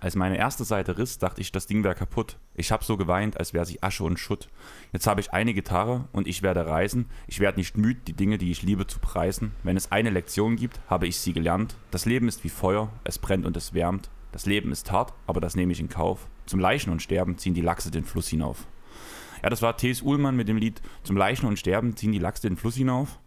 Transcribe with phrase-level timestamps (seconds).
[0.00, 2.36] Als meine erste Seite riss, dachte ich, das Ding wäre kaputt.
[2.54, 4.48] Ich hab so geweint, als wäre sie Asche und Schutt.
[4.92, 7.06] Jetzt habe ich eine Gitarre und ich werde reisen.
[7.26, 9.52] Ich werde nicht müde, die Dinge, die ich liebe, zu preisen.
[9.62, 11.74] Wenn es eine Lektion gibt, habe ich sie gelernt.
[11.90, 14.10] Das Leben ist wie Feuer, es brennt und es wärmt.
[14.32, 16.28] Das Leben ist hart, aber das nehme ich in Kauf.
[16.46, 18.66] Zum Leichen und Sterben ziehen die Lachse den Fluss hinauf.
[19.42, 20.02] Ja, das war T.S.
[20.02, 23.18] Uhlmann mit dem Lied Zum Leichen und Sterben ziehen die Lachse den Fluss hinauf.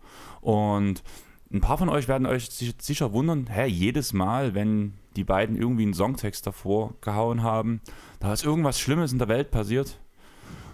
[0.42, 1.04] Und
[1.52, 5.84] ein paar von euch werden euch sicher wundern, hä, jedes Mal, wenn die beiden irgendwie
[5.84, 7.82] einen Songtext davor gehauen haben,
[8.20, 10.00] da ist irgendwas Schlimmes in der Welt passiert.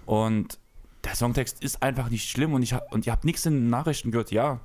[0.06, 0.58] Und
[1.04, 3.70] der Songtext ist einfach nicht schlimm und, ich hab, und ihr habt nichts in den
[3.70, 4.32] Nachrichten gehört.
[4.32, 4.60] Ja,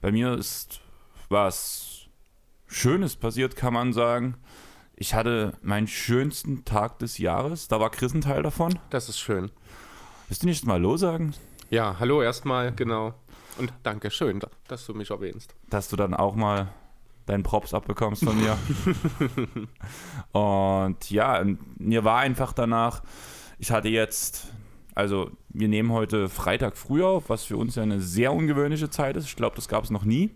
[0.00, 0.80] bei mir ist
[1.28, 1.81] was
[2.72, 4.36] Schönes passiert, kann man sagen.
[4.96, 7.68] Ich hatte meinen schönsten Tag des Jahres.
[7.68, 8.78] Da war Chris ein Teil davon.
[8.88, 9.50] Das ist schön.
[10.28, 11.34] Willst du nicht mal Hallo sagen?
[11.68, 13.12] Ja, hallo erstmal, genau.
[13.58, 15.54] Und danke schön, dass du mich erwähnst.
[15.68, 16.72] Dass du dann auch mal
[17.26, 18.56] deinen Props abbekommst von mir.
[20.32, 21.44] und ja,
[21.76, 23.02] mir war einfach danach,
[23.58, 24.50] ich hatte jetzt,
[24.94, 29.18] also wir nehmen heute Freitag früh auf, was für uns ja eine sehr ungewöhnliche Zeit
[29.18, 29.26] ist.
[29.26, 30.30] Ich glaube, das gab es noch nie.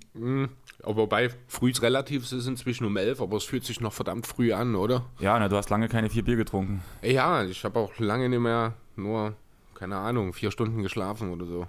[0.84, 0.96] Mhm.
[0.96, 4.26] Wobei, früh ist relativ, es ist inzwischen um elf, aber es fühlt sich noch verdammt
[4.26, 5.04] früh an, oder?
[5.18, 6.82] Ja, na, du hast lange keine vier Bier getrunken.
[7.02, 9.34] Ja, ich habe auch lange nicht mehr nur,
[9.74, 11.66] keine Ahnung, vier Stunden geschlafen oder so.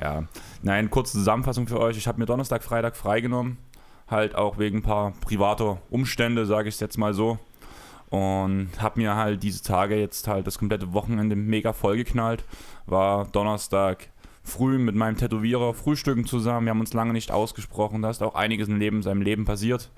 [0.00, 0.24] Ja,
[0.62, 1.96] nein, kurze Zusammenfassung für euch.
[1.96, 3.58] Ich habe mir Donnerstag, Freitag freigenommen.
[4.08, 7.38] Halt auch wegen ein paar privater Umstände, sage ich es jetzt mal so.
[8.10, 12.44] Und habe mir halt diese Tage jetzt halt das komplette Wochenende mega vollgeknallt.
[12.84, 14.08] War Donnerstag
[14.42, 16.66] früh mit meinem Tätowierer frühstücken zusammen.
[16.66, 18.02] Wir haben uns lange nicht ausgesprochen.
[18.02, 19.90] Da ist auch einiges im Leben, in seinem Leben passiert.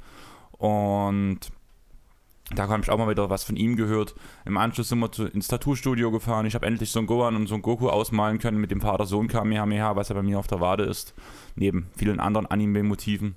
[0.52, 1.40] Und
[2.50, 4.14] da habe ich auch mal wieder was von ihm gehört.
[4.44, 6.44] Im Anschluss sind wir zu, ins Tattoo-Studio gefahren.
[6.44, 9.96] Ich habe endlich so einen Gohan und so einen Goku ausmalen können mit dem Vater-Sohn-Kamehameha,
[9.96, 11.14] was ja bei mir auf der Wade ist.
[11.56, 13.36] Neben vielen anderen Anime-Motiven.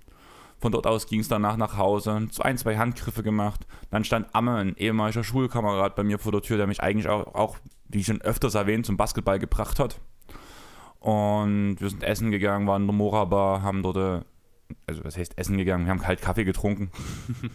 [0.60, 3.66] Von dort aus ging es danach nach Hause, ein, zwei Handgriffe gemacht.
[3.92, 7.36] Dann stand Amme, ein ehemaliger Schulkamerad, bei mir vor der Tür, der mich eigentlich auch,
[7.36, 7.58] auch
[7.88, 10.02] wie schon öfters erwähnt, zum Basketball gebracht hat.
[11.08, 14.26] Und wir sind essen gegangen, waren in der Mora-Bar, haben dort, äh,
[14.88, 16.92] also was heißt essen gegangen, wir haben kalt Kaffee getrunken.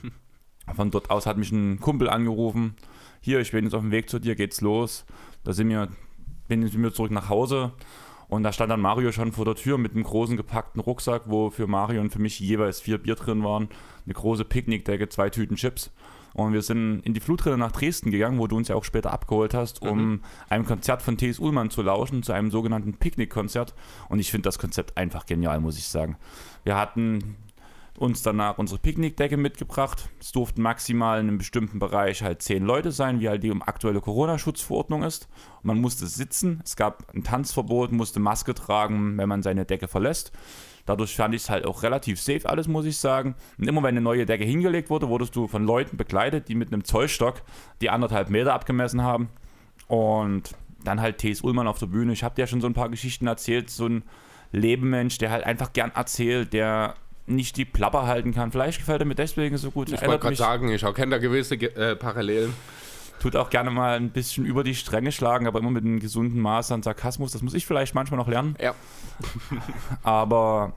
[0.74, 2.76] Von dort aus hat mich ein Kumpel angerufen.
[3.20, 5.04] Hier, ich bin jetzt auf dem Weg zu dir, geht's los.
[5.44, 5.88] Da sind wir,
[6.48, 7.72] bin ich zurück nach Hause.
[8.26, 11.50] Und da stand dann Mario schon vor der Tür mit einem großen gepackten Rucksack, wo
[11.50, 13.68] für Mario und für mich jeweils vier Bier drin waren,
[14.06, 15.92] eine große Picknickdecke, zwei Tüten Chips.
[16.34, 19.12] Und wir sind in die Flutrinne nach Dresden gegangen, wo du uns ja auch später
[19.12, 20.20] abgeholt hast, um mhm.
[20.48, 21.38] einem Konzert von T.S.
[21.38, 23.74] Ullmann zu lauschen, zu einem sogenannten Picknickkonzert.
[24.08, 26.16] Und ich finde das Konzept einfach genial, muss ich sagen.
[26.64, 27.36] Wir hatten
[27.98, 30.08] uns danach unsere Picknickdecke mitgebracht.
[30.20, 34.00] Es durften maximal in einem bestimmten Bereich halt zehn Leute sein, wie halt die aktuelle
[34.00, 35.28] Corona-Schutzverordnung ist.
[35.62, 40.32] man musste sitzen, es gab ein Tanzverbot, musste Maske tragen, wenn man seine Decke verlässt.
[40.84, 43.34] Dadurch fand ich es halt auch relativ safe alles, muss ich sagen.
[43.58, 46.72] Und immer wenn eine neue Decke hingelegt wurde, wurdest du von Leuten begleitet, die mit
[46.72, 47.42] einem Zollstock
[47.80, 49.28] die anderthalb Meter abgemessen haben.
[49.86, 50.54] Und
[50.84, 51.42] dann halt T.S.
[51.42, 52.12] Ullmann auf der Bühne.
[52.12, 53.70] Ich habe dir ja schon so ein paar Geschichten erzählt.
[53.70, 54.02] So ein
[54.50, 56.94] Lebenmensch, der halt einfach gern erzählt, der
[57.26, 58.50] nicht die Plapper halten kann.
[58.50, 59.90] Vielleicht gefällt er mir deswegen so gut.
[59.92, 62.52] Ich wollte gerade sagen, ich erkenne da gewisse äh, Parallelen.
[63.22, 66.40] Tut auch gerne mal ein bisschen über die Stränge schlagen, aber immer mit einem gesunden
[66.40, 67.30] Maß an Sarkasmus.
[67.30, 68.56] Das muss ich vielleicht manchmal noch lernen.
[68.60, 68.74] Ja.
[70.02, 70.72] aber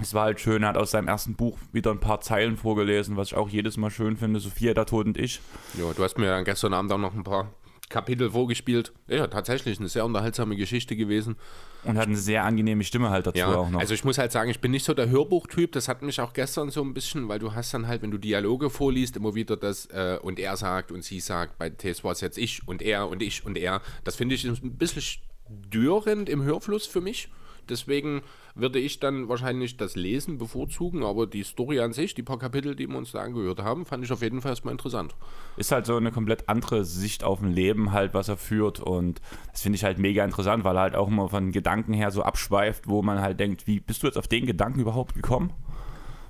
[0.00, 3.18] es war halt schön, er hat aus seinem ersten Buch wieder ein paar Zeilen vorgelesen,
[3.18, 4.40] was ich auch jedes Mal schön finde.
[4.40, 5.42] Sophia, der Tod und ich.
[5.74, 7.52] Ja, du hast mir dann gestern Abend auch noch ein paar
[7.90, 8.94] Kapitel vorgespielt.
[9.06, 11.36] Ja, tatsächlich eine sehr unterhaltsame Geschichte gewesen.
[11.84, 13.80] Und hat eine sehr angenehme Stimme halt dazu ja, auch noch.
[13.80, 15.72] Also ich muss halt sagen, ich bin nicht so der Hörbuchtyp.
[15.72, 18.18] Das hat mich auch gestern so ein bisschen, weil du hast dann halt, wenn du
[18.18, 21.58] Dialoge vorliest, immer wieder das äh, und er sagt und sie sagt.
[21.58, 23.80] Bei Tess war es jetzt ich und er und ich und er.
[24.04, 27.28] Das finde ich ein bisschen störend im Hörfluss für mich.
[27.70, 28.22] Deswegen
[28.54, 32.74] würde ich dann wahrscheinlich das Lesen bevorzugen, aber die Story an sich, die paar Kapitel,
[32.74, 35.14] die wir uns da angehört haben, fand ich auf jeden Fall erstmal interessant.
[35.56, 39.20] Ist halt so eine komplett andere Sicht auf ein Leben halt, was er führt und
[39.52, 42.22] das finde ich halt mega interessant, weil er halt auch immer von Gedanken her so
[42.22, 45.52] abschweift, wo man halt denkt, wie bist du jetzt auf den Gedanken überhaupt gekommen?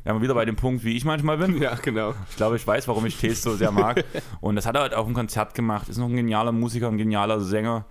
[0.04, 1.60] Ja, mal wieder bei dem Punkt, wie ich manchmal bin.
[1.60, 2.14] Ja, genau.
[2.30, 4.04] Ich glaube, ich weiß, warum ich Tees so sehr mag.
[4.40, 5.88] Und das hat er halt auch im Konzert gemacht.
[5.88, 7.84] Ist noch ein genialer Musiker, ein genialer Sänger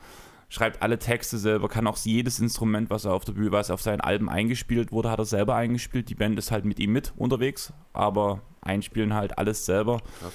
[0.50, 3.82] schreibt alle Texte selber, kann auch jedes Instrument, was er auf der Bühne, was auf
[3.82, 6.10] seinen Alben eingespielt wurde, hat er selber eingespielt.
[6.10, 10.00] Die Band ist halt mit ihm mit unterwegs, aber einspielen halt alles selber.
[10.20, 10.34] Krass.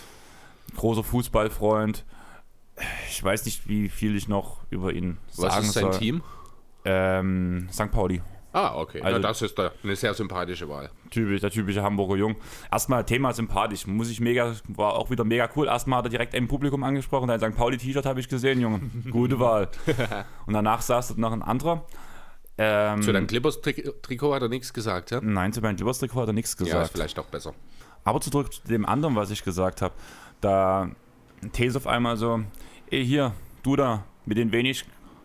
[0.76, 2.04] Großer Fußballfreund.
[3.08, 5.58] Ich weiß nicht, wie viel ich noch über ihn was sagen soll.
[5.58, 6.22] Was ist sein Team?
[6.84, 7.90] Ähm, St.
[7.90, 8.22] Pauli.
[8.52, 9.00] Ah, okay.
[9.00, 10.90] Also- Na, das ist da eine sehr sympathische Wahl.
[11.10, 12.36] Typisch, der typische Hamburger Jung.
[12.70, 15.66] Erstmal Thema sympathisch, muss ich mega, war auch wieder mega cool.
[15.68, 17.56] Erstmal hat er direkt ein Publikum angesprochen, dein St.
[17.56, 18.80] Pauli-T-Shirt habe ich gesehen, Junge.
[19.10, 19.68] Gute Wahl.
[20.46, 21.86] Und danach saß dort noch ein anderer.
[22.58, 25.20] Ähm, Zu deinem Clippers-Trikot hat er nichts gesagt, ja?
[25.22, 26.90] nein, zu meinem Glibberstrikot hat er nichts Ja, ist gesagt.
[26.92, 27.54] vielleicht auch besser.
[28.04, 29.94] Aber zurück zu dem anderen, was ich gesagt habe.
[30.42, 30.90] Da
[31.52, 32.42] These auf einmal so,
[32.90, 33.32] ey hier,
[33.62, 34.84] du da, mit den wenig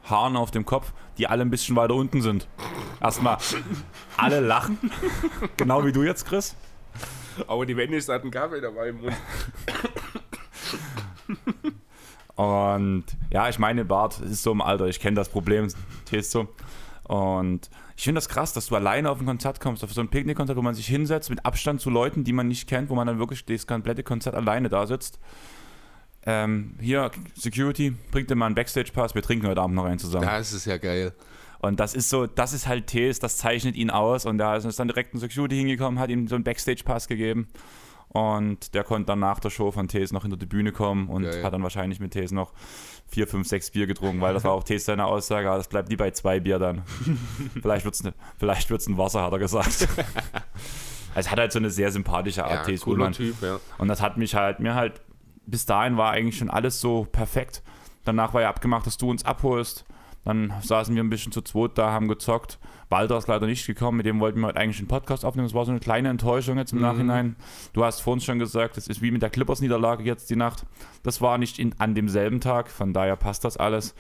[0.10, 2.48] Haaren auf dem Kopf, die alle ein bisschen weiter unten sind.
[3.02, 3.38] Erstmal
[4.18, 4.78] alle lachen.
[5.58, 6.56] genau wie du jetzt, Chris.
[7.48, 9.16] Aber die wenigsten hatten Kaffee dabei im Mund.
[12.36, 15.68] Und ja, ich meine, Bart ist so im Alter, ich kenne das Problem,
[16.12, 16.48] ist so.
[17.04, 20.10] Und ich finde das krass, dass du alleine auf ein Konzert kommst, auf so ein
[20.10, 23.08] Picknickkonzert, wo man sich hinsetzt, mit Abstand zu Leuten, die man nicht kennt, wo man
[23.08, 25.20] dann wirklich das komplette Konzert alleine da sitzt.
[26.30, 30.26] Ähm, hier, Security, bringt dir mal einen Backstage-Pass, wir trinken heute Abend noch einen zusammen.
[30.26, 31.14] Das ist ja geil.
[31.60, 34.26] Und das ist so, das ist halt Tees, das zeichnet ihn aus.
[34.26, 37.48] Und da ist dann direkt ein Security hingekommen, hat ihm so einen Backstage-Pass gegeben.
[38.10, 41.24] Und der konnte dann nach der Show von Tees noch hinter die Bühne kommen und
[41.24, 41.44] Geil.
[41.44, 42.52] hat dann wahrscheinlich mit Tees noch
[43.08, 45.90] vier, fünf, sechs Bier getrunken, weil das war auch Tees seine Aussage, aber das bleibt
[45.90, 46.84] nie bei zwei Bier dann.
[47.62, 49.88] vielleicht wird es ne, vielleicht wird's ein Wasser, hat er gesagt.
[51.16, 53.14] also hat halt so eine sehr sympathische Art, Ja, Tees Ullmann.
[53.14, 53.60] Typ, ja.
[53.78, 55.02] Und das hat mich halt, mir halt,
[55.48, 57.64] bis dahin war eigentlich schon alles so perfekt.
[58.06, 59.86] Danach war ja abgemacht, dass du uns abholst.
[60.24, 62.60] Dann saßen wir ein bisschen zu zweit da, haben gezockt.
[62.90, 65.48] Walter ist leider nicht gekommen, mit dem wollten wir heute eigentlich einen Podcast aufnehmen.
[65.48, 67.38] Das war so eine kleine Enttäuschung jetzt im Nachhinein.
[67.74, 70.66] Du hast vorhin schon gesagt, es ist wie mit der Clippers-Niederlage jetzt die Nacht.
[71.04, 73.96] Das war nicht in, an demselben Tag, von daher passt das alles.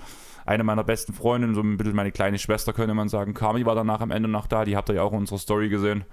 [0.45, 3.75] Eine meiner besten Freundinnen, so ein bisschen meine kleine Schwester, könnte man sagen, Kami war
[3.75, 4.63] danach am Ende noch da.
[4.65, 6.05] Die habt ihr ja auch in unserer Story gesehen.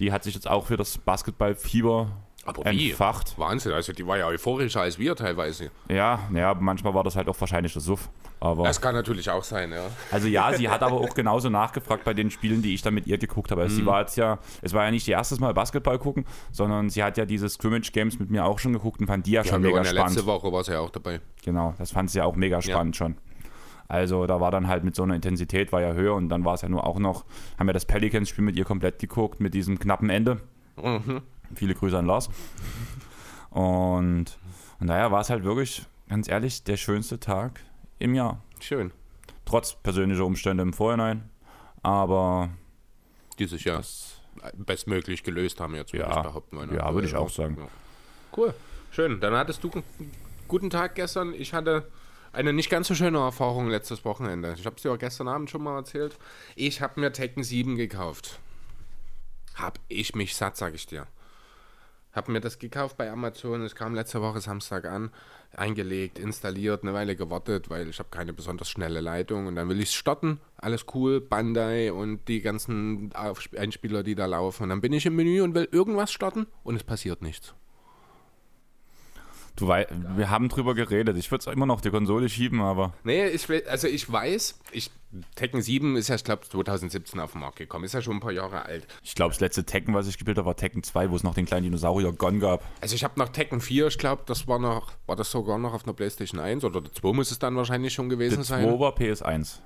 [0.00, 2.08] Die hat sich jetzt auch für das Basketball-Fieber
[2.44, 2.90] Aber wie?
[2.90, 3.38] entfacht.
[3.38, 5.70] Wahnsinn, also die war ja euphorischer als wir teilweise.
[5.88, 8.08] Ja, ja, manchmal war das halt auch wahrscheinlich der Suff.
[8.40, 9.84] Aber Das kann natürlich auch sein, ja.
[10.10, 13.06] also ja, sie hat aber auch genauso nachgefragt bei den Spielen, die ich dann mit
[13.06, 13.62] ihr geguckt habe.
[13.62, 13.78] Also Mhm.
[13.80, 17.04] sie war jetzt ja, es war ja nicht ihr erstes Mal Basketball gucken, sondern sie
[17.04, 19.48] hat ja diese Scrimmage Games mit mir auch schon geguckt und fand die ja, Ja,
[19.48, 20.14] schon mega ja spannend.
[20.16, 21.20] letzte Woche war sie ja auch dabei.
[21.44, 23.14] Genau, das fand sie ja auch mega spannend schon.
[23.86, 26.54] Also da war dann halt mit so einer Intensität war ja höher und dann war
[26.54, 27.24] es ja nur auch noch,
[27.58, 30.40] haben wir das Pelicans-Spiel mit ihr komplett geguckt, mit diesem knappen Ende.
[30.82, 31.20] Mhm.
[31.54, 32.28] Viele Grüße an Lars.
[33.50, 34.38] Und
[34.78, 37.60] von daher war es halt wirklich, ganz ehrlich, der schönste Tag
[37.98, 38.42] im Jahr.
[38.60, 38.92] Schön.
[39.44, 41.28] Trotz persönlicher Umstände im Vorhinein.
[41.82, 42.50] Aber
[43.38, 44.20] Die sich ja das,
[44.56, 46.16] bestmöglich gelöst haben, jetzt würde Ja.
[46.18, 46.56] ich behaupten.
[46.56, 46.74] meine.
[46.74, 47.56] Ja, würde ich auch sagen.
[47.58, 47.68] Ja.
[48.36, 48.54] Cool.
[48.90, 49.20] Schön.
[49.20, 49.82] Dann hattest du einen
[50.48, 51.34] guten Tag gestern.
[51.34, 51.88] Ich hatte
[52.32, 54.54] eine nicht ganz so schöne Erfahrung letztes Wochenende.
[54.56, 56.16] Ich habe es dir auch gestern Abend schon mal erzählt.
[56.56, 58.38] Ich habe mir Tekken 7 gekauft.
[59.54, 61.06] Hab ich mich satt, sag ich dir.
[62.12, 63.62] Hab mir das gekauft bei Amazon.
[63.62, 65.10] Es kam letzte Woche Samstag an.
[65.54, 69.46] Eingelegt, installiert, eine Weile gewartet, weil ich habe keine besonders schnelle Leitung.
[69.46, 70.40] Und dann will ich es starten.
[70.56, 71.20] Alles cool.
[71.20, 73.10] Bandai und die ganzen
[73.56, 74.64] Einspieler, die da laufen.
[74.64, 77.54] Und dann bin ich im Menü und will irgendwas starten und es passiert nichts.
[79.56, 81.16] Du wei wir haben drüber geredet.
[81.16, 84.90] Ich würde es immer noch die Konsole schieben, aber Nee, ich also ich weiß, ich,
[85.34, 87.84] Tekken 7 ist ja, ich glaube, 2017 auf den Markt gekommen.
[87.84, 88.86] Ist ja schon ein paar Jahre alt.
[89.02, 91.34] ich glaube, das letzte Tekken, was ich gespielt habe, war Tekken 2, wo es noch
[91.34, 92.62] den kleinen Dinosaurier Gon gab.
[92.80, 95.74] Also ich habe noch Tekken 4, ich glaube, das war noch, war das sogar noch
[95.74, 98.64] auf einer Playstation 1 oder der 2 muss es dann wahrscheinlich schon gewesen Der sein.
[98.64, 99.58] 2 war PS1.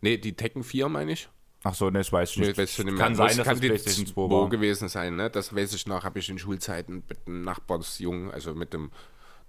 [0.00, 1.28] Nee, die Tekken 4 meine ich.
[1.64, 2.58] Ach so, ne, das weiß ich Nee, nicht.
[2.58, 2.96] weiß ich nicht.
[2.98, 4.48] Kann sein, dass kann das die PlayStation 2 2 war.
[4.48, 5.28] gewesen sein, ne?
[5.28, 8.90] Das weiß ich noch, habe ich in Schulzeiten mit dem Nachbarsjungen, also mit dem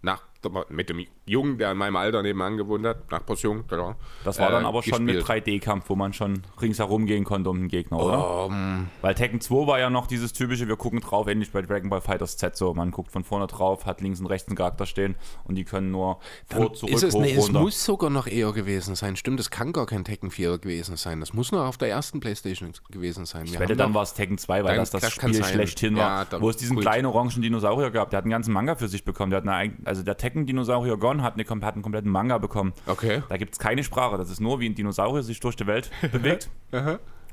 [0.01, 0.28] Nach
[0.69, 3.95] mit dem Jungen, der in meinem Alter nebenan gewohnt hat, Nachbarsjungen, genau.
[4.23, 5.27] Das war dann äh, aber schon gespielt.
[5.45, 8.47] mit 3D-Kampf, wo man schon ringsherum gehen konnte um den Gegner, oder?
[8.49, 11.89] Ähm, Weil Tekken 2 war ja noch dieses typische, wir gucken drauf, ähnlich bei Dragon
[11.89, 12.73] Ball Fighters Z so.
[12.73, 15.91] Man guckt von vorne drauf, hat links und rechts einen Charakter stehen und die können
[15.91, 17.59] nur vor, zurück, ist es, hoch, nee, es runter.
[17.59, 19.15] muss sogar noch eher gewesen sein.
[19.17, 21.19] Stimmt, es kann gar kein Tekken 4 gewesen sein.
[21.19, 23.45] Das muss nur auf der ersten Playstation gewesen sein.
[23.45, 25.97] Wir Ich wette, dann noch- war es Tekken 2, weil Dann- das das, Spiel schlechthin
[25.97, 26.41] Ja, war.
[26.41, 26.83] wo es diesen gut.
[26.83, 28.09] kleinen orangen Dinosaurier gab.
[28.11, 29.31] Der hat einen ganzen Manga für sich bekommen.
[29.31, 32.73] Der hat eine, also der Tekken-Dinosaurier Gon hat, eine, hat einen kompletten Manga bekommen.
[32.85, 33.23] Okay.
[33.29, 34.17] Da gibt es keine Sprache.
[34.17, 36.49] Das ist nur, wie ein Dinosaurier sich durch die Welt bewegt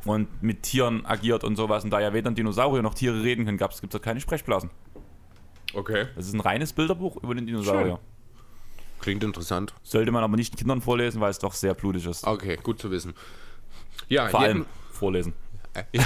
[0.05, 1.85] und mit Tieren agiert und sowas.
[1.85, 4.71] Und da ja weder ein Dinosaurier noch Tiere reden können, gibt es da keine Sprechblasen.
[5.75, 6.07] Okay.
[6.17, 7.99] Das ist ein reines Bilderbuch über den Dinosaurier.
[9.00, 9.75] Klingt interessant.
[9.83, 12.26] Sollte man aber nicht Kindern vorlesen, weil es doch sehr blutig ist.
[12.26, 13.15] Okay, gut zu wissen.
[14.09, 15.35] Ja, Vor allem vorlesen.
[15.93, 16.03] Ja,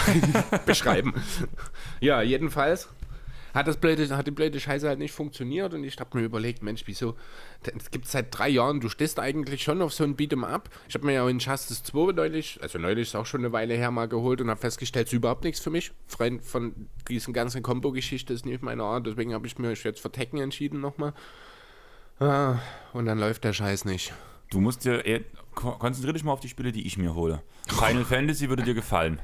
[0.66, 1.14] beschreiben.
[2.00, 2.88] ja, jedenfalls
[3.54, 6.62] hat, das blöde, hat die blöde Scheiße halt nicht funktioniert und ich habe mir überlegt,
[6.62, 7.16] Mensch, wieso?
[7.62, 10.68] Es gibt seit drei Jahren, du stehst eigentlich schon auf so ein Beat'em Up.
[10.88, 13.74] Ich habe mir ja in Justice 2 neulich, also neulich ist auch schon eine Weile
[13.74, 15.92] her mal geholt und habe festgestellt, es ist überhaupt nichts für mich.
[16.06, 20.10] Freund von diesen ganzen Combo-Geschichte ist nicht meine Art, deswegen habe ich mich jetzt für
[20.12, 21.12] Tekken entschieden nochmal.
[22.18, 22.58] Ah,
[22.92, 24.12] und dann läuft der Scheiß nicht.
[24.50, 27.42] Du musst dir, eh, ko- konzentrier dich mal auf die Spiele, die ich mir hole.
[27.68, 29.20] Final Fantasy würde dir gefallen.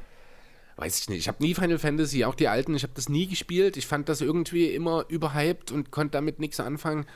[0.77, 1.19] Weiß ich nicht.
[1.19, 3.77] Ich habe nie Final Fantasy, auch die alten, ich habe das nie gespielt.
[3.77, 7.07] Ich fand das irgendwie immer überhyped und konnte damit nichts anfangen.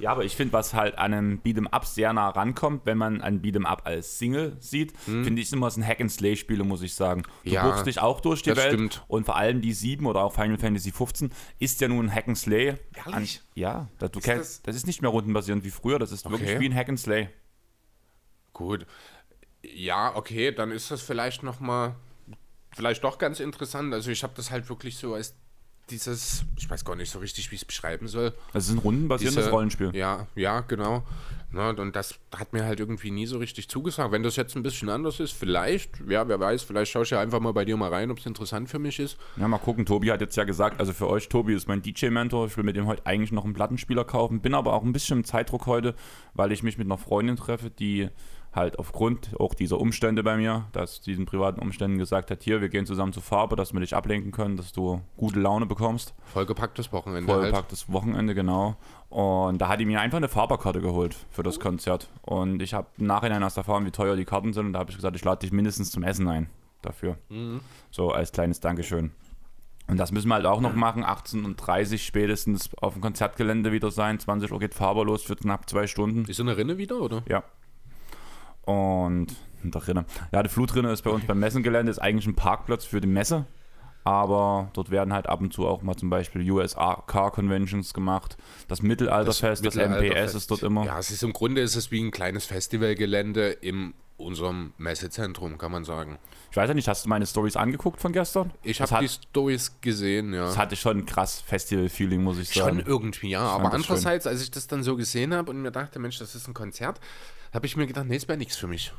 [0.00, 3.20] Ja, aber ich finde, was halt an einem Beat'em Up sehr nah rankommt, wenn man
[3.20, 5.24] ein Beat'em Up als Single sieht, hm.
[5.24, 7.22] finde ich immer es ein Hack-and-Slay-Spiele, muss ich sagen.
[7.44, 9.04] Du ja, buchst dich auch durch die Welt stimmt.
[9.08, 12.76] und vor allem die 7 oder auch Final Fantasy 15 ist ja nun ein Hack-and-Slay.
[13.06, 13.42] Ehrlich?
[13.54, 14.62] Ja, das, du ist kennst, das?
[14.62, 14.76] das?
[14.76, 16.32] ist nicht mehr rundenbasierend wie früher, das ist okay.
[16.32, 17.28] wirklich wie ein Hack-and-Slay.
[18.54, 18.86] Gut.
[19.62, 21.94] Ja, okay, dann ist das vielleicht nochmal,
[22.74, 23.92] vielleicht doch ganz interessant.
[23.94, 25.34] Also ich habe das halt wirklich so als
[25.90, 28.32] dieses, ich weiß gar nicht so richtig, wie ich es beschreiben soll.
[28.54, 29.90] Es ist ein rundenbasierendes Diese, Rollenspiel.
[29.94, 31.02] Ja, ja, genau.
[31.52, 34.12] Na, und das hat mir halt irgendwie nie so richtig zugesagt.
[34.12, 37.20] Wenn das jetzt ein bisschen anders ist, vielleicht, ja, wer weiß, vielleicht schaue ich ja
[37.20, 39.18] einfach mal bei dir mal rein, ob es interessant für mich ist.
[39.36, 39.84] Ja, mal gucken.
[39.84, 42.46] Tobi hat jetzt ja gesagt, also für euch, Tobi ist mein DJ-Mentor.
[42.46, 44.40] Ich will mit dem heute eigentlich noch einen Plattenspieler kaufen.
[44.40, 45.96] Bin aber auch ein bisschen im Zeitdruck heute,
[46.34, 48.10] weil ich mich mit einer Freundin treffe, die
[48.52, 52.68] halt aufgrund auch dieser Umstände bei mir, dass diesen privaten Umständen gesagt hat, hier, wir
[52.68, 56.14] gehen zusammen zur Farbe, dass wir dich ablenken können, dass du gute Laune bekommst.
[56.32, 57.32] Vollgepacktes Wochenende.
[57.32, 57.42] Halt.
[57.42, 57.92] Vollgepacktes halt.
[57.92, 58.76] Wochenende, genau.
[59.08, 62.08] Und da hat die mir einfach eine Fahrbarkarte geholt für das Konzert.
[62.22, 64.66] Und ich habe im Nachhinein erst erfahren, wie teuer die Karten sind.
[64.66, 66.48] Und da habe ich gesagt, ich lade dich mindestens zum Essen ein
[66.82, 67.18] dafür.
[67.28, 67.60] Mhm.
[67.90, 69.12] So als kleines Dankeschön.
[69.86, 71.04] Und das müssen wir halt auch noch machen.
[71.04, 74.20] 18.30 Uhr spätestens auf dem Konzertgelände wieder sein.
[74.20, 76.24] 20 Uhr geht Faber los für knapp zwei Stunden.
[76.26, 77.24] Ist so eine Rinne wieder, oder?
[77.28, 77.42] Ja.
[78.70, 79.28] Und
[79.62, 80.04] der Rinne.
[80.32, 83.46] Ja, die Flutrinne ist bei uns beim Messengelände, ist eigentlich ein Parkplatz für die Messe.
[84.02, 88.38] Aber dort werden halt ab und zu auch mal zum Beispiel USA Car Conventions gemacht.
[88.66, 90.84] Das Mittelalterfest, das, das MPS ist dort immer.
[90.84, 95.72] Ja, es ist im Grunde ist es wie ein kleines Festivalgelände in unserem Messezentrum, kann
[95.72, 96.18] man sagen.
[96.50, 98.50] Ich weiß ja nicht, hast du meine Stories angeguckt von gestern?
[98.62, 100.46] Ich habe die Stories gesehen, ja.
[100.46, 102.80] Das hatte schon ein krass Festival-Feeling, muss ich sagen.
[102.80, 103.42] Schon irgendwie, ja.
[103.42, 106.48] Aber andererseits, als ich das dann so gesehen habe und mir dachte, Mensch, das ist
[106.48, 107.00] ein Konzert,
[107.52, 108.92] habe ich mir gedacht, nee, es wäre nichts für mich.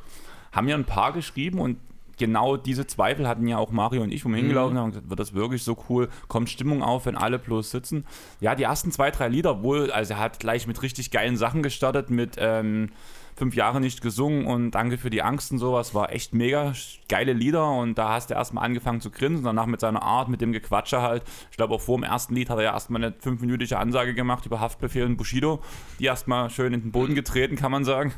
[0.52, 1.78] Haben ja ein paar geschrieben und
[2.18, 4.40] genau diese Zweifel hatten ja auch Mario und ich, wo wir mhm.
[4.40, 6.08] hingelaufen haben, gesagt, wird das wirklich so cool?
[6.28, 8.06] Kommt Stimmung auf, wenn alle bloß sitzen?
[8.40, 11.62] Ja, die ersten zwei, drei Lieder wohl, also er hat gleich mit richtig geilen Sachen
[11.62, 12.90] gestartet, mit ähm,
[13.36, 16.72] fünf Jahre nicht gesungen und Danke für die Angst und sowas, war echt mega
[17.08, 20.40] geile Lieder und da hast du erstmal angefangen zu grinsen, danach mit seiner Art, mit
[20.40, 21.24] dem Gequatsche halt.
[21.50, 24.46] Ich glaube auch vor dem ersten Lied hat er ja erstmal eine fünfminütige Ansage gemacht
[24.46, 25.60] über Haftbefehl und Bushido,
[25.98, 28.12] die erstmal schön in den Boden getreten, kann man sagen.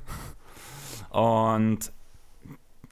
[1.10, 1.92] Und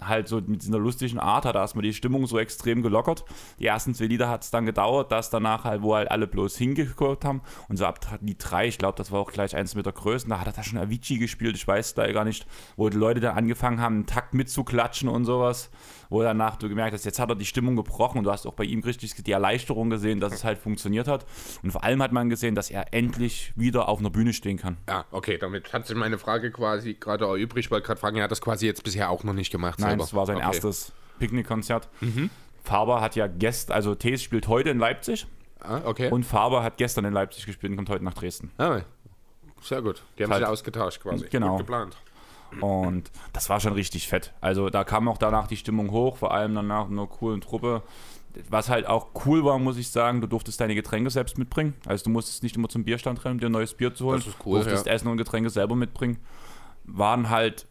[0.06, 3.24] halt so mit dieser lustigen Art hat er erstmal die Stimmung so extrem gelockert.
[3.58, 6.56] Die ersten zwei Lieder hat es dann gedauert, dass danach halt, wo halt alle bloß
[6.56, 9.86] hingeguckt haben und so ab die drei, ich glaube, das war auch gleich eins mit
[9.86, 12.88] der Größen, da hat er da schon Avicii gespielt, ich weiß da gar nicht, wo
[12.88, 15.70] die Leute dann angefangen haben, einen Takt mitzuklatschen und sowas
[16.12, 18.54] wo danach du gemerkt hast, jetzt hat er die Stimmung gebrochen und du hast auch
[18.54, 21.26] bei ihm richtig die Erleichterung gesehen, dass es halt funktioniert hat.
[21.62, 24.76] Und vor allem hat man gesehen, dass er endlich wieder auf einer Bühne stehen kann.
[24.88, 27.66] Ja, okay, damit hat sich meine Frage quasi gerade erübrigt.
[27.66, 29.78] Ich wollte gerade fragen, er hat das quasi jetzt bisher auch noch nicht gemacht.
[29.78, 30.04] Nein, selber.
[30.04, 30.46] das war sein okay.
[30.46, 31.88] erstes Picknickkonzert.
[32.00, 32.30] Mhm.
[32.62, 35.26] Faber hat ja gestern, also Tees spielt heute in Leipzig.
[35.60, 36.10] Ah, okay.
[36.10, 38.50] Und Faber hat gestern in Leipzig gespielt und kommt heute nach Dresden.
[38.58, 38.80] Ah,
[39.62, 40.02] sehr gut.
[40.18, 41.26] Die haben halt, sich ausgetauscht quasi.
[41.30, 41.50] Genau.
[41.50, 41.96] Gut geplant.
[42.60, 44.32] Und das war schon richtig fett.
[44.40, 47.82] Also da kam auch danach die Stimmung hoch, vor allem danach einer coolen Truppe.
[48.48, 51.74] Was halt auch cool war, muss ich sagen, du durftest deine Getränke selbst mitbringen.
[51.86, 54.18] Also du musstest nicht immer zum Bierstand rennen, um dir ein neues Bier zu holen.
[54.18, 54.92] Das ist cool, du durftest ja.
[54.92, 56.18] Essen und Getränke selber mitbringen.
[56.84, 57.66] Waren halt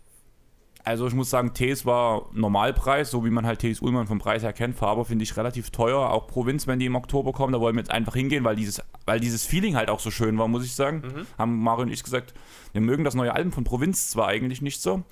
[0.83, 4.41] also ich muss sagen, Tees war Normalpreis, so wie man halt Tees Ullmann vom Preis
[4.41, 4.75] her kennt.
[4.75, 6.09] Faber finde ich relativ teuer.
[6.09, 8.81] Auch Provinz, wenn die im Oktober kommen, da wollen wir jetzt einfach hingehen, weil dieses,
[9.11, 11.01] weil dieses Feeling halt auch so schön war, muss ich sagen.
[11.03, 11.27] Mhm.
[11.37, 12.33] Haben Mario und ich gesagt,
[12.71, 15.03] wir mögen das neue Album von Provinz zwar eigentlich nicht so,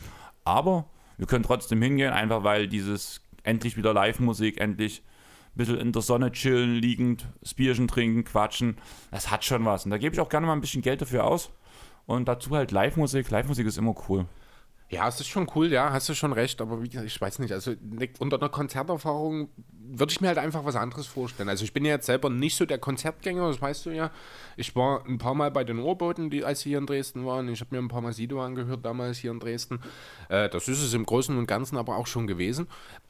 [0.45, 0.85] aber
[1.17, 5.03] wir können trotzdem hingehen, einfach weil dieses endlich wieder Live-Musik, endlich
[5.53, 8.77] ein bisschen in der Sonne chillen, liegend, das Bierchen trinken, quatschen,
[9.11, 9.83] das hat schon was.
[9.83, 11.51] Und da gebe ich auch gerne mal ein bisschen Geld dafür aus.
[12.05, 13.29] Und dazu halt Live-Musik.
[13.29, 14.27] Live-Musik ist immer cool.
[14.89, 17.39] Ja, es ist schon cool, ja, hast du schon recht, aber wie gesagt, ich weiß
[17.39, 17.73] nicht, also
[18.19, 19.49] unter einer Konzerterfahrung
[19.91, 21.49] würde ich mir halt einfach was anderes vorstellen.
[21.49, 24.11] Also ich bin ja jetzt selber nicht so der Konzertgänger, das weißt du ja.
[24.57, 27.47] Ich war ein paar Mal bei den Ohrboten, die, als sie hier in Dresden waren.
[27.49, 29.79] Ich habe mir ein paar Mal Sido angehört damals hier in Dresden.
[30.29, 32.67] Äh, das ist es im Großen und Ganzen aber auch schon gewesen.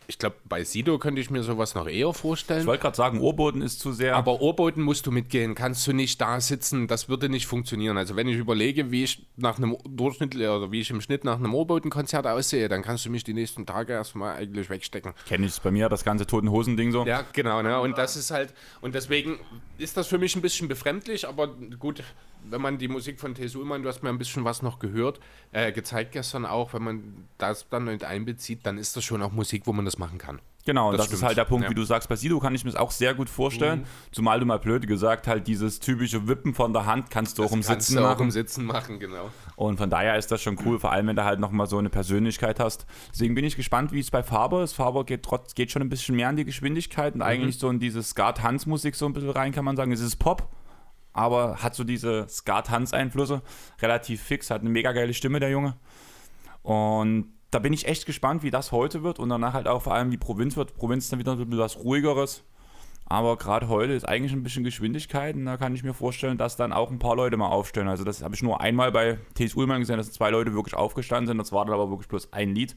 [0.08, 2.62] Ich glaube, bei Sido könnte ich mir sowas noch eher vorstellen.
[2.62, 4.16] Ich wollte gerade sagen, Ohrboten ist zu sehr.
[4.16, 7.96] Aber Ohrboten musst du mitgehen, kannst du nicht da sitzen, das würde nicht funktionieren.
[7.96, 11.38] Also wenn ich überlege, wie ich nach einem Durchschnitt oder wie ich im Schnitt nach
[11.38, 15.14] einem Ohrbotenkonzert aussehe, dann kannst du mich die nächsten Tage erstmal eigentlich wegstecken.
[15.28, 17.06] Kenne ich es bei mir, das ganze Toten Hosen-Ding so.
[17.06, 17.80] Ja, genau, ne?
[17.80, 19.40] Und das ist halt, und deswegen
[19.78, 22.04] ist das für mich ein bisschen befremdlich, aber gut,
[22.50, 23.46] wenn man die Musik von T.
[23.56, 25.20] Ullmann, du hast mir ein bisschen was noch gehört,
[25.52, 29.32] äh, gezeigt gestern auch, wenn man das dann mit einbezieht, dann ist das schon auch
[29.32, 30.40] Musik, wo man das machen kann.
[30.66, 31.70] Genau, das, Das das ist halt der Punkt, Ja.
[31.72, 33.86] wie du sagst, bei Sido kann ich mir das auch sehr gut vorstellen.
[34.12, 37.52] Zumal du mal blöd gesagt, halt dieses typische Wippen von der Hand kannst du auch
[37.54, 38.24] im kannst Sitzen du auch machen.
[38.24, 39.30] im Sitzen machen, genau.
[39.56, 41.90] Und von daher ist das schon cool, vor allem wenn du halt nochmal so eine
[41.90, 42.86] Persönlichkeit hast.
[43.12, 44.74] Deswegen bin ich gespannt, wie es bei Faber ist.
[44.74, 47.80] Faber geht, trotz, geht schon ein bisschen mehr in die Geschwindigkeit und eigentlich so in
[47.80, 49.92] diese Skat-Hans-Musik so ein bisschen rein, kann man sagen.
[49.94, 50.50] Es ist Pop,
[51.14, 53.42] aber hat so diese Skat-Hans-Einflüsse.
[53.82, 55.78] Relativ fix, hat eine mega geile Stimme, der Junge.
[56.62, 59.94] Und da bin ich echt gespannt, wie das heute wird und danach halt auch vor
[59.94, 60.76] allem die Provinz wird.
[60.76, 62.44] Provinz ist dann wieder ein bisschen was ruhigeres.
[63.12, 66.58] Aber gerade heute ist eigentlich ein bisschen Geschwindigkeit und da kann ich mir vorstellen, dass
[66.58, 67.88] dann auch ein paar Leute mal aufstellen.
[67.88, 69.56] Also das habe ich nur einmal bei T.S.
[69.56, 71.40] Ullmann gesehen, dass zwei Leute wirklich aufgestanden sind.
[71.40, 72.76] Das war dann aber wirklich bloß ein Lied.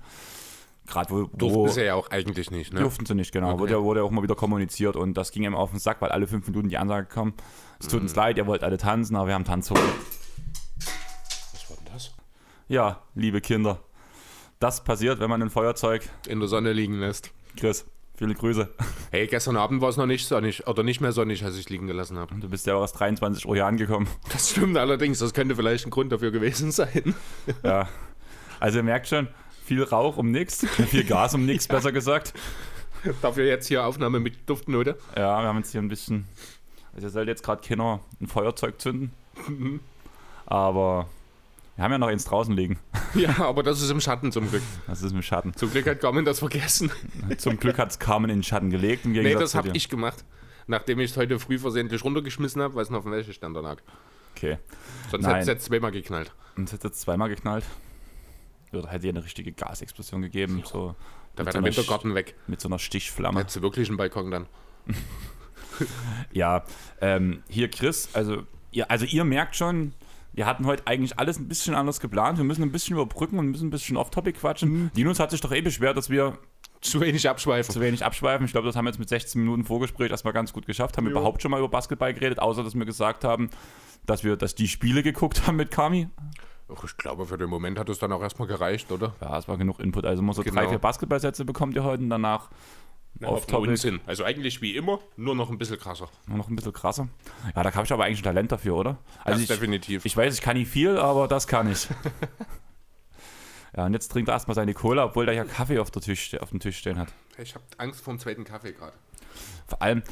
[0.87, 2.81] Gerade wo, Durften sie ja auch eigentlich nicht, ne?
[2.81, 3.50] durften sie nicht, genau.
[3.50, 3.61] Okay.
[3.61, 6.00] Wurde, ja- wurde ja auch mal wieder kommuniziert und das ging ihm auf den Sack,
[6.00, 7.35] weil alle fünf Minuten die Ansage kam.
[7.79, 8.07] Es tut Mhm.
[8.07, 9.85] uns leid, ihr wollt alle tanzen, aber wir haben Tanzverbot.
[11.52, 12.14] Was war denn das?
[12.69, 13.81] Ja, liebe Kinder.
[14.62, 16.09] Das passiert, wenn man ein Feuerzeug.
[16.28, 17.33] In der Sonne liegen lässt.
[17.57, 18.73] Chris, viele Grüße.
[19.11, 21.88] Hey, gestern Abend war es noch nicht sonnig, oder nicht mehr sonnig, als ich liegen
[21.88, 22.33] gelassen habe.
[22.37, 24.07] Du bist ja auch erst 23 Uhr hier angekommen.
[24.33, 27.12] Das stimmt allerdings, das könnte vielleicht ein Grund dafür gewesen sein.
[27.64, 27.88] Ja.
[28.61, 29.26] Also ihr merkt schon,
[29.64, 32.33] viel Rauch um nichts, viel Gas um nichts, besser gesagt.
[33.21, 34.97] Dafür jetzt hier Aufnahme mit Duftnote.
[35.16, 36.28] Ja, wir haben jetzt hier ein bisschen.
[36.95, 39.11] Also ihr sollt jetzt gerade keiner ein Feuerzeug zünden.
[40.47, 41.09] Aber
[41.76, 42.79] wir haben ja noch eins draußen liegen.
[43.14, 44.62] Ja, aber das ist im Schatten zum Glück.
[44.87, 45.52] Das ist im Schatten.
[45.55, 46.91] Zum Glück hat Carmen das vergessen.
[47.37, 49.05] Zum Glück hat es Carmen in den Schatten gelegt.
[49.05, 50.25] Im Nee, Gegensatz das zu habe ich gemacht.
[50.67, 53.83] Nachdem ich es heute früh versehentlich runtergeschmissen habe, weil es noch auf dem Wäscheständer lag.
[54.35, 54.57] Okay.
[55.11, 56.33] Sonst hätte es jetzt zweimal geknallt.
[56.57, 57.64] Und es hat jetzt zweimal geknallt.
[58.73, 60.62] Oder hätte ihr eine richtige Gasexplosion gegeben.
[60.64, 60.97] So
[61.37, 62.35] Da wäre so der Wintergarten weg.
[62.47, 63.41] mit so einer Stichflamme.
[63.41, 64.47] Hättest du wirklich einen Balkon dann.
[66.33, 66.64] Ja,
[67.00, 69.93] ähm, hier Chris, also ihr, also ihr merkt schon,
[70.34, 72.38] wir hatten heute eigentlich alles ein bisschen anders geplant.
[72.38, 74.90] Wir müssen ein bisschen überbrücken und müssen ein bisschen off-topic quatschen.
[74.94, 76.38] Linus hat sich doch eh beschwert, dass wir
[76.80, 77.72] Zu wenig abschweifen.
[77.72, 78.46] zu wenig abschweifen.
[78.46, 80.96] Ich glaube, das haben wir jetzt mit 16 Minuten Vorgespräch erstmal ganz gut geschafft.
[80.96, 81.18] Haben wir Jo.
[81.18, 83.50] überhaupt schon mal über Basketball geredet, außer dass wir gesagt haben,
[84.06, 86.08] dass wir dass die Spiele geguckt haben mit Kami.
[86.74, 89.14] Ach, ich glaube, für den Moment hat es dann auch erstmal gereicht, oder?
[89.20, 90.06] Ja, es war genug Input.
[90.06, 90.68] Also immer so drei, Genau.
[90.70, 92.48] vier Basketballsätze bekommt ihr heute und danach
[93.21, 93.71] off-topic.
[93.71, 94.00] Unsinn.
[94.07, 96.09] Also eigentlich wie immer, nur noch ein bisschen krasser.
[96.26, 97.09] Nur noch ein bisschen krasser.
[97.54, 98.99] Ja, da habe ich aber eigentlich ein Talent dafür, oder?
[99.25, 100.04] Also das ich, definitiv.
[100.04, 101.88] Ich weiß, ich kann nicht viel, aber das kann ich.
[103.76, 106.34] ja, und jetzt trinkt er erstmal seine Cola, obwohl der ja Kaffee auf, der Tisch,
[106.41, 107.13] auf dem Tisch stehen hat.
[107.39, 108.95] Ich habe Angst vor dem zweiten Kaffee gerade.
[109.67, 110.02] Vor allem,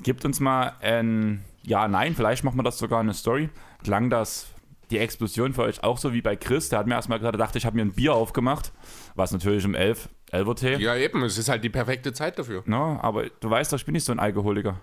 [0.00, 3.50] gibt uns mal ein Ja, Nein, vielleicht machen wir das sogar eine Story.
[3.82, 4.48] Klang das
[4.90, 6.68] die Explosion für euch auch so wie bei Chris?
[6.68, 8.72] Der hat mir erstmal gerade gedacht, ich habe mir ein Bier aufgemacht,
[9.14, 10.76] was natürlich um 11, 11 Uhr Tee.
[10.76, 12.62] Ja, eben, es ist halt die perfekte Zeit dafür.
[12.66, 14.80] Ne, aber du weißt doch, ich bin nicht so ein Alkoholiker.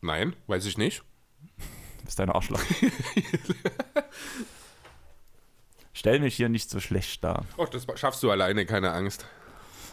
[0.00, 1.02] Nein, weiß ich nicht.
[1.98, 2.60] Du bist dein Arschloch.
[5.92, 7.44] Stell mich hier nicht so schlecht dar.
[7.58, 9.26] Ach, das schaffst du alleine, keine Angst.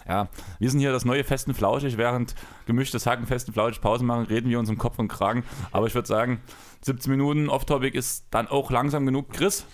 [0.08, 0.28] Ja,
[0.58, 1.98] wir sind hier das neue Festen Flauschig.
[1.98, 2.34] Während
[2.66, 5.44] gemischtes Hacken Festen Flauschig Pause machen, reden wir uns im Kopf und Kragen.
[5.72, 6.42] Aber ich würde sagen,
[6.82, 9.30] 17 Minuten Off-Topic ist dann auch langsam genug.
[9.30, 9.66] Chris,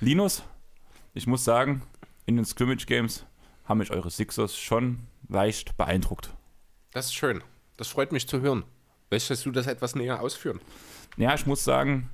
[0.00, 0.44] Linus,
[1.14, 1.82] ich muss sagen,
[2.26, 3.26] in den Scrimmage Games
[3.66, 6.30] haben mich eure Sixers schon leicht beeindruckt.
[6.92, 7.42] Das ist schön.
[7.76, 8.64] Das freut mich zu hören.
[9.10, 10.60] Möchtest du das etwas näher ausführen?
[11.16, 12.10] Ja, ich muss sagen,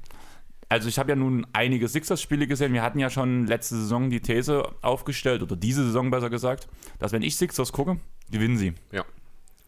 [0.69, 2.73] also ich habe ja nun einige Sixers-Spiele gesehen.
[2.73, 7.12] Wir hatten ja schon letzte Saison die These aufgestellt, oder diese Saison besser gesagt, dass
[7.12, 7.99] wenn ich Sixers gucke,
[8.31, 8.75] gewinnen sie.
[8.91, 9.05] Ja.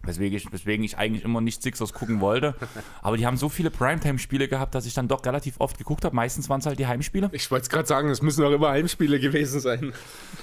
[0.03, 2.55] Weswegen ich, weswegen ich eigentlich immer nicht Sixers gucken wollte.
[3.03, 6.17] Aber die haben so viele Primetime-Spiele gehabt, dass ich dann doch relativ oft geguckt habe.
[6.17, 7.31] Meistens waren es halt die Heimspiele.
[7.33, 9.93] Ich wollte es gerade sagen, es müssen auch immer Heimspiele gewesen sein.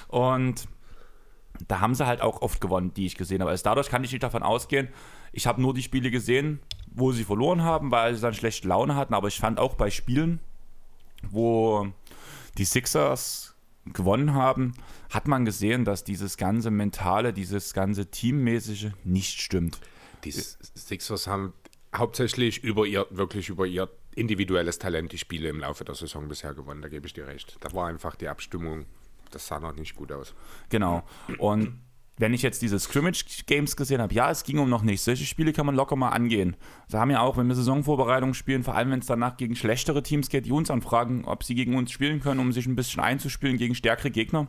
[0.08, 0.68] Und
[1.68, 3.52] da haben sie halt auch oft gewonnen, die ich gesehen habe.
[3.52, 4.90] Also dadurch kann ich nicht davon ausgehen.
[5.32, 8.96] Ich habe nur die Spiele gesehen, wo sie verloren haben, weil sie dann schlechte Laune
[8.96, 9.14] hatten.
[9.14, 10.40] Aber ich fand auch bei Spielen,
[11.30, 11.88] wo
[12.58, 14.74] die Sixers gewonnen haben,
[15.10, 19.80] hat man gesehen, dass dieses ganze Mentale, dieses ganze Teammäßige nicht stimmt.
[20.24, 21.54] Die Sixers haben
[21.96, 26.54] hauptsächlich über ihr, wirklich über ihr individuelles Talent die Spiele im Laufe der Saison bisher
[26.54, 27.58] gewonnen, da gebe ich dir recht.
[27.62, 28.86] Da war einfach die Abstimmung,
[29.32, 30.34] das sah noch nicht gut aus.
[30.70, 31.04] Genau.
[31.38, 31.80] Und
[32.18, 35.02] wenn ich jetzt diese Scrimmage-Games gesehen habe, ja, es ging um noch nicht.
[35.02, 36.56] Solche Spiele kann man locker mal angehen.
[36.88, 40.04] Wir haben ja auch, wenn wir Saisonvorbereitung spielen, vor allem wenn es danach gegen schlechtere
[40.04, 43.02] Teams geht, die uns anfragen, ob sie gegen uns spielen können, um sich ein bisschen
[43.02, 44.48] einzuspielen gegen stärkere Gegner.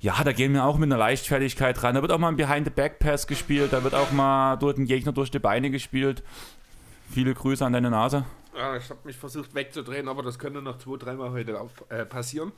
[0.00, 1.94] Ja, da gehen wir auch mit einer Leichtfertigkeit ran.
[1.94, 5.30] Da wird auch mal ein Behind-the-Back-Pass gespielt, da wird auch mal durch den Gegner durch
[5.30, 6.24] die Beine gespielt.
[7.08, 8.24] Viele Grüße an deine Nase.
[8.56, 12.04] Ja, ich habe mich versucht wegzudrehen, aber das könnte noch zwei, dreimal heute auf, äh,
[12.04, 12.50] passieren.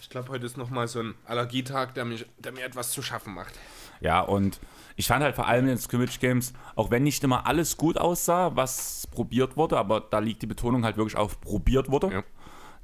[0.00, 3.34] Ich glaube, heute ist nochmal so ein Allergietag, der, mich, der mir etwas zu schaffen
[3.34, 3.52] macht.
[4.00, 4.60] Ja, und
[4.96, 7.98] ich fand halt vor allem in den Scrimmage Games, auch wenn nicht immer alles gut
[7.98, 12.12] aussah, was probiert wurde, aber da liegt die Betonung halt wirklich auf probiert wurde.
[12.12, 12.24] Ja.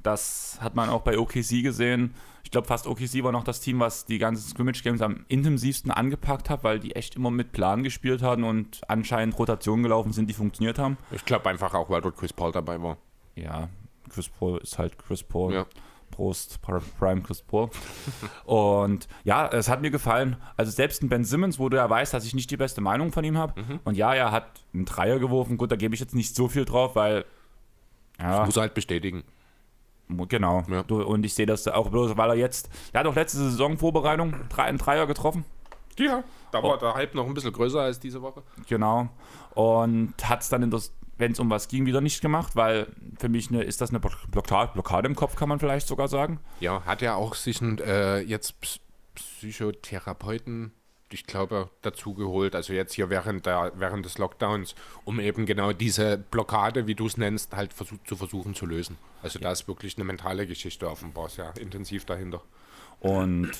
[0.03, 2.13] Das hat man auch bei OKC gesehen.
[2.43, 5.91] Ich glaube, fast OKC war noch das Team, was die ganzen Scrimmage Games am intensivsten
[5.91, 10.29] angepackt hat, weil die echt immer mit Plan gespielt hatten und anscheinend Rotationen gelaufen sind,
[10.29, 10.97] die funktioniert haben.
[11.11, 12.97] Ich glaube einfach auch, weil dort Chris Paul dabei war.
[13.35, 13.69] Ja,
[14.09, 15.53] Chris Paul ist halt Chris Paul.
[15.53, 15.65] Ja.
[16.11, 17.69] Prost, Prime Chris Paul.
[18.45, 20.37] und ja, es hat mir gefallen.
[20.55, 23.11] Also selbst ein Ben Simmons, wo du ja weißt, dass ich nicht die beste Meinung
[23.11, 23.61] von ihm habe.
[23.61, 23.79] Mhm.
[23.83, 25.57] Und ja, er hat einen Dreier geworfen.
[25.57, 27.25] Gut, da gebe ich jetzt nicht so viel drauf, weil
[28.19, 29.23] ja, Muss er halt bestätigen.
[30.27, 30.63] genau.
[30.69, 30.83] Ja.
[30.83, 33.77] Du, und ich sehe das auch bloß, weil er jetzt, er hat auch letzte Saison
[33.77, 35.45] Vorbereitung drei, einen Dreier getroffen.
[35.99, 38.43] Ja, da war der Hype noch ein bisschen größer als diese Woche.
[38.67, 39.09] Genau.
[39.55, 42.87] Und hat es dann, in das, wenn es um was ging, wieder nicht gemacht, weil
[43.19, 46.39] für mich eine, ist das eine Blockade, Blockade im Kopf, kann man vielleicht sogar sagen.
[46.59, 48.79] Ja, hat ja auch sich ein, äh, jetzt Ps-
[49.15, 50.71] Psychotherapeuten,
[51.11, 52.55] ich glaube, dazu geholt.
[52.55, 54.75] Also jetzt hier während, der, während des Lockdowns,
[55.05, 58.97] um eben genau diese Blockade, wie du es nennst, halt versuch, zu versuchen zu lösen.
[59.23, 62.41] Also da ist wirklich eine mentale Geschichte offenbar sehr intensiv dahinter.
[62.99, 63.51] Und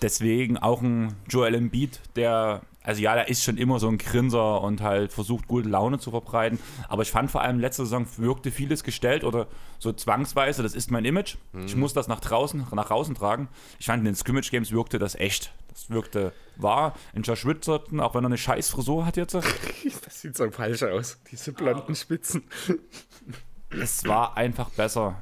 [0.00, 4.60] deswegen auch ein Joel Embiid, der, also ja, der ist schon immer so ein Grinser
[4.60, 6.58] und halt versucht, gute Laune zu verbreiten.
[6.88, 10.90] Aber ich fand vor allem letzte Saison wirkte vieles gestellt oder so zwangsweise, das ist
[10.90, 11.36] mein Image.
[11.64, 13.48] Ich muss das nach draußen, nach außen tragen.
[13.78, 15.52] Ich fand in den Scrimmage Games wirkte das echt.
[15.68, 16.94] Das wirkte wahr.
[17.14, 19.34] In Josh Richardson, auch wenn er eine scheiß Frisur hat jetzt,
[20.04, 22.44] Das sieht so falsch aus, diese blonden Spitzen.
[23.70, 25.16] es war einfach besser.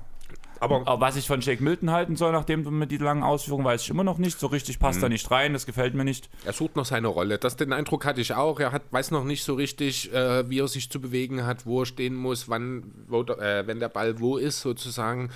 [0.63, 3.83] Aber Aber was ich von Jake Milton halten soll, nachdem mit die langen Ausführungen, weiß
[3.83, 4.39] ich immer noch nicht.
[4.39, 6.31] So richtig passt er nicht rein, das gefällt mir nicht.
[6.45, 7.39] Er sucht noch seine Rolle.
[7.39, 8.61] Das, den Eindruck hatte ich auch.
[8.61, 11.83] Er hat, weiß noch nicht so richtig, äh, wie er sich zu bewegen hat, wo
[11.83, 15.31] er stehen muss, wann, wo, äh, wenn der Ball wo ist, sozusagen.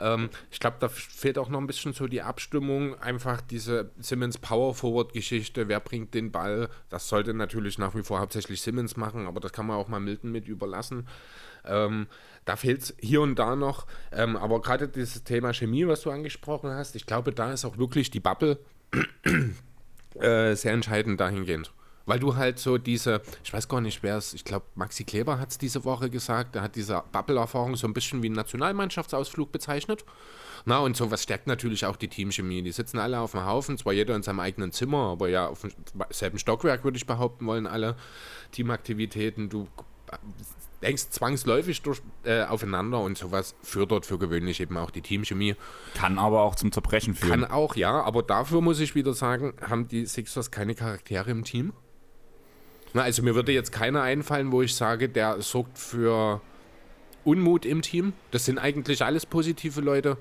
[0.00, 2.98] Ähm, ich glaube, da fehlt auch noch ein bisschen so die Abstimmung.
[3.00, 5.68] Einfach diese Simmons Power Forward Geschichte.
[5.68, 6.68] Wer bringt den Ball?
[6.88, 10.00] Das sollte natürlich nach wie vor hauptsächlich Simmons machen, aber das kann man auch mal
[10.00, 11.06] Milton mit überlassen.
[11.64, 12.06] Ähm,
[12.44, 13.86] da fehlt es hier und da noch.
[14.10, 17.78] Ähm, aber gerade dieses Thema Chemie, was du angesprochen hast, ich glaube, da ist auch
[17.78, 18.58] wirklich die Bubble
[20.14, 21.72] äh, sehr entscheidend dahingehend.
[22.08, 25.38] Weil du halt so diese, ich weiß gar nicht, wer es, ich glaube, Maxi Kleber
[25.38, 29.52] hat es diese Woche gesagt, der hat diese Bubble-Erfahrung so ein bisschen wie einen Nationalmannschaftsausflug
[29.52, 30.06] bezeichnet.
[30.64, 32.62] Na, und sowas stärkt natürlich auch die Teamchemie.
[32.62, 35.60] Die sitzen alle auf dem Haufen, zwar jeder in seinem eigenen Zimmer, aber ja, auf
[35.60, 37.94] demselben Stockwerk, würde ich behaupten, wollen alle
[38.52, 39.50] Teamaktivitäten.
[39.50, 39.68] Du
[40.80, 45.56] denkst zwangsläufig durch, äh, aufeinander und sowas fördert für gewöhnlich eben auch die Teamchemie.
[45.92, 47.42] Kann aber auch zum Zerbrechen führen.
[47.42, 51.44] Kann auch, ja, aber dafür muss ich wieder sagen, haben die Sixers keine Charaktere im
[51.44, 51.74] Team.
[52.94, 56.40] Na, also mir würde jetzt keiner einfallen, wo ich sage, der sorgt für
[57.24, 58.12] Unmut im Team.
[58.30, 60.16] Das sind eigentlich alles positive Leute.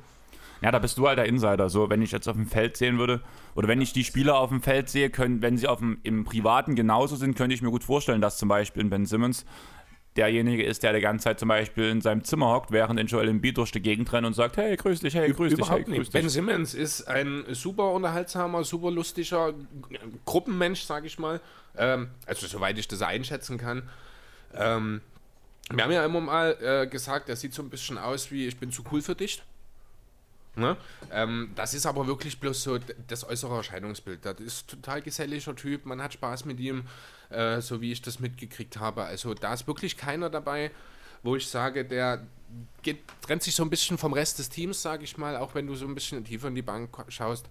[0.62, 1.70] Ja, da bist du halt der Insider.
[1.70, 3.22] So, wenn ich jetzt auf dem Feld sehen würde,
[3.56, 6.26] oder wenn ich die Spieler auf dem Feld sehe, können, wenn sie auf dem, im
[6.26, 9.46] Privaten genauso sind, könnte ich mir gut vorstellen, dass zum Beispiel Ben Simmons
[10.18, 13.30] derjenige ist, der die ganze Zeit zum Beispiel in seinem Zimmer hockt, während ein Joel
[13.30, 15.86] Embiid durch die Gegend rennt und sagt, hey, grüß dich, hey, grüß dich, hey, Überhaupt
[15.86, 16.12] grüß nicht.
[16.12, 16.34] Ben dich.
[16.34, 19.54] Simmons ist ein super unterhaltsamer, super lustiger
[20.26, 21.40] Gruppenmensch, sage ich mal.
[21.78, 23.84] Ähm, also soweit ich das einschätzen kann.
[24.54, 25.02] Ähm,
[25.70, 28.58] wir haben ja immer mal äh, gesagt, er sieht so ein bisschen aus wie ich
[28.58, 29.44] bin zu cool für dich.
[30.56, 30.76] Ne?
[31.12, 34.26] Ähm, das ist aber wirklich bloß so das äußere Erscheinungsbild.
[34.26, 36.84] Das ist total geselliger Typ, man hat Spaß mit ihm,
[37.30, 39.04] äh, so wie ich das mitgekriegt habe.
[39.04, 40.72] Also da ist wirklich keiner dabei,
[41.24, 42.26] wo ich sage, der
[42.82, 45.68] geht, trennt sich so ein bisschen vom Rest des Teams, sage ich mal, auch wenn
[45.68, 47.48] du so ein bisschen tiefer in die Bank schaust.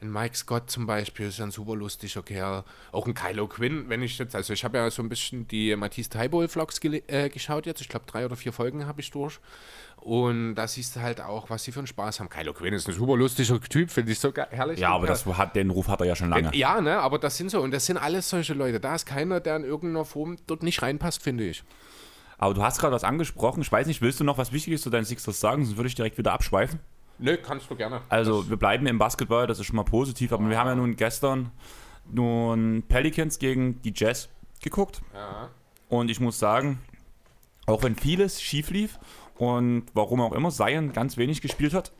[0.00, 2.64] Ein Mike Scott zum Beispiel ist ein super lustiger Kerl.
[2.90, 5.76] Auch ein Kylo Quinn, wenn ich jetzt, also ich habe ja so ein bisschen die
[5.76, 7.80] Matisse Taibo-Vlogs äh, geschaut jetzt.
[7.80, 9.38] Ich glaube, drei oder vier Folgen habe ich durch.
[10.04, 12.28] Und da siehst du halt auch, was sie für einen Spaß haben.
[12.28, 14.80] Kylo Quinn ist ein super lustiger Typ, finde ich so herrlich.
[14.80, 15.12] Ja, aber Ja.
[15.12, 16.54] das hat, den Ruf hat er ja schon lange.
[16.56, 18.80] Ja, ne, aber das sind so, und das sind alles solche Leute.
[18.80, 21.62] Da ist keiner, der in irgendeiner Form dort nicht reinpasst, finde ich.
[22.36, 23.62] Aber du hast gerade was angesprochen.
[23.62, 25.64] Ich weiß nicht, willst du noch was Wichtiges zu deinen Sixers sagen?
[25.64, 26.80] Sonst würde ich direkt wieder abschweifen.
[27.18, 28.00] Nö, kannst du gerne.
[28.08, 30.32] Also, wir bleiben im Basketball, das ist schon mal positiv.
[30.32, 31.52] Aber wir haben ja nun gestern
[32.10, 34.28] nun Pelicans gegen die Jazz
[34.60, 35.00] geguckt.
[35.14, 35.48] Ja.
[35.88, 36.80] Und ich muss sagen,
[37.66, 38.98] auch wenn vieles schief lief
[39.42, 41.90] und warum auch immer Zion ganz wenig gespielt hat,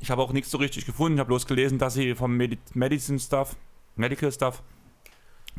[0.00, 1.14] ich habe auch nichts so richtig gefunden.
[1.14, 3.56] Ich habe bloß gelesen, dass sie vom Medi Medicine Stuff,
[3.96, 4.62] Medical Stuff,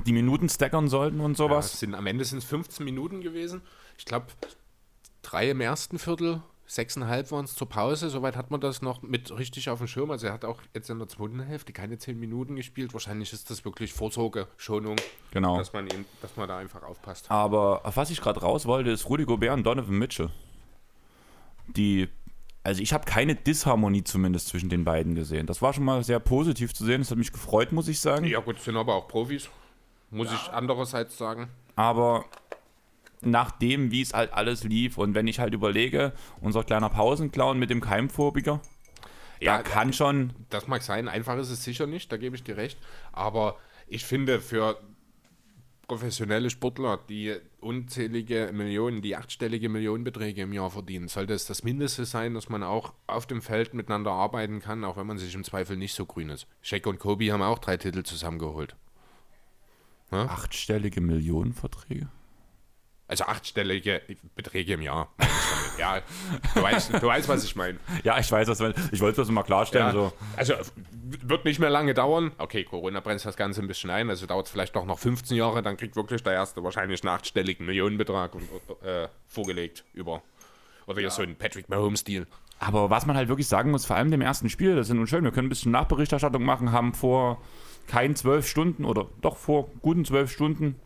[0.06, 1.74] die Minuten stackern sollten und Ja, sowas.
[1.74, 3.62] es sind, am Ende sind es 15 Minuten gewesen.
[3.98, 4.28] Ich glaube,
[5.24, 8.10] drei im ersten Viertel, sechseinhalb waren es zur Pause.
[8.10, 10.12] Soweit hat man das noch mit richtig auf dem Schirm.
[10.12, 12.94] Also er hat auch jetzt in der zweiten Hälfte keine zehn Minuten gespielt.
[12.94, 14.98] Wahrscheinlich ist das wirklich Vorsorge, Schonung,
[15.32, 15.58] Genau.
[15.58, 17.32] dass, man ihm, dass man da einfach aufpasst.
[17.32, 20.30] Aber auf was ich gerade raus wollte, ist Rudy Gobert und Donovan Mitchell.
[21.68, 22.10] Die
[22.64, 25.48] also ich habe keine Disharmonie zumindest zwischen den beiden gesehen.
[25.48, 27.02] Das war schon mal sehr positiv zu sehen.
[27.02, 28.26] Das hat mich gefreut, muss ich sagen.
[28.26, 29.50] Ja gut, sind aber auch Profis,
[30.10, 31.50] muss ich andererseits sagen.
[31.76, 32.24] Aber
[33.20, 37.70] nachdem, wie es halt alles lief und wenn ich halt überlege, unser kleiner Pausenclown mit
[37.70, 38.62] dem Keimphobiker,
[39.42, 42.44] Ja, da kann schon, Das mag sein, einfach ist es sicher nicht, da gebe ich
[42.44, 42.78] dir recht.
[43.12, 44.80] Aber ich finde, für
[45.88, 52.06] professionelle Sportler, die unzählige Millionen, die achtstellige Millionenbeträge im Jahr verdienen, sollte es das Mindeste
[52.06, 55.44] sein, dass man auch auf dem Feld miteinander arbeiten kann, auch wenn man sich im
[55.44, 56.48] Zweifel nicht so grün ist.
[56.62, 58.76] Shaq und Kobe haben auch drei Titel zusammengeholt.
[60.12, 62.10] achtstellige Millionenverträge.
[63.08, 64.02] Also achtstellige
[64.36, 65.14] Beträge im Jahr.
[65.20, 66.02] ich ja,
[66.56, 67.78] du weißt, du weißt, was ich meine.
[68.04, 68.60] Ja, ich weiß, was
[68.92, 69.88] ich wollte das mal klarstellen.
[69.88, 70.14] Ja, So.
[70.38, 70.54] Also
[71.22, 72.32] wird nicht mehr lange dauern.
[72.38, 75.38] Okay, Corona bremst das Ganze ein bisschen ein, also dauert es vielleicht doch noch 15
[75.38, 78.50] Jahre, dann kriegt wirklich der erste wahrscheinlich einen achtstelligen Millionenbetrag und,
[78.84, 80.22] äh, vorgelegt über.
[80.88, 81.10] Oder ja.
[81.10, 82.28] so ein Patrick Mahomes-Stil.
[82.60, 85.08] Aber was man halt wirklich sagen muss, vor allem dem ersten Spiel, das ist nun
[85.08, 87.42] schön, wir können ein bisschen Nachberichterstattung machen, haben vor
[87.88, 90.80] keinen zwölf Stunden oder doch vor guten zwölf Stunden,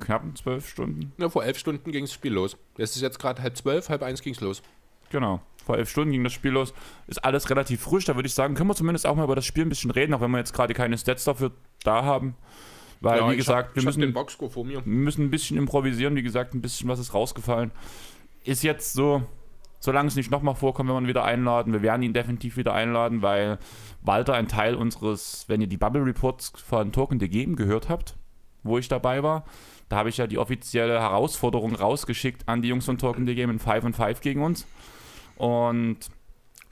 [0.00, 2.56] knappen zwölf Stunden, Ja, vor elf Stunden ging das Spiel los.
[2.76, 4.62] Es ist jetzt gerade halb zwölf, halb eins ging es los.
[5.10, 6.74] genau, vor elf Stunden ging das Spiel los,
[7.06, 9.46] ist alles relativ frisch, da würde ich sagen, können wir zumindest auch mal über das
[9.46, 11.52] Spiel ein bisschen reden, auch wenn wir jetzt gerade keine Stats dafür
[11.84, 12.34] da haben.
[13.00, 14.80] Weil, Ja, wie gesagt, hab, wir müssen den Boxscore vor mir.
[14.84, 17.70] Müssen ein bisschen improvisieren, wie gesagt, ein bisschen was ist rausgefallen.
[18.44, 19.22] Ist jetzt so,
[19.80, 22.72] solange es nicht nochmal vorkommt, wenn wir ihn wieder einladen, wir werden ihn definitiv wieder
[22.72, 23.58] einladen, weil
[24.02, 28.16] Walter ein Teil unseres, wenn ihr die Bubble Reports von Token the Game gehört habt,
[28.62, 29.44] wo ich dabei war,
[29.94, 33.48] da habe ich ja die offizielle Herausforderung rausgeschickt an die Jungs von Token the Game
[33.50, 34.66] in 5 und 5 gegen uns.
[35.36, 35.98] Und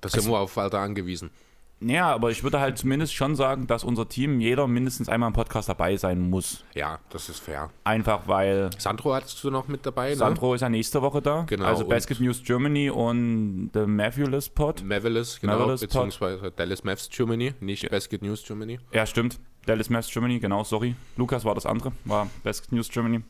[0.00, 1.30] Da sind wir auf Walter angewiesen.
[1.78, 5.34] ja, aber ich würde halt zumindest schon sagen, dass unser Team jeder mindestens einmal im
[5.34, 6.64] Podcast dabei sein muss.
[6.74, 7.70] Ja, das ist fair.
[7.84, 11.44] Einfach weil Sandro hattest du noch mit dabei, Sandro ist ja nächste Woche da.
[11.48, 14.80] Genau, Also Basket News Germany und The Matthewless Pod.
[14.82, 14.88] ne?
[14.96, 15.78] Mavelis, genau, Pod.
[15.80, 18.80] beziehungsweise Dallas Mavs Germany, nicht Basket News Germany.
[18.92, 19.38] Ja, stimmt.
[19.66, 20.94] Dallas Mavs Germany, genau, sorry.
[21.16, 23.22] Lukas war das andere, war Basket News Germany.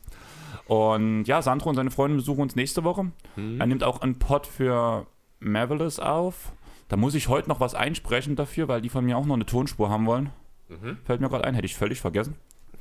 [0.65, 3.11] Und ja, Sandro und seine Freunde besuchen uns nächste Woche.
[3.35, 3.59] Mhm.
[3.59, 5.05] Er nimmt auch einen Pod für
[5.39, 6.53] Marvelous auf.
[6.87, 9.45] Da muss ich heute noch was einsprechen dafür, weil die von mir auch noch eine
[9.45, 10.29] Tonspur haben wollen.
[10.69, 10.97] Mhm.
[11.03, 12.35] Fällt mir gerade ein, hätte ich völlig vergessen.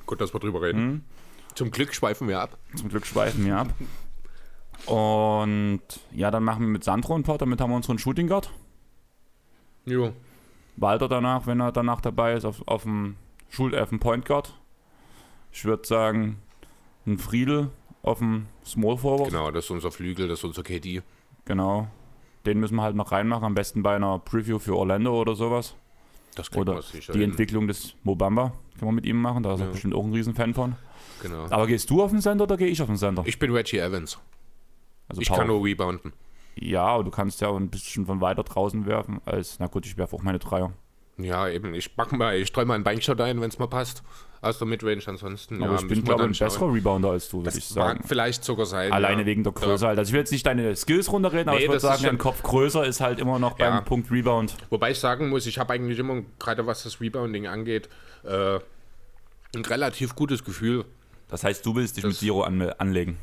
[0.07, 0.87] Gut, dass wir drüber reden.
[0.87, 1.01] Mhm.
[1.55, 2.57] Zum Glück schweifen wir ab.
[2.77, 3.75] Zum Glück schweifen wir ab.
[4.87, 8.51] Und ja, dann machen wir mit Sandro einen Pod, damit haben wir unseren Shooting Guard.
[9.85, 10.12] Jo.
[10.77, 13.17] Walter danach, wenn er danach dabei ist, auf, auf dem
[13.53, 14.55] Schul auf dem Point Guard.
[15.53, 16.38] Ich würde sagen,
[17.07, 17.71] ein Friedel
[18.03, 19.29] auf dem Small Forward.
[19.29, 21.03] Genau, das ist unser Flügel, das ist unser KD.
[21.45, 21.87] Genau.
[22.47, 25.77] Den müssen wir halt noch reinmachen, am besten bei einer Preview für Orlando oder sowas.
[26.35, 27.31] Das Oder man sicher die hin.
[27.31, 29.73] Entwicklung des Mobamba können wir mit ihm machen, da ist er Ja.
[29.73, 30.77] bestimmt auch ein Riesenfan von.
[31.21, 31.45] Genau.
[31.51, 33.23] Aber gehst du auf den Sender oder gehe ich auf den Sender?
[33.27, 34.19] Ich bin Reggie Evans.
[35.09, 36.15] Also Ich Power- kann nur rebounden.
[36.55, 39.85] Ja, aber du kannst ja auch ein bisschen von weiter draußen werfen, als, na gut,
[39.85, 40.73] ich werfe auch meine Dreier.
[41.18, 41.75] Ja, eben.
[41.75, 44.03] Ich back mal, ich streue mal einen Beinshot ein, wenn es mal passt.
[44.40, 45.62] Aus der Midrange ansonsten.
[45.62, 48.01] Aber ja, ich bin, glaube ich, ein besserer Rebounder als du, würde ich sagen.
[48.01, 48.90] mag vielleicht sogar sein.
[48.90, 49.27] Alleine ja.
[49.27, 49.98] wegen der Größe halt.
[49.98, 52.42] Also ich will jetzt nicht deine Skills runterreden, aber Nee, ich würde sagen, dein Kopf
[52.42, 53.85] größer ist halt immer noch beim.
[53.85, 54.57] Punkt Rebound.
[54.68, 57.88] Wobei ich sagen muss, ich habe eigentlich immer, gerade was das Rebounding angeht,
[58.25, 58.59] äh,
[59.55, 60.87] ein relativ gutes Gefühl.
[61.29, 63.18] Das heißt, du willst dich mit Das- Zero an, anlegen.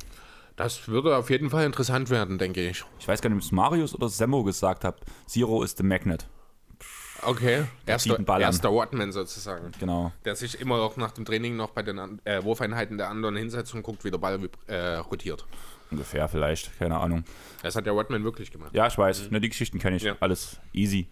[0.55, 2.83] Das würde auf jeden Fall interessant werden, denke ich.
[2.99, 5.01] Ich weiß gar nicht, ob es Marius oder Semmo gesagt hat.
[5.25, 6.27] Zero ist the Magnet.
[7.23, 9.71] Okay, erster, erster Wattman sozusagen.
[9.79, 10.11] Genau.
[10.25, 13.73] Der sich immer auch nach dem Training noch bei den äh, Wurfeinheiten der anderen hinsetzt
[13.73, 15.45] und guckt, wie der Ball äh, rotiert.
[15.91, 16.77] Ungefähr vielleicht.
[16.77, 17.23] Keine Ahnung.
[17.63, 18.73] Das hat der Wattman wirklich gemacht.
[18.73, 19.31] Ja, ich weiß.
[19.31, 20.03] Ne, die Geschichten kenne ich.
[20.03, 20.15] Ja.
[20.19, 21.07] Alles easy.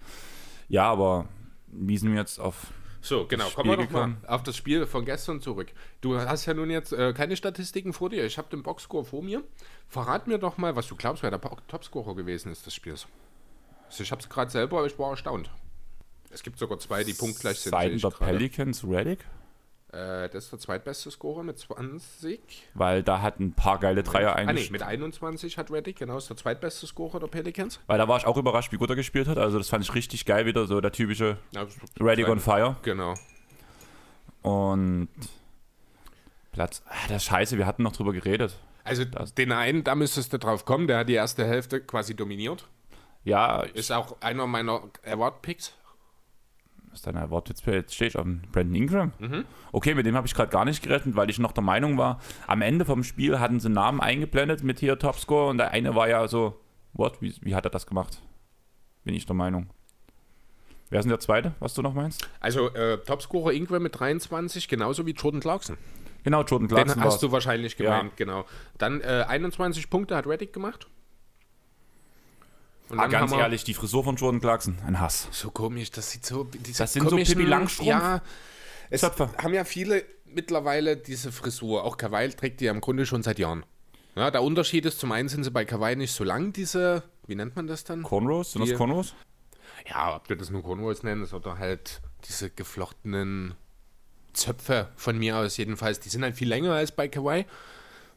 [0.69, 1.27] Ja, aber
[1.67, 2.67] wie sind wir jetzt auf.
[3.01, 4.17] So, genau, kommen wir doch mal gekommen.
[4.27, 5.71] auf das Spiel von gestern zurück.
[6.01, 8.25] Du hast ja nun jetzt äh, keine Statistiken vor dir.
[8.25, 9.43] Ich habe den Boxscore vor mir.
[9.87, 13.07] Verrat mir doch mal, was du glaubst, wer der Topscorer gewesen ist des Spiels.
[13.85, 15.49] Also ich habe es gerade selber, aber ich war erstaunt.
[16.31, 17.71] Es gibt sogar zwei, die punktgleich sind.
[17.71, 18.15] Seiten gerade.
[18.17, 19.25] Pelicans Reddick,
[19.93, 22.39] Äh, das ist der zweitbeste Scorer mit 20.
[22.73, 24.69] weil da hat ein paar geile Dreier Ah, nee, eigentlich.
[24.71, 27.79] mit 21 hat Reddick, genau, ist der zweitbeste Scorer der Pelicans.
[27.87, 29.37] weil da war ich auch überrascht, wie gut er gespielt hat.
[29.37, 31.65] Also das fand ich richtig geil wieder, so der typische Ja,
[32.01, 32.75] Reddick on Fire.
[32.83, 33.13] Genau.
[34.41, 35.07] Und
[36.51, 36.81] Platz.
[36.87, 38.57] Ah, das ist scheiße, wir hatten noch drüber geredet.
[38.83, 42.67] Also den einen, da müsstest du drauf kommen, der hat die erste Hälfte quasi dominiert.
[43.23, 45.73] Ja, Ist auch einer meiner Award-Picks.
[46.97, 49.11] Ist dein Wort jetzt, jetzt stehe ich auf den Brandon Ingram.
[49.71, 52.19] Okay, mit dem habe ich gerade gar nicht gerechnet, weil ich noch der Meinung war,
[52.47, 56.09] am Ende vom Spiel hatten sie Namen eingeblendet mit hier Topscore und der eine war
[56.09, 56.59] ja so,
[56.93, 58.21] what, wie, wie hat er das gemacht?
[59.03, 59.69] Bin ich der Meinung.
[60.89, 62.27] Wer ist denn der zweite, was du noch meinst?
[62.39, 65.77] Also äh, Topscorer Ingram mit 23, genauso wie Jordan Clarkson.
[66.23, 67.19] Genau, Jordan Den Clarkson hast war's.
[67.21, 67.97] du wahrscheinlich Ja.
[67.99, 68.45] gemeint, genau.
[68.77, 70.87] Dann äh, 21 Punkte hat Reddick gemacht.
[72.89, 75.27] Und Ah, ganz ehrlich, die Frisur von Jordan Clarkson, ein Hass.
[75.31, 76.47] So komisch, das sieht so.
[76.77, 78.21] Das sind so Pippi Langstrumpf- Ja,
[78.89, 79.29] es Zöpfe.
[79.37, 81.83] haben ja viele mittlerweile diese Frisur.
[81.83, 83.65] Auch Kawaii trägt die ja im Grunde schon seit Jahren.
[84.15, 87.35] Ja, der Unterschied ist, zum einen sind sie bei Kawaii nicht so lang, diese, wie
[87.35, 88.03] nennt man das dann?
[88.03, 88.53] Cornrows?
[88.53, 89.13] Sind Die- das Cornrows?
[89.89, 93.53] Ja, ob du das nur Cornrows nennst oder halt diese geflochtenen
[94.33, 97.07] Zöpfe von mir aus jedenfalls, die sind halt viel länger als bei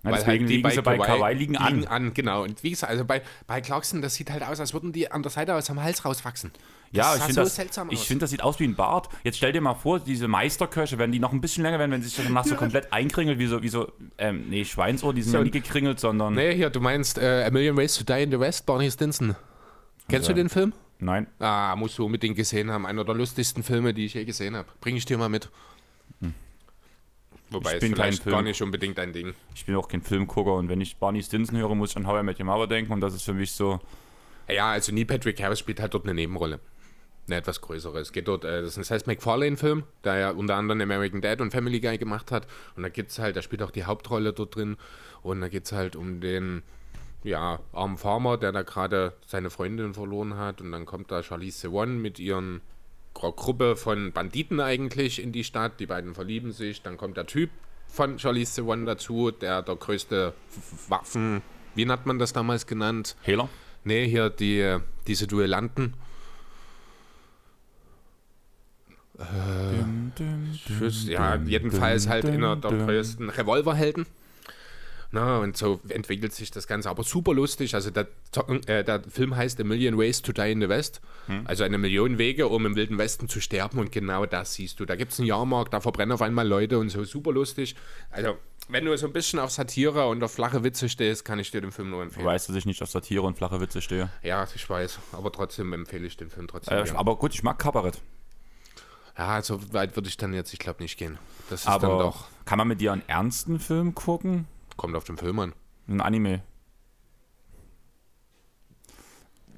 [0.03, 0.15] Kawaii.
[0.19, 1.87] Ja, deswegen liegen sie bei Kawaii liegen an.
[1.87, 2.15] an.
[2.15, 5.11] Genau, und wie gesagt, also bei, bei Clarkson, das sieht halt aus, als würden die
[5.11, 6.53] an der Seite aus am Hals rauswachsen.
[6.93, 8.75] Ja, das ich sah finde so das, seltsam ich find, das sieht aus wie ein
[8.75, 9.09] Bart.
[9.25, 12.03] Jetzt stell dir mal vor, diese Meisterköche, wenn die noch ein bisschen länger werden, wenn
[12.03, 15.33] sie sich danach so komplett einkringelt, wie so, wie so ähm, nee, Schweinsohr, die sind
[15.33, 15.39] So.
[15.39, 16.35] ja nie gekringelt, sondern.
[16.35, 19.37] Nee, hier, du meinst äh, A Million Ways to Die in the West, Barney Stinson.
[20.09, 20.35] Kennst Ja.
[20.35, 20.73] du den Film?
[20.99, 21.27] Nein.
[21.39, 22.87] Ah, musst du unbedingt gesehen haben.
[22.87, 24.69] Einer der lustigsten Filme, die ich je gesehen habe.
[24.81, 25.49] Bring ich dir mal mit.
[27.51, 28.45] Wobei Ich es bin kein vielleicht gar Film.
[28.45, 29.35] nicht unbedingt ein Ding.
[29.55, 32.21] Ich bin auch kein Filmgucker und wenn ich Barney Stinson höre, muss ich an How
[32.21, 33.81] I Met Your Mother denken und das ist für mich so.
[34.49, 36.61] Ja, also Neil Patrick Harris spielt halt dort eine Nebenrolle.
[37.27, 37.99] Eine etwas größere.
[38.01, 41.41] Es geht dort, äh, das ist ein Seth MacFarlane-Film, der ja unter anderem American Dad
[41.41, 42.49] und Family Guy gemacht hat.
[42.77, 44.77] Und da gibt's halt, da spielt auch die Hauptrolle dort drin.
[45.23, 46.63] Und da geht's halt um den,
[47.23, 50.61] ja, armen Farmer, der da gerade seine Freundin verloren hat.
[50.61, 52.63] Und dann kommt da Charlize Theron mit ihren
[53.15, 55.81] Gruppe von Banditen eigentlich in die Stadt.
[55.81, 56.83] Die beiden verlieben sich.
[56.83, 57.51] Dann kommt der Typ
[57.89, 60.33] von Charlize Theron dazu, der der größte
[60.89, 61.43] Waffen,
[61.75, 63.17] wie hat man das damals genannt?
[63.23, 63.49] Hehler?
[63.85, 65.95] Nee, hier die, diese Duellanten.
[70.67, 71.07] Tschüss.
[71.09, 74.07] Ja, jedenfalls halt einer der größten Revolverhelden.
[75.13, 76.89] Na, und so entwickelt sich das Ganze.
[76.89, 77.75] Aber super lustig.
[77.75, 78.07] Also der,
[78.67, 81.01] äh, der Film heißt A Million Ways to Die in the West.
[81.45, 83.79] Also eine Million Wege, um im Wilden Westen zu sterben.
[83.79, 84.85] Und genau das siehst du.
[84.85, 87.75] Da gibt es einen Jahrmarkt, da verbrennen auf einmal Leute und so super lustig.
[88.11, 88.37] Also,
[88.69, 91.61] wenn du so ein bisschen auf Satire und auf flache Witze stehst, kann ich dir
[91.61, 92.25] den Film nur empfehlen.
[92.27, 94.11] Weißt du, dass ich nicht auf Satire und flache Witze stehe.
[94.23, 94.99] Ja, ich weiß.
[95.13, 96.85] Aber trotzdem empfehle ich den Film trotzdem.
[96.87, 98.01] Äh, aber gut, ich mag Kabarett.
[99.19, 101.19] ja, so weit würde ich dann jetzt, ich glaube, nicht gehen.
[101.49, 104.47] Das ist dann Aber doch, kann man mit dir einen ernsten Film gucken?
[104.81, 105.53] Kommt auf den Film an.
[105.89, 106.43] Ein Anime.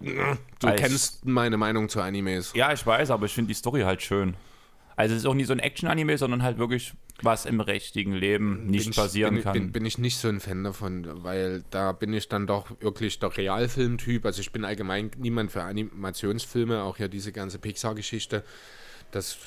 [0.00, 2.52] Du ich- kennst meine Meinung zu Animes.
[2.56, 4.34] Ja, ich weiß, aber ich finde die Story halt schön.
[4.96, 8.66] Also es ist auch nie so ein Action-Anime, sondern halt wirklich, was im richtigen Leben
[8.66, 9.52] nicht bin ich, passieren bin, kann.
[9.52, 13.18] Bin, bin ich nicht so ein Fan davon, weil da bin ich dann doch wirklich
[13.20, 14.26] der Realfilmtyp.
[14.26, 18.44] Also ich bin allgemein niemand für Animationsfilme, auch ja diese ganze Pixar-Geschichte.
[19.12, 19.38] Das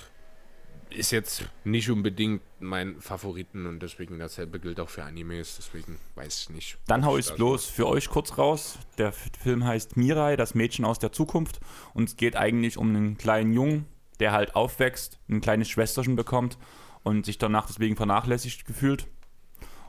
[0.90, 6.42] ist jetzt nicht unbedingt mein Favoriten und deswegen dasselbe gilt auch für Animes, deswegen weiß
[6.42, 6.78] ich nicht.
[6.88, 8.78] Dann hau ich es bloß für euch kurz raus.
[8.98, 11.60] Der Film heißt Mirai, das Mädchen aus der Zukunft.
[11.94, 13.86] Und es geht eigentlich um einen kleinen Jungen,
[14.20, 16.58] der halt aufwächst, ein kleines Schwesterchen bekommt
[17.04, 19.08] und sich danach deswegen vernachlässigt gefühlt.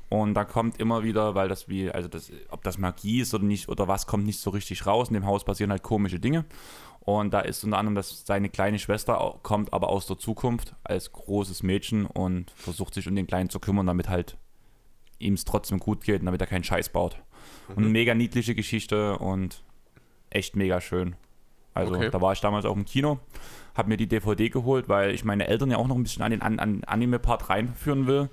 [0.09, 3.44] Und da kommt immer wieder, weil das wie, also das, ob das Magie ist oder
[3.44, 5.09] nicht, oder was, kommt nicht so richtig raus.
[5.09, 6.44] In dem Haus passieren halt komische Dinge.
[7.07, 11.12] Und da ist unter anderem, dass seine kleine Schwester kommt aber aus der Zukunft als
[11.12, 14.37] großes Mädchen und versucht sich um den Kleinen zu kümmern, damit halt
[15.21, 17.16] ihm es trotzdem gut geht und damit er keinen Scheiß baut.
[17.69, 19.62] Und eine mega niedliche Geschichte und
[20.31, 21.14] echt mega schön.
[21.75, 22.11] Also Okay.
[22.11, 23.21] da war ich damals auch im Kino,
[23.77, 26.33] habe mir die DVD geholt, weil ich meine Eltern ja auch noch ein bisschen an
[26.33, 28.31] den an, an Anime-Part reinführen will.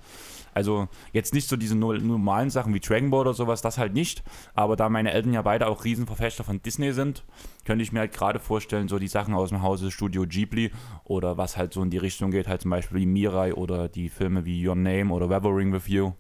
[0.54, 3.94] Also jetzt nicht so diese no- normalen Sachen wie Dragon Ball oder sowas, das halt
[3.94, 4.24] nicht.
[4.54, 7.24] Aber da meine Eltern ja beide auch Riesenverfechter von Disney sind,
[7.66, 10.72] könnte ich mir halt gerade vorstellen, so die Sachen aus dem Hause Studio Ghibli
[11.04, 14.10] oder was halt so in die Richtung geht, halt zum Beispiel wie Mirai oder die
[14.10, 16.12] Filme wie Your Name oder Weathering with You,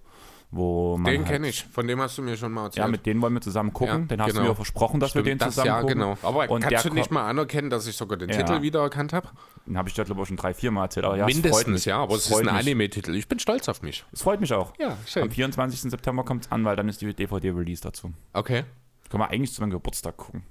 [0.52, 2.86] wo man Den halt, kenne ich, von dem hast du mir schon mal erzählt.
[2.86, 4.02] Ja, mit denen wollen wir zusammen gucken.
[4.02, 4.50] Ja, den hast du genau.
[4.50, 5.93] mir versprochen, dass Stimmt, wir den das, zusammen ja, gucken.
[5.96, 6.17] genau.
[6.22, 8.38] Aber Und kannst du nicht mal anerkennen, dass ich sogar den Ja.
[8.38, 9.30] Titel wiedererkannt habe?
[9.65, 11.06] Den habe ich dir, glaube ich, schon drei, vier Mal erzählt.
[11.06, 11.86] Aber ja, Mindestens, mich.
[11.86, 12.49] ja, aber es ist ein.
[12.49, 13.15] Anime-Titel.
[13.15, 14.04] Ich bin stolz auf mich.
[14.12, 14.73] Es freut mich auch.
[14.78, 15.89] Ja, Am 24.
[15.89, 18.12] September kommt es an, weil dann ist die DVD-Release dazu.
[18.34, 18.65] Okay,
[19.10, 20.43] Können wir eigentlich zu meinem Geburtstag gucken.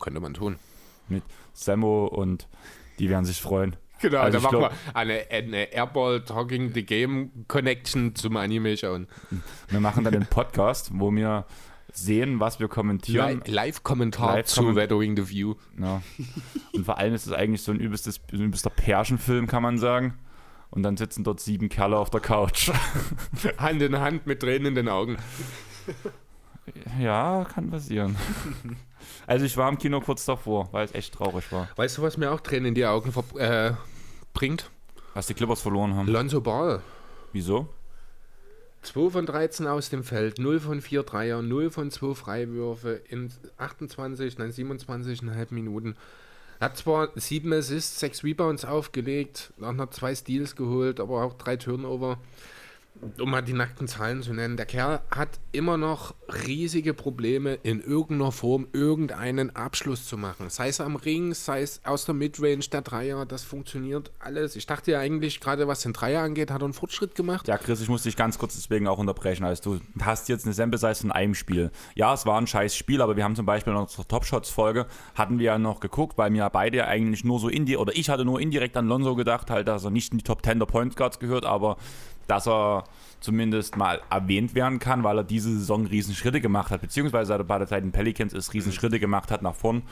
[0.00, 0.56] könnte man tun.
[1.08, 2.46] Mit Sammo und
[3.00, 3.74] die werden sich freuen.
[4.00, 8.76] Genau, Also da machen glaub- wir eine, eine Airball Talking the Game Connection zum Anime
[8.76, 9.08] schauen.
[9.68, 11.44] Wir machen dann den Podcast, wo wir
[11.92, 13.42] sehen, was wir kommentieren.
[13.44, 15.54] Li Live-Kommentar Live zu Weathering the View.
[15.78, 16.02] Ja.
[16.72, 20.18] Und vor allem ist es eigentlich so ein übelstes, ein übelster Pärchenfilm, kann man sagen.
[20.70, 22.70] Und dann sitzen dort sieben Kerle auf der Couch.
[23.58, 25.16] Hand in Hand mit Tränen in den Augen.
[27.00, 28.16] Ja, kann passieren.
[29.26, 31.68] Also ich war im Kino kurz davor, weil es echt traurig war.
[31.76, 33.72] Weißt du, was mir auch Tränen in die Augen äh,
[34.32, 34.70] bringt?
[35.14, 36.06] Was die Clippers verloren haben.
[36.06, 36.82] Lonzo Ball.
[37.32, 37.68] Wieso?
[38.82, 43.30] 2 von 13 aus dem Feld, 0 von 4 Dreier, 0 von 2 Freiwürfe in
[43.58, 45.96] 28, nein 27,5 Minuten.
[46.60, 51.56] Hat zwar 7 Assists, 6 Rebounds aufgelegt, dann hat 2 Steals geholt, aber auch 3
[51.56, 52.18] Turnover.
[53.18, 56.14] Um mal die nackten Zahlen zu nennen, der Kerl hat immer noch
[56.46, 60.50] riesige Probleme, in irgendeiner Form irgendeinen Abschluss zu machen.
[60.50, 64.56] Sei es am Ring, sei es aus der Midrange, der Dreier, das funktioniert alles.
[64.56, 67.48] Ich dachte ja eigentlich, gerade was den Dreier angeht, hat er einen Fortschritt gemacht.
[67.48, 69.44] Ja, Chris, ich muss dich ganz kurz deswegen auch unterbrechen.
[69.44, 71.70] Also du hast jetzt eine Sample Size von einem Spiel.
[71.94, 74.50] Ja, es war ein scheiß Spiel, aber wir haben zum Beispiel in unserer Top Shots
[74.50, 78.10] Folge, hatten wir ja noch geguckt, weil mir beide eigentlich nur so indirekt, oder ich
[78.10, 80.66] hatte nur indirekt an Lonzo gedacht, halt, dass er nicht in die Top 10 der
[80.66, 81.76] Point Guards gehört, aber
[82.30, 82.84] dass er
[83.18, 87.66] zumindest mal erwähnt werden kann, weil er diese Saison Riesenschritte gemacht hat, beziehungsweise bei der
[87.66, 89.82] Zeit in Pelicans ist Riesenschritte gemacht hat nach vorn.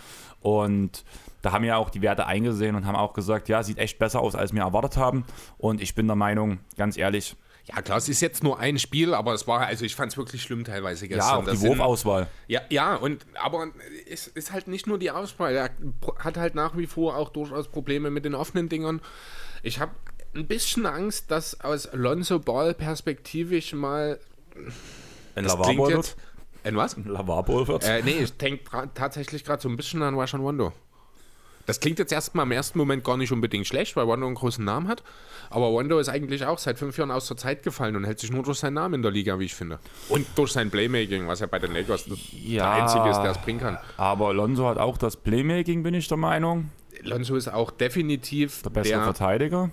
[0.41, 1.05] Und
[1.43, 4.21] da haben ja auch die Werte eingesehen und haben auch gesagt, ja, sieht echt besser
[4.21, 5.25] aus, als wir erwartet haben.
[5.59, 9.13] Und ich bin der Meinung, ganz ehrlich, ja, klar, es ist jetzt nur ein Spiel,
[9.13, 11.45] aber es war, also ich fand es wirklich schlimm teilweise gestern.
[11.45, 12.29] Ja, auch die Wurfauswahl.
[12.47, 13.67] Ja, ja, und aber
[14.09, 15.55] es ist halt nicht nur die Auswahl.
[15.55, 15.71] Er
[16.19, 19.03] hat halt nach wie vor auch durchaus Probleme mit den offenen Dingern.
[19.63, 19.93] Ich habe
[20.35, 24.19] ein bisschen Angst, dass aus Alonso Ball perspektivisch mal.
[25.35, 26.17] Ein Lavabo wird?
[26.65, 26.97] Ein was?
[26.97, 27.85] Ein Lavabo wird?
[27.85, 28.65] Äh, nee, ich denke
[28.95, 30.73] tatsächlich gerade so ein bisschen an Russian Wando.
[31.69, 34.65] Das klingt jetzt erstmal im ersten Moment gar nicht unbedingt schlecht, weil Wando einen großen
[34.65, 35.03] Namen hat.
[35.51, 38.33] Aber Wando ist eigentlich auch seit fünf Jahren aus der Zeit gefallen und hält sich
[38.33, 39.79] nur durch seinen Namen in der Liga, wie ich finde.
[40.09, 43.39] Und durch sein Playmaking, was ja bei den Lakers ja, der einzige ist, der es
[43.39, 43.77] bringen kann.
[43.99, 46.71] Aber Alonso hat auch das Playmaking, bin ich der Meinung.
[47.05, 49.71] Alonso ist auch definitiv der bessere der, Verteidiger.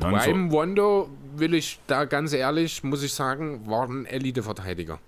[0.00, 4.98] Beim Wando will ich da ganz ehrlich, muss ich sagen, war ein Elite-Verteidiger.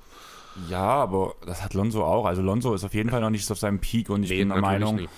[0.69, 2.27] Ja, aber das hat Lonzo auch.
[2.27, 4.49] Also Lonzo ist auf jeden Fall noch nicht auf seinem Peak und ich nee, bin
[4.49, 5.09] der Meinung,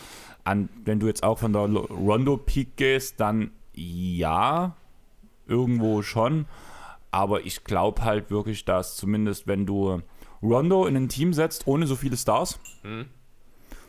[0.45, 4.77] an, wenn du jetzt auch von der Rondo-Peak gehst, dann ja,
[5.47, 6.47] irgendwo schon.
[7.11, 10.01] Aber ich glaube halt wirklich, dass zumindest wenn du
[10.43, 13.07] Rondo in ein Team setzt, ohne so viele Stars, hm.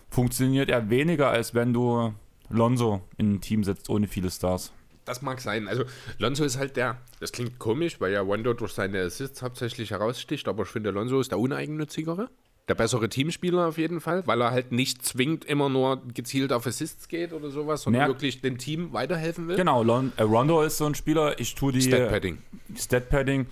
[0.10, 2.14] funktioniert er weniger, als wenn du
[2.50, 4.74] Lonzo in ein Team setzt, ohne viele Stars
[5.06, 5.68] das mag sein.
[5.68, 5.84] Also
[6.18, 10.48] Lonzo ist halt der, das klingt komisch, weil ja Wando durch seine Assists hauptsächlich heraussticht,
[10.48, 12.30] aber ich finde, Lonzo ist der uneigennützigere.
[12.70, 16.66] Der bessere Teamspieler auf jeden Fall, weil er halt nicht zwingend immer nur gezielt auf
[16.66, 19.58] Assists geht oder sowas, sondern Merk wirklich dem Team weiterhelfen will.
[19.58, 21.82] Genau, Lon äh, Rondo ist so ein Spieler, ich tue die.
[21.82, 22.38] Stat-Padding.
[22.74, 23.48] Stat-Padding.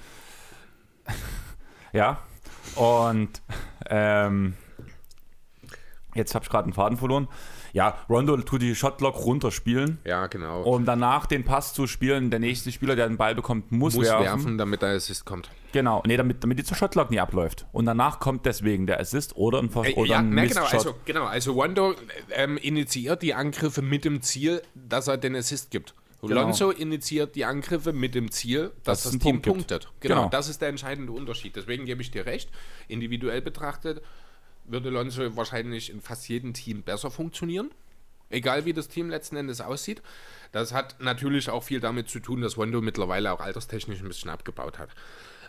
[1.94, 2.22] ja.
[2.76, 3.42] Und
[3.90, 4.54] ähm,
[6.16, 7.28] jetzt habe ich gerade einen Faden verloren
[7.74, 10.00] ja, Rondo tut die Shotlock runterspielen.
[10.06, 10.64] Ja, genau.
[10.64, 12.30] Um danach den Pass zu spielen.
[12.30, 14.24] Der nächste Spieler, der den Ball bekommt, muss, muss werfen.
[14.24, 14.58] werfen.
[14.58, 15.50] damit der Assist kommt.
[15.72, 17.66] Genau, nee, damit, damit die Shotlock nie abläuft.
[17.72, 20.66] Und danach kommt deswegen der Assist oder ein, Vers äh, oder ja, ein na, genau,
[20.66, 21.96] also, genau, also Rondo
[22.32, 25.94] ähm, initiiert die Angriffe mit dem Ziel, dass er den Assist gibt.
[26.22, 26.42] Genau.
[26.42, 29.90] Lonzo initiiert die Angriffe mit dem Ziel, dass das, das Team Punkt punktet.
[30.02, 31.56] Genau, genau, das ist der entscheidende Unterschied.
[31.56, 32.50] Deswegen gebe ich dir recht.
[32.88, 34.04] Individuell betrachtet
[34.66, 37.72] würde Lonzo wahrscheinlich in fast jedem Team besser funktionieren.
[38.30, 40.02] Egal wie das Team letzten Endes aussieht.
[40.52, 44.30] Das hat natürlich auch viel damit zu tun, dass Rondo mittlerweile auch alterstechnisch ein bisschen
[44.30, 44.90] abgebaut hat.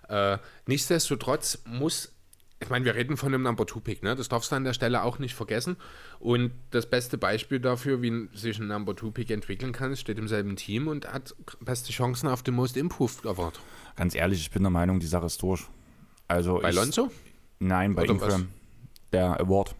[0.08, 2.12] Äh, nichtsdestotrotz muss,
[2.60, 4.16] ich meine, wir reden von einem Number 2 Pick, ne?
[4.16, 5.76] das darfst du an der Stelle auch nicht vergessen.
[6.18, 10.28] Und das beste Beispiel dafür, wie sich ein Number 2 Pick entwickeln kann, steht im
[10.28, 13.60] selben Team und hat beste Chancen auf den Most Improved Award.
[13.96, 15.62] Ganz ehrlich, ich bin der Meinung, die Sache ist durch.
[16.28, 17.10] Also bei ich, Lonzo?
[17.58, 18.30] Nein, bei Oder Ingram.
[18.42, 18.61] Was?
[19.12, 19.74] Der Award.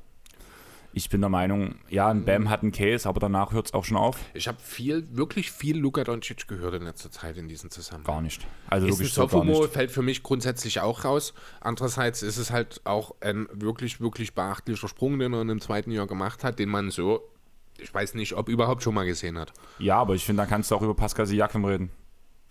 [0.94, 3.84] Ich bin der Meinung, ja, ein Bam hat einen Case, aber danach hört es auch
[3.84, 4.18] schon auf.
[4.34, 8.14] Ich habe viel, wirklich viel Luka Doncic gehört in letzter Zeit in diesem Zusammenhang.
[8.14, 8.46] Gar nicht.
[8.68, 11.32] Also ist wirklich Sophomore fällt für mich grundsätzlich auch raus.
[11.60, 15.92] Andererseits ist es halt auch ein wirklich, wirklich beachtlicher Sprung, den er in dem zweiten
[15.92, 17.22] Jahr gemacht hat, den man so,
[17.78, 19.54] ich weiß nicht, ob überhaupt schon mal gesehen hat.
[19.78, 21.90] Ja, aber ich finde, da kannst du auch über Pascal Siakam reden.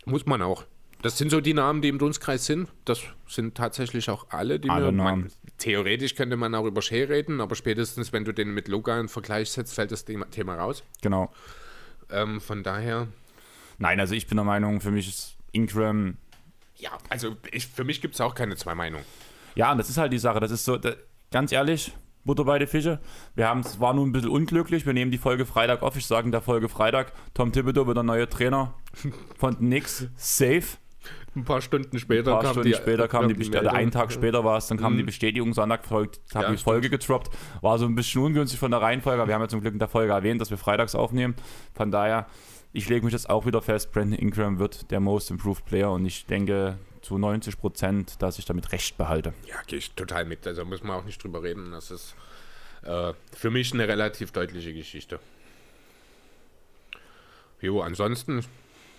[0.05, 0.65] Muss man auch.
[1.01, 2.69] Das sind so die Namen, die im Dunstkreis sind.
[2.85, 5.03] Das sind tatsächlich auch alle, die alle mir.
[5.03, 8.99] Man, theoretisch könnte man auch über Shea reden, aber spätestens, wenn du den mit Luca
[8.99, 10.83] in Vergleich setzt, fällt das Thema raus.
[11.01, 11.31] Genau.
[12.11, 13.07] Ähm, von daher.
[13.77, 16.17] Nein, also ich bin der Meinung, für mich ist Ingram.
[16.77, 19.05] Ja, also ich, für mich gibt es auch keine zwei Meinungen.
[19.55, 20.39] Ja, und das ist halt die Sache.
[20.39, 20.93] Das ist so, da,
[21.31, 21.93] ganz ehrlich,
[22.23, 22.99] Butter bei den Fische.
[23.35, 24.85] Wir haben es war nun ein bisschen unglücklich.
[24.85, 25.95] Wir nehmen die Folge Freitag auf.
[25.95, 28.73] Ich sage in der Folge Freitag, Tom Thibodeau wird der neue Trainer
[29.37, 30.07] von Nix.
[30.15, 30.63] Safe.
[31.33, 33.67] Ein paar Stunden später ein paar kam Stunden die, später kam die, Bestätigung.
[33.67, 34.97] Also einen Tag später war es, dann kam mhm.
[34.97, 37.29] die Bestätigung, Sonntag folgt, habe ja, die Folge getroppt.
[37.61, 39.87] War so ein bisschen ungünstig von der Reihenfolge, wir haben ja zum Glück in der
[39.87, 41.35] Folge erwähnt, dass wir freitags aufnehmen.
[41.73, 42.27] Von daher,
[42.73, 46.05] ich lege mich jetzt auch wieder fest, Brandon Ingram wird der Most Improved Player und
[46.05, 49.33] ich denke zu 90 Prozent, dass ich damit recht behalte.
[49.47, 50.45] Ja, gehe ich total mit.
[50.45, 51.71] Also muss man auch nicht drüber reden.
[51.71, 52.15] Das ist
[52.83, 55.19] äh, für mich eine relativ deutliche Geschichte.
[57.61, 58.43] Jo, ansonsten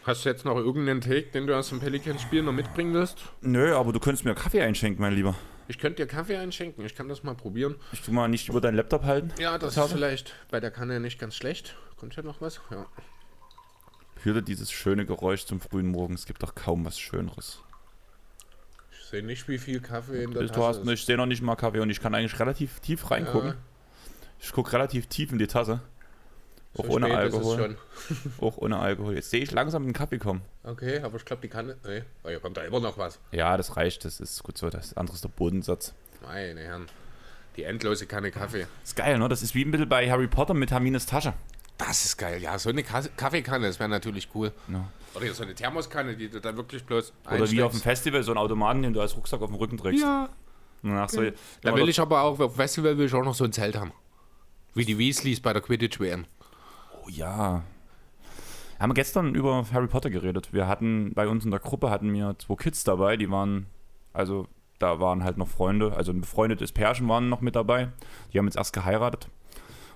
[0.04, 3.18] Hast du jetzt noch irgendeinen Take, den du aus dem Pelicans-Spiel noch mitbringen wirst?
[3.40, 5.36] Nö, aber du könntest mir Kaffee einschenken, mein Lieber.
[5.68, 7.76] Ich könnte dir Kaffee einschenken, ich kann das mal probieren.
[7.92, 9.32] Ich tu mal nicht über deinen Laptop halten.
[9.38, 11.76] Ja, das ist vielleicht bei der Kanne nicht ganz schlecht.
[11.96, 12.60] Kommt ja noch was?
[12.70, 12.86] Ja.
[14.22, 16.14] Hörte dieses schöne Geräusch zum frühen Morgen.
[16.14, 17.62] Es gibt doch kaum was Schöneres.
[18.90, 20.88] Ich sehe nicht, wie viel Kaffee in der Du Tasse hast, ist.
[20.88, 23.50] ich sehe noch nicht mal Kaffee und ich kann eigentlich relativ tief reingucken.
[23.50, 23.56] Ja.
[24.40, 25.80] Ich gucke relativ tief in die Tasse.
[26.76, 27.76] Auch So ohne Alkohol.
[28.40, 29.14] Auch ohne Alkohol.
[29.14, 30.40] Jetzt sehe ich langsam den Kaffee kommen.
[30.64, 31.76] Okay, aber ich glaube, die Kanne.
[31.86, 33.18] Nee, oh, hier kommt da immer noch was.
[33.30, 34.04] Ja, das reicht.
[34.04, 34.70] Das ist gut so.
[34.70, 35.94] Das andere ist der Bodensatz.
[36.22, 36.86] Meine Herren.
[37.56, 38.66] Die endlose Kanne Kaffee.
[38.82, 39.28] ist geil, ne?
[39.28, 41.34] Das ist wie ein bisschen bei Harry Potter mit Hermines Tasche.
[41.76, 42.40] Das ist geil.
[42.40, 44.52] Ja, so eine Kaffeekanne, das wäre natürlich cool.
[44.68, 44.88] Ja.
[45.14, 47.80] Oder so eine Thermoskanne, die du dann wirklich bloß Oder wie auf dem.
[47.80, 50.02] Festival, so ein Automaten, den du als Rucksack auf dem Rücken trägst.
[50.02, 50.28] Ja.
[50.82, 51.22] Danach so,
[51.60, 53.92] Da will ich aber auch, auf Festival will ich auch noch so ein Zelt haben.
[54.74, 56.24] Wie die Weasleys bei der Quidditch-WM.
[57.04, 57.62] Oh ja.
[58.78, 60.52] Haben wir gestern über Harry Potter geredet.
[60.52, 63.66] Wir hatten bei uns in der Gruppe hatten wir zwei Kids dabei, die waren,
[64.12, 64.46] also
[64.78, 67.88] da waren halt noch Freunde, also ein befreundetes Pärchen waren noch mit dabei.
[68.32, 69.28] Die haben jetzt erst geheiratet.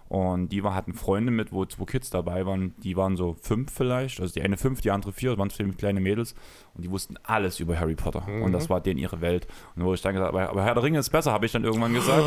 [0.09, 2.74] Und die hatten Freunde mit, wo zwei Kids dabei waren.
[2.84, 4.20] Die waren so fünf vielleicht.
[4.20, 5.30] Also die eine fünf, die andere vier.
[5.30, 6.36] Das waren zwei kleine Mädels.
[6.74, 8.24] Und die wussten alles über Harry Potter.
[8.44, 9.48] Und das war denen ihre Welt.
[9.74, 11.64] Und wo ich dann gesagt habe, aber Herr der Ringe ist besser, habe ich dann
[11.64, 12.24] irgendwann gesagt.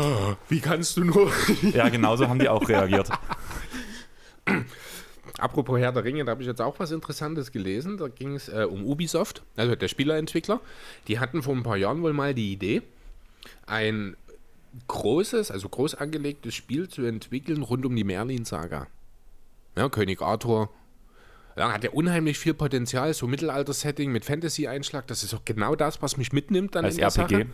[0.50, 1.32] Wie kannst du nur?
[1.72, 3.08] ja, genauso haben die auch reagiert.
[5.38, 7.98] Apropos Herr der Ringe, da habe ich jetzt auch was Interessantes gelesen.
[7.98, 10.60] Da ging es äh, um Ubisoft, also der Spielerentwickler.
[11.08, 12.82] Die hatten vor ein paar Jahren wohl mal die Idee,
[13.66, 14.16] ein
[14.88, 18.86] großes, also groß angelegtes Spiel zu entwickeln rund um die Merlin-Saga.
[19.76, 20.70] Ja, König Arthur.
[21.56, 25.06] Ja, hat ja unheimlich viel Potenzial, so Mittelalter-Setting mit Fantasy-Einschlag.
[25.06, 27.34] Das ist auch genau das, was mich mitnimmt dann Als in der RPG?
[27.34, 27.46] Sache.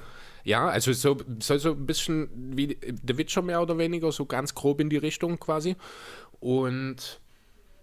[0.44, 4.54] Ja, also so, soll so ein bisschen wie The Witcher mehr oder weniger, so ganz
[4.54, 5.74] grob in die Richtung quasi.
[6.46, 7.20] Und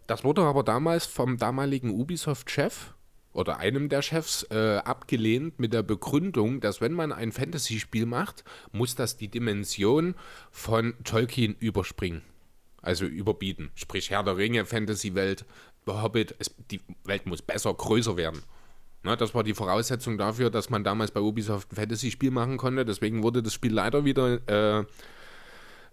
[0.07, 2.93] das wurde aber damals vom damaligen Ubisoft-Chef
[3.33, 8.45] oder einem der Chefs äh, abgelehnt mit der Begründung, dass wenn man ein Fantasy-Spiel macht,
[8.71, 10.15] muss das die Dimension
[10.49, 12.21] von Tolkien überspringen.
[12.81, 13.69] Also überbieten.
[13.75, 15.43] Sprich Herr der Ringe, Fantasy-Welt,
[15.85, 18.43] Hobbit, es, die Welt muss besser, größer werden.
[19.01, 22.85] Na, das war die Voraussetzung dafür, dass man damals bei Ubisoft ein Fantasy-Spiel machen konnte.
[22.85, 24.85] Deswegen wurde das Spiel leider wieder äh,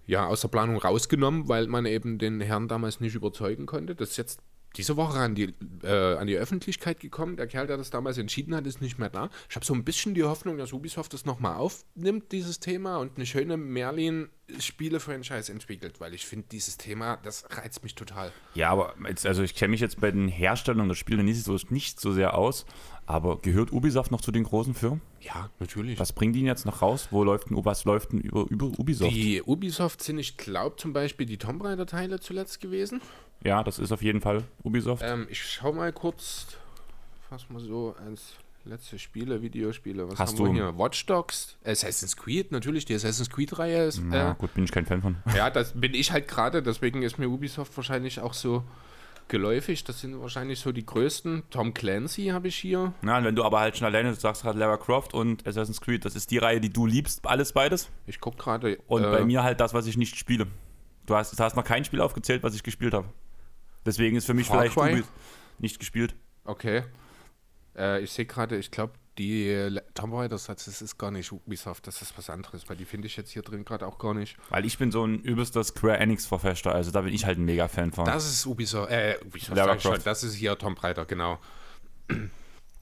[0.06, 3.94] ja, aus der Planung rausgenommen, weil man eben den Herrn damals nicht überzeugen konnte.
[3.94, 4.40] Das ist jetzt
[4.76, 7.36] diese Woche an die, äh, an die Öffentlichkeit gekommen.
[7.36, 9.30] Der Kerl, der das damals entschieden hat, ist nicht mehr da.
[9.48, 13.16] Ich habe so ein bisschen die Hoffnung, dass Ubisoft das nochmal aufnimmt, dieses Thema, und
[13.16, 18.32] eine schöne Merlin-Spiele-Franchise entwickelt, weil ich finde, dieses Thema, das reizt mich total.
[18.54, 21.58] Ja, aber jetzt, also ich kenne mich jetzt bei den Herstellern der Spiele nicht so,
[21.70, 22.64] nicht so sehr aus,
[23.10, 25.00] aber gehört Ubisoft noch zu den großen Firmen?
[25.20, 25.98] Ja, natürlich.
[25.98, 27.08] Was bringt die jetzt noch raus?
[27.10, 29.12] Wo läuft denn, was läuft denn über, über Ubisoft?
[29.14, 33.00] Die Ubisoft sind, ich glaube, zum Beispiel die Tomb Raider-Teile zuletzt gewesen.
[33.44, 35.02] ja, das ist auf jeden Fall Ubisoft.
[35.04, 36.46] Ähm, ich schau mal kurz,
[37.28, 38.34] fass mal so als
[38.64, 40.08] letzte Spiele, Videospiele.
[40.10, 40.78] Was Hast haben wir du- hier?
[40.78, 44.02] Watch Dogs, Assassin's Creed, natürlich, die Assassin's Creed-Reihe ist.
[44.12, 45.16] ja, Äh, gut, bin ich kein Fan von.
[45.34, 48.62] ja, das bin ich halt gerade, deswegen ist mir Ubisoft wahrscheinlich auch so
[49.30, 49.84] geläufig.
[49.84, 51.44] Das sind wahrscheinlich so die größten.
[51.48, 52.92] Tom Clancy habe ich hier.
[53.02, 56.04] Ja, und wenn du aber halt schon alleine sagst, gerade Lara Croft und Assassin's Creed,
[56.04, 57.88] das ist die Reihe, die du liebst, alles beides.
[58.06, 58.78] Ich gucke gerade.
[58.86, 60.46] Und äh, bei mir halt das, was ich nicht spiele.
[61.06, 63.08] Du hast, du hast noch kein Spiel aufgezählt, was ich gespielt habe.
[63.86, 65.02] Deswegen ist für mich Far vielleicht Cry?
[65.58, 66.14] Nicht gespielt.
[66.44, 66.82] Okay.
[67.76, 71.86] Äh, ich sehe gerade, ich glaube, die äh, Tomb Raider, das ist gar nicht Ubisoft,
[71.86, 74.36] das ist was anderes, weil die finde ich jetzt hier drin gerade auch gar nicht.
[74.48, 77.92] Weil ich bin so ein übelster Square Enix-Verfechter, also da bin ich halt ein Mega-Fan
[77.92, 78.04] von.
[78.04, 81.38] Das ist Ubisoft, äh, Ubisoft schon, das ist hier Tomb Raider, genau.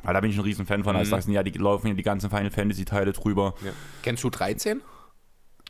[0.03, 0.93] Weil da bin ich ein riesen Fan von.
[0.93, 1.01] Mhm.
[1.01, 3.55] Also sagst du, ja, die laufen ja die ganzen Final Fantasy-Teile drüber.
[3.65, 3.73] Ja.
[4.03, 4.81] Kennst du 13?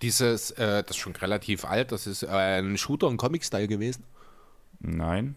[0.02, 4.04] Dieses, äh, das ist schon relativ alt, das ist äh, ein Shooter, ein Comic-Style gewesen.
[4.80, 5.34] Nein.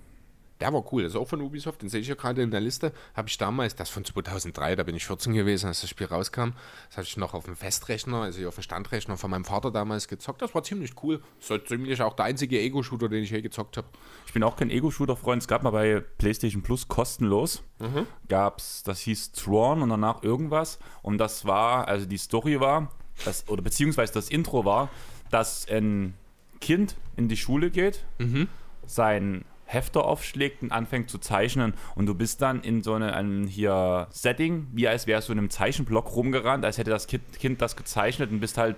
[0.62, 2.62] Der war cool, das ist auch von Ubisoft, den sehe ich ja gerade in der
[2.62, 2.94] Liste.
[3.16, 6.52] Habe ich damals, das von 2003, da bin ich 14 gewesen, als das Spiel rauskam.
[6.88, 10.08] Das habe ich noch auf dem Festrechner, also auf dem Standrechner von meinem Vater damals
[10.08, 10.42] gezockt.
[10.42, 11.22] Das war ziemlich cool.
[11.40, 13.88] Das war ziemlich auch der einzige Ego-Shooter, den ich je gezockt habe.
[14.28, 15.42] Ich bin auch kein Ego-Shooter-Freund.
[15.42, 17.64] Es gab mal bei PlayStation Plus kostenlos.
[17.80, 18.06] Mhm.
[18.30, 20.78] Gab's, das hieß Tron und danach irgendwas.
[21.02, 22.92] Und das war, also die Story war,
[23.26, 24.90] das, oder beziehungsweise das Intro war,
[25.32, 26.14] dass ein
[26.60, 28.48] Kind in die Schule geht, Mhm.
[28.86, 33.48] sein Hefter aufschlägt und anfängt zu zeichnen und du bist dann in so eine, einem
[33.48, 37.62] hier Setting, wie als wärst du in einem Zeichenblock rumgerannt, als hätte das Kind, kind
[37.62, 38.76] das gezeichnet und bist halt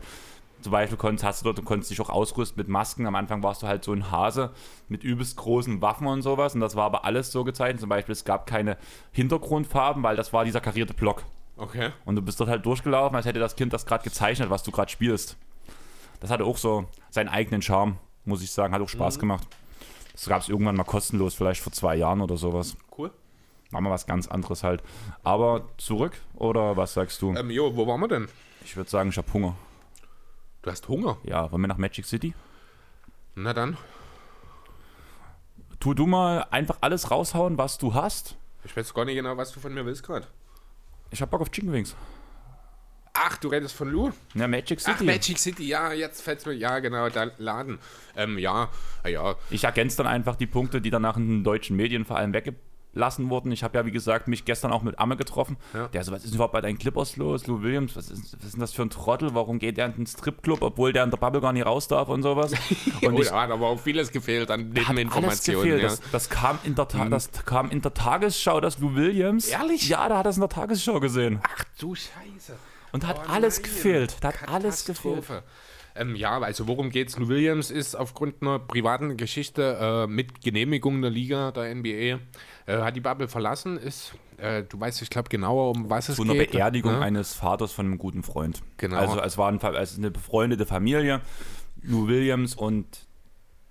[0.63, 3.05] zum Beispiel konntest, hast du dort, du konntest dich auch ausrüsten mit Masken.
[3.05, 4.51] Am Anfang warst du halt so ein Hase
[4.87, 6.55] mit übelst großen Waffen und sowas.
[6.55, 7.81] Und das war aber alles so gezeichnet.
[7.81, 8.77] Zum Beispiel, es gab keine
[9.11, 11.23] Hintergrundfarben, weil das war dieser karierte Block.
[11.57, 11.89] Okay.
[12.05, 14.71] Und du bist dort halt durchgelaufen, als hätte das Kind das gerade gezeichnet, was du
[14.71, 15.37] gerade spielst.
[16.21, 18.73] Das hatte auch so seinen eigenen Charme, muss ich sagen.
[18.73, 19.45] Hat auch Spaß gemacht.
[20.13, 22.77] Das gab es irgendwann mal kostenlos, vielleicht vor zwei Jahren oder sowas.
[22.97, 23.11] Cool.
[23.71, 24.83] War mal was ganz anderes halt.
[25.23, 27.33] Aber zurück oder was sagst du?
[27.35, 28.27] Ähm, jo, wo waren wir denn?
[28.63, 29.55] Ich würde sagen, ich habe Hunger.
[30.61, 31.17] Du hast Hunger.
[31.23, 32.33] Ja, wollen wir nach Magic City?
[33.35, 33.77] Na dann.
[35.79, 38.37] tu du mal einfach alles raushauen, was du hast.
[38.63, 40.27] Ich weiß gar nicht genau, was du von mir willst gerade.
[41.09, 41.95] Ich hab Bock auf Chicken Wings.
[43.15, 44.11] Ach, du redest von Lou?
[44.33, 44.97] Ja, Magic City.
[44.97, 47.77] Ach, Magic City, ja, jetzt fällt's mir, ja, genau, der Laden.
[48.17, 48.69] Ähm, ja,
[49.07, 49.35] ja.
[49.51, 53.29] Ich ergänze dann einfach die Punkte, die danach in den deutschen Medien vor allem weggelassen
[53.29, 53.51] wurden.
[53.51, 55.57] Ich habe ja, wie gesagt, mich gestern auch mit Amme getroffen.
[55.75, 55.89] Ja.
[55.89, 57.45] Der so, was ist überhaupt bei deinen Clippers los?
[57.45, 59.35] Lou Williams, was ist, was ist denn das für ein Trottel?
[59.35, 62.09] Warum geht der in den Stripclub, obwohl der in der Bubble gar nicht raus darf
[62.09, 62.51] und sowas?
[63.03, 65.61] Und oh, ich, da hat aber auch vieles gefehlt an Nebeninformationen.
[65.61, 65.83] gefehlt.
[65.83, 65.89] Ja.
[65.89, 69.49] Das, das, kam in der Ta das kam in der Tagesschau, das Lou Williams.
[69.49, 69.87] Ehrlich?
[69.87, 71.39] Ja, da hat er es in der Tagesschau gesehen.
[71.43, 72.57] Ach du Scheiße.
[72.93, 73.63] Und hat Oh alles nein.
[73.63, 74.15] gefehlt.
[74.21, 75.25] Da hat alles gefehlt.
[75.95, 77.17] Ähm, ja, also worum geht's?
[77.17, 82.19] Lou Williams ist aufgrund einer privaten Geschichte äh, mit Genehmigung der Liga, der NBA, äh,
[82.67, 86.23] hat die Bubble verlassen, ist, äh, du weißt, ich glaube genauer, um was es Zu
[86.23, 86.51] einer geht.
[86.51, 87.01] Beerdigung ne?
[87.01, 88.63] eines Vaters von einem guten Freund.
[88.77, 88.97] Genau.
[88.97, 91.21] Also es war ein, ist eine befreundete Familie.
[91.83, 93.05] Lou Williams und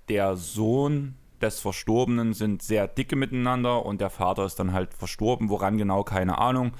[0.09, 5.49] der Sohn des Verstorbenen sind sehr dicke miteinander und der Vater ist dann halt verstorben.
[5.49, 6.73] Woran genau, keine Ahnung.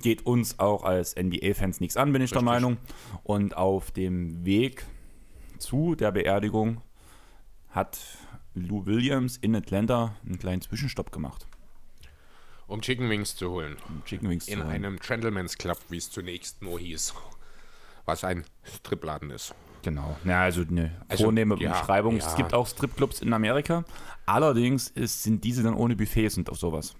[0.00, 2.52] Geht uns auch als NBA-Fans nichts an, bin ich der Richtig.
[2.52, 2.76] Meinung.
[3.22, 4.84] Und auf dem Weg
[5.58, 6.80] zu der Beerdigung
[7.70, 7.98] hat
[8.54, 11.46] Lou Williams in Atlanta einen kleinen Zwischenstopp gemacht.
[12.66, 13.76] Um Chicken Wings zu holen.
[13.88, 14.74] um Chicken Wings In zu holen.
[14.74, 17.14] einem Gentleman's Club, wie es zunächst nur hieß.
[18.06, 19.54] Was ein Stripladen ist.
[19.82, 20.16] Genau.
[20.24, 22.18] Ja, also eine Also, vornehme ja, Beschreibung.
[22.18, 22.26] ja.
[22.26, 23.84] Es gibt auch Stripclubs in Amerika.
[24.26, 26.94] Allerdings ist, sind diese dann ohne Buffets und auf sowas.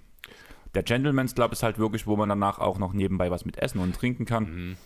[0.74, 3.80] Der Gentleman's Club ist halt wirklich, wo man danach auch noch nebenbei was mit essen
[3.80, 4.76] und trinken kann.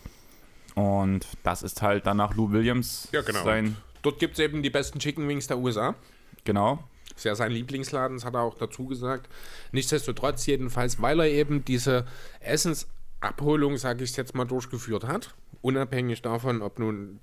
[0.73, 3.43] Und das ist halt danach Lou Williams Ja, genau.
[3.43, 3.77] sein.
[4.01, 5.95] Dort gibt es eben die besten Chicken Wings der USA.
[6.43, 6.79] Genau.
[7.15, 9.29] Ist ja sein Lieblingsladen, das hat er auch dazu gesagt.
[9.71, 12.05] Nichtsdestotrotz jedenfalls, weil er eben diese
[12.41, 17.19] Essensabholung, sage ich jetzt mal, durchgeführt hat, unabhängig davon, ob nun,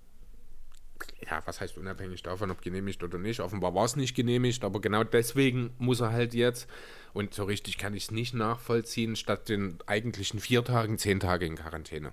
[1.29, 4.81] ja, was heißt unabhängig davon, ob genehmigt oder nicht, offenbar war es nicht genehmigt, aber
[4.81, 6.69] genau deswegen muss er halt jetzt,
[7.13, 11.47] und so richtig kann ich es nicht nachvollziehen, statt den eigentlichen vier Tagen, zehn Tage
[11.47, 12.13] in Quarantäne.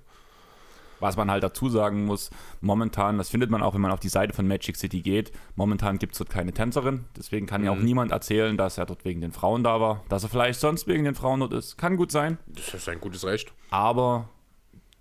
[0.99, 2.29] Was man halt dazu sagen muss,
[2.61, 5.97] momentan, das findet man auch, wenn man auf die Seite von Magic City geht, momentan
[5.97, 7.05] gibt es dort keine Tänzerin.
[7.17, 10.03] Deswegen kann ja auch niemand erzählen, dass er dort wegen den Frauen da war.
[10.09, 11.77] Dass er vielleicht sonst wegen den Frauen dort ist.
[11.77, 12.37] Kann gut sein.
[12.47, 13.53] Das ist ein gutes Recht.
[13.69, 14.29] Aber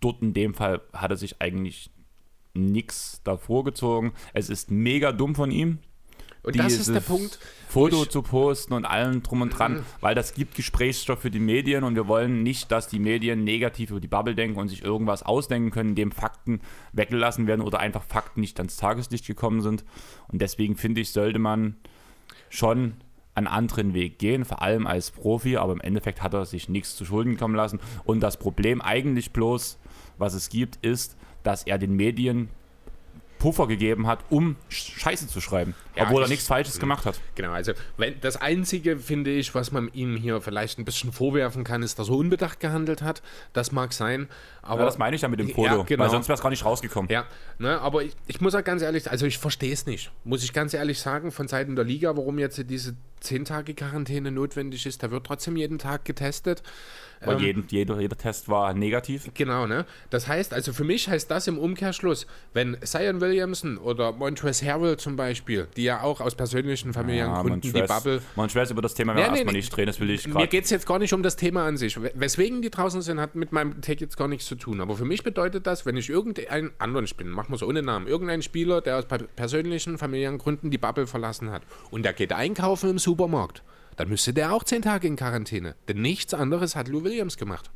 [0.00, 1.90] dort in dem Fall hat er sich eigentlich
[2.58, 4.12] nichts davor gezogen.
[4.34, 5.78] Es ist mega dumm von ihm.
[6.42, 7.38] Und das ist der Punkt.
[7.68, 11.84] Foto zu posten und allem drum und dran, weil das gibt Gesprächsstoff für die Medien
[11.84, 15.22] und wir wollen nicht, dass die Medien negativ über die Bubble denken und sich irgendwas
[15.22, 16.60] ausdenken können, indem Fakten
[16.92, 19.84] weggelassen werden oder einfach Fakten nicht ans Tageslicht gekommen sind.
[20.28, 21.76] Und deswegen finde ich, sollte man
[22.48, 22.94] schon
[23.34, 26.96] einen anderen Weg gehen, vor allem als Profi, aber im Endeffekt hat er sich nichts
[26.96, 27.80] zu Schulden kommen lassen.
[28.04, 29.78] Und das Problem eigentlich bloß,
[30.16, 31.16] was es gibt, ist,
[31.48, 32.50] dass er den Medien
[33.38, 37.20] Puffer gegeben hat, um Scheiße zu schreiben, Ja, obwohl er ich- nichts Falsches gemacht hat.
[37.36, 41.62] Genau, also wenn, das Einzige, finde ich, was man ihm hier vielleicht ein bisschen vorwerfen
[41.62, 43.22] kann, ist, dass er unbedacht gehandelt hat.
[43.52, 44.28] Das mag sein,
[44.60, 44.80] aber...
[44.80, 46.02] Ja, das meine ich ja mit dem Ja, Foto, genau.
[46.02, 47.08] weil sonst wäre es gar nicht rausgekommen.
[47.12, 47.26] Ja,
[47.58, 50.52] ne, aber ich, ich muss auch ganz ehrlich, also ich verstehe es nicht, muss ich
[50.52, 55.02] ganz ehrlich sagen, von Seiten der Liga, warum jetzt diese 10 Tage Quarantäne notwendig ist.
[55.02, 56.62] Da wird trotzdem jeden Tag getestet.
[57.24, 59.28] Weil Ähm, jeden, jeder, jeder Test war negativ.
[59.34, 59.84] Genau, ne?
[60.10, 64.96] Das heißt, also für mich heißt das im Umkehrschluss, wenn Zion Williamson oder Montrezl Harrell
[64.96, 68.94] zum Beispiel, die ja auch aus persönlichen familiären Ja, Gründen die Bubble Montrezl über das
[68.94, 69.58] Thema werden nee, erstmal nee.
[69.58, 70.48] nicht drehen, das will ich Mir gerade.
[70.48, 71.96] geht es jetzt gar nicht um das Thema an sich.
[72.00, 74.80] Wes- Weswegen die draußen sind, hat mit meinem Take jetzt gar nichts zu tun.
[74.80, 78.06] Aber für mich bedeutet das, wenn ich irgendeinen anderen Spieler, machen wir es ohne Namen,
[78.06, 82.32] irgendeinen Spieler, der aus per- persönlichen, familiären Gründen die Bubble verlassen hat und der geht
[82.32, 83.62] einkaufen im Supermarkt,
[83.98, 85.74] dann müsste der auch zehn Tage in Quarantäne.
[85.88, 87.70] Denn nichts anderes hat Lou Williams gemacht.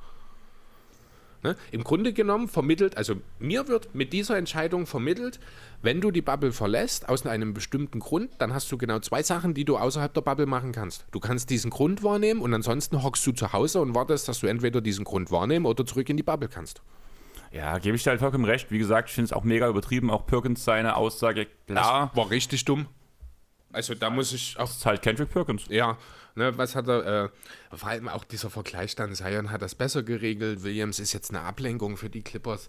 [1.43, 1.57] Ne?
[1.73, 5.41] Im Grunde genommen vermittelt, also mir wird mit dieser Entscheidung vermittelt,
[5.83, 9.53] wenn du die Bubble verlässt, aus einem bestimmten Grund, dann hast du genau zwei Sachen,
[9.53, 11.05] die du außerhalb der Bubble machen kannst.
[11.11, 14.47] Du kannst diesen Grund wahrnehmen und ansonsten hockst du zu Hause und wartest, dass du
[14.47, 16.83] entweder diesen Grund wahrnehmen oder zurück in die Bubble kannst.
[17.51, 18.71] Ja, gebe ich dir halt vollkommen recht.
[18.71, 20.11] Wie gesagt, ich finde es auch mega übertrieben.
[20.11, 22.87] Auch Perkins seine Aussage, klar, War richtig dumm.
[23.73, 25.65] Also da muss ich auch das ist halt Kendrick Perkins.
[25.69, 25.97] Ja,
[26.35, 30.03] ne, was hat er, äh, vor allem auch dieser Vergleich dann, Zion hat das besser
[30.03, 32.69] geregelt, Williams ist jetzt eine Ablenkung für die Clippers.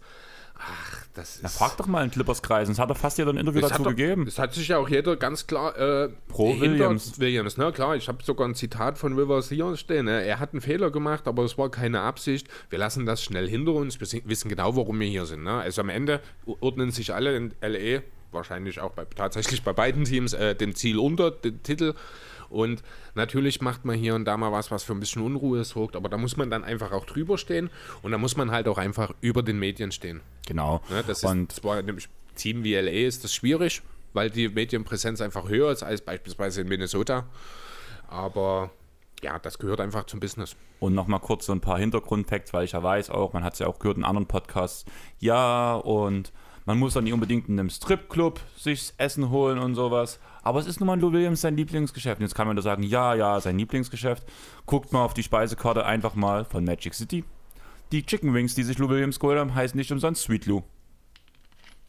[0.55, 1.43] Ach, das ist...
[1.43, 2.73] Na, frag doch mal in Clippers-Kreisen.
[2.73, 4.25] Es hat doch fast jeder ein Interview Das dazu doch- gegeben.
[4.25, 7.19] Das hat sich ja auch jeder ganz klar äh, Pro Williams.
[7.19, 7.71] Williams, ne?
[7.71, 10.05] Klar, ich habe sogar ein Zitat von Rivers hier stehen.
[10.05, 10.23] Ne?
[10.23, 12.47] Er hat einen Fehler gemacht, aber es war keine Absicht.
[12.69, 13.99] Wir lassen das schnell hinter uns.
[13.99, 15.43] Wir wissen genau, warum wir hier sind.
[15.43, 15.53] Ne?
[15.53, 18.01] Also am Ende ordnen sich alle in LA,
[18.33, 21.93] wahrscheinlich auch bei, tatsächlich bei beiden Teams, äh, dem Ziel unter, den Titel.
[22.49, 22.83] Und
[23.15, 26.07] natürlich macht man hier und da mal was, was für ein bisschen Unruhe sorgt, aber
[26.07, 27.71] da muss man dann einfach auch drüber stehen
[28.03, 30.21] und da muss man halt auch einfach über den Medien stehen.
[30.45, 30.81] Genau.
[30.89, 31.97] Ne, das ist Und zwar in einem
[32.35, 33.81] Team wie LA ist das schwierig,
[34.13, 37.25] weil die Medienpräsenz einfach höher ist als beispielsweise in Minnesota.
[38.07, 38.69] Aber
[39.23, 40.55] ja, das gehört einfach zum Business.
[40.79, 43.59] Und nochmal kurz so ein paar Hintergrundfacts, weil ich ja weiß auch, man hat es
[43.59, 44.85] ja auch gehört in anderen Podcasts,
[45.19, 46.31] ja, und
[46.65, 50.19] man muss dann nicht unbedingt in einem Stripclub sich Essen holen und sowas.
[50.43, 52.19] Aber es ist nun mal Lou Williams sein Lieblingsgeschäft.
[52.19, 54.23] Und jetzt kann man da sagen, ja, ja, sein Lieblingsgeschäft.
[54.65, 57.23] Guckt mal auf die Speisekarte einfach mal von Magic City.
[57.91, 60.63] Die Chicken Wings, die sich Lou Williams geholt haben, heißen nicht umsonst Sweet Lou.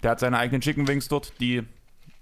[0.02, 1.62] Der hat seine eigenen Chicken Wings dort, die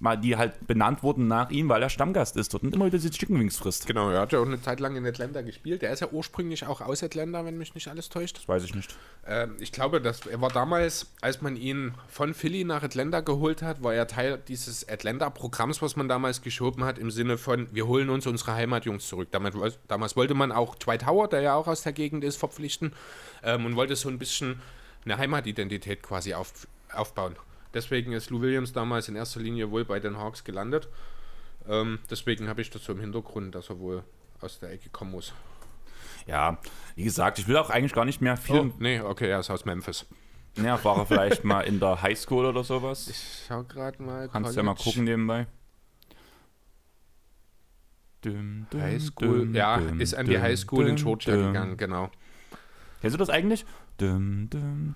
[0.03, 2.99] mal die halt benannt wurden nach ihm, weil er Stammgast ist dort und immer wieder
[2.99, 3.87] diese Chicken Wings frisst.
[3.87, 5.81] Genau, er hat ja auch eine Zeit lang in Atlanta gespielt.
[5.81, 8.37] Der ist ja ursprünglich auch aus Atlanta, wenn mich nicht alles täuscht.
[8.37, 8.97] Das weiß ich nicht.
[9.25, 13.63] Ähm, ich glaube, dass er war damals, als man ihn von Philly nach Atlanta geholt
[13.63, 17.87] hat, war er Teil dieses Atlanta-Programms, was man damals geschoben hat, im Sinne von, wir
[17.87, 19.29] holen uns unsere Heimatjungs zurück.
[19.31, 22.93] Damals, damals wollte man auch Dwight Howard, der ja auch aus der Gegend ist, verpflichten
[23.45, 24.61] ähm, und wollte so ein bisschen
[25.05, 27.37] eine Heimatidentität quasi auf, aufbauen.
[27.75, 30.89] Deswegen ist Lou Williams damals in erster Linie wohl bei den Hawks gelandet.
[31.69, 34.03] Ähm, deswegen habe ich das so im Hintergrund, dass er wohl
[34.41, 35.33] aus der Ecke kommen muss.
[36.27, 36.59] Ja,
[36.95, 38.61] wie gesagt, ich will auch eigentlich gar nicht mehr viel.
[38.61, 40.07] Oh, nee, okay, er ist aus Memphis.
[40.57, 43.09] Ja, war er vielleicht mal in der Highschool oder sowas?
[43.09, 44.29] Ich schau gerade mal.
[44.29, 45.47] Kannst ja mal gucken nebenbei.
[48.25, 52.09] Düm, düm, Highschool, düm, ja, ist an die Highschool in Georgia gegangen, genau.
[53.01, 53.67] Kennst du das eigentlich?
[54.03, 54.95] Dum, dum,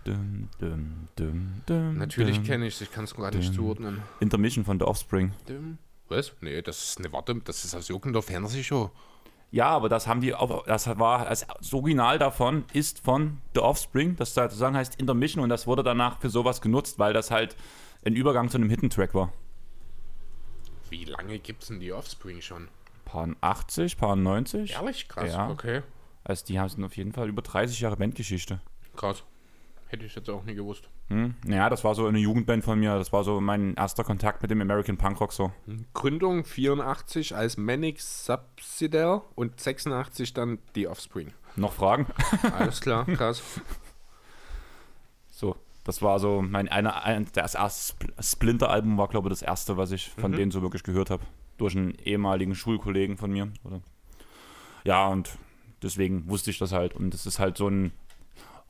[1.64, 4.02] dum, Natürlich kenne ich es, ich kann es gar nicht zuordnen.
[4.18, 5.32] Intermission von The Offspring.
[6.08, 6.32] Was?
[6.40, 8.90] Nee, das ist eine Warte, das ist aus irgendeiner Fernsehshow.
[9.52, 10.34] Ja, aber das haben die,
[10.66, 15.68] das war, das Original davon ist von The Offspring, das sozusagen heißt Intermission und das
[15.68, 17.56] wurde danach für sowas genutzt, weil das halt
[18.04, 19.32] ein Übergang zu einem Hidden Track war.
[20.90, 22.66] Wie lange gibt es denn die Offspring schon?
[23.04, 24.72] Paar 80, paar 90.
[24.72, 25.06] Ehrlich?
[25.06, 25.48] Krass, ja.
[25.48, 25.82] okay.
[26.24, 28.60] Also die haben auf jeden Fall über 30 Jahre Bandgeschichte.
[28.96, 29.24] Krass.
[29.88, 30.88] Hätte ich jetzt auch nie gewusst.
[31.08, 31.36] Hm.
[31.46, 32.96] Ja, das war so eine Jugendband von mir.
[32.96, 35.52] Das war so mein erster Kontakt mit dem American Punkrock so.
[35.66, 35.86] Hm.
[35.94, 41.32] Gründung 84 als Manic Subsidiary und 86 dann die Offspring.
[41.54, 42.06] Noch Fragen?
[42.58, 43.42] Alles klar, krass.
[45.30, 49.76] So, das war so mein einer ein, das erste Splinter-Album war, glaube ich, das erste,
[49.76, 50.36] was ich von mhm.
[50.36, 51.22] denen so wirklich gehört habe.
[51.58, 53.52] Durch einen ehemaligen Schulkollegen von mir.
[53.62, 53.80] Oder?
[54.84, 55.38] Ja, und
[55.82, 56.94] deswegen wusste ich das halt.
[56.94, 57.92] Und es ist halt so ein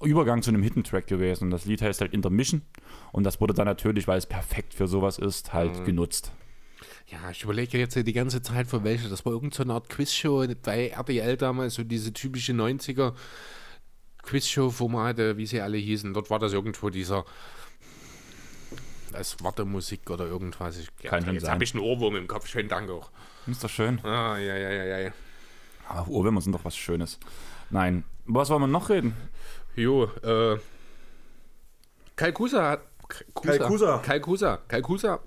[0.02, 1.44] Übergang zu einem Hidden Track gewesen.
[1.44, 2.62] Und das Lied heißt halt Intermission.
[3.12, 5.84] Und das wurde dann natürlich, weil es perfekt für sowas ist, halt mhm.
[5.84, 6.32] genutzt.
[7.08, 9.08] Ja, ich überlege jetzt die ganze Zeit, für welche.
[9.08, 13.14] Das war irgendeine so Art Quizshow bei RTL damals, so diese typische 90er
[14.22, 16.12] Quizshow-Formate, wie sie alle hießen.
[16.12, 17.24] Dort war das irgendwo dieser
[19.12, 20.78] als Wartemusik oder irgendwas.
[20.78, 22.46] Ich, Kann ja, jetzt habe ich einen Ohrwurm im Kopf.
[22.46, 23.10] Schönen Dank auch.
[23.46, 24.04] Ist doch schön.
[24.04, 25.10] Ah, ja, ja, ja, ja.
[25.88, 27.18] Aber Ohrwürmer sind doch was Schönes.
[27.70, 28.04] Nein.
[28.26, 29.16] Was wollen wir noch reden?
[29.76, 30.58] Jo, äh.
[32.16, 32.80] Kalkusa hat.
[33.34, 33.98] Kalkusa.
[33.98, 34.58] Kalkusa.
[34.68, 35.20] Kalkusa.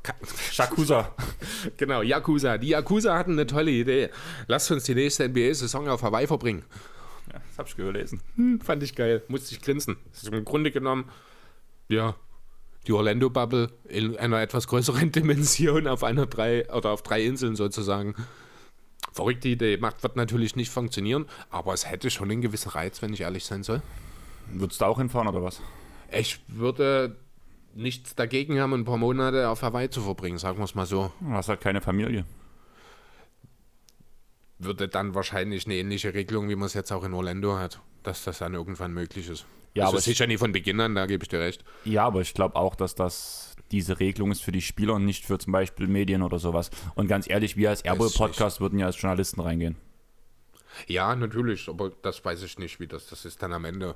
[0.51, 1.15] Shakusa.
[1.77, 2.57] genau, Yakuza.
[2.57, 4.09] Die Yakuza hatten eine tolle Idee.
[4.47, 6.65] Lasst uns die nächste NBA-Saison auf Hawaii verbringen.
[7.31, 8.21] Ja, das hab ich gelesen.
[8.35, 9.23] Hm, fand ich geil.
[9.27, 9.97] Musste ich grinsen.
[10.11, 11.09] Das ist im Grunde genommen,
[11.87, 12.15] ja,
[12.87, 17.55] die Orlando Bubble in einer etwas größeren Dimension auf einer drei oder auf drei Inseln
[17.55, 18.15] sozusagen.
[19.13, 19.77] Verrückte Idee.
[19.77, 23.45] Macht, wird natürlich nicht funktionieren, aber es hätte schon einen gewissen Reiz, wenn ich ehrlich
[23.45, 23.81] sein soll.
[24.51, 25.61] Würdest du auch hinfahren oder was?
[26.11, 27.15] Ich würde
[27.75, 31.11] nichts dagegen haben, ein paar Monate auf Hawaii zu verbringen, sagen wir es mal so.
[31.19, 32.25] Du hast halt keine Familie.
[34.57, 38.23] Würde dann wahrscheinlich eine ähnliche Regelung, wie man es jetzt auch in Orlando hat, dass
[38.23, 39.45] das dann irgendwann möglich ist.
[39.75, 41.63] Ja, das aber ist sicher nie von Beginn an, da gebe ich dir recht.
[41.85, 45.25] Ja, aber ich glaube auch, dass das diese Regelung ist für die Spieler und nicht
[45.25, 46.71] für zum Beispiel Medien oder sowas.
[46.95, 49.75] Und ganz ehrlich, wir als Airball-Podcast würden ja als Journalisten reingehen.
[50.87, 53.95] Ja, natürlich, aber das weiß ich nicht, wie das, das ist dann am Ende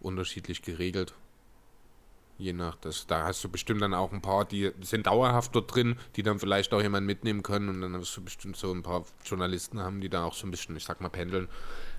[0.00, 1.14] unterschiedlich geregelt.
[2.38, 3.06] Je nach das.
[3.06, 6.38] Da hast du bestimmt dann auch ein paar, die sind dauerhaft dort drin, die dann
[6.38, 7.70] vielleicht auch jemanden mitnehmen können.
[7.70, 10.50] Und dann wirst du bestimmt so ein paar Journalisten haben, die da auch so ein
[10.50, 11.48] bisschen, ich sag mal, pendeln.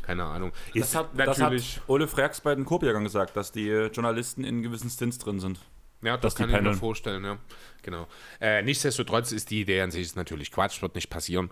[0.04, 0.52] Keine Ahnung.
[0.76, 4.62] Das hat, natürlich das hat Ole Freaks bei den Korbjägern gesagt, dass die Journalisten in
[4.62, 5.60] gewissen Stints drin sind.
[6.02, 7.38] Ja, das kann ich mir vorstellen, ja.
[7.82, 8.08] Genau.
[8.40, 11.50] Äh, nichtsdestotrotz ist die Idee an sich natürlich Quatsch, wird nicht passieren.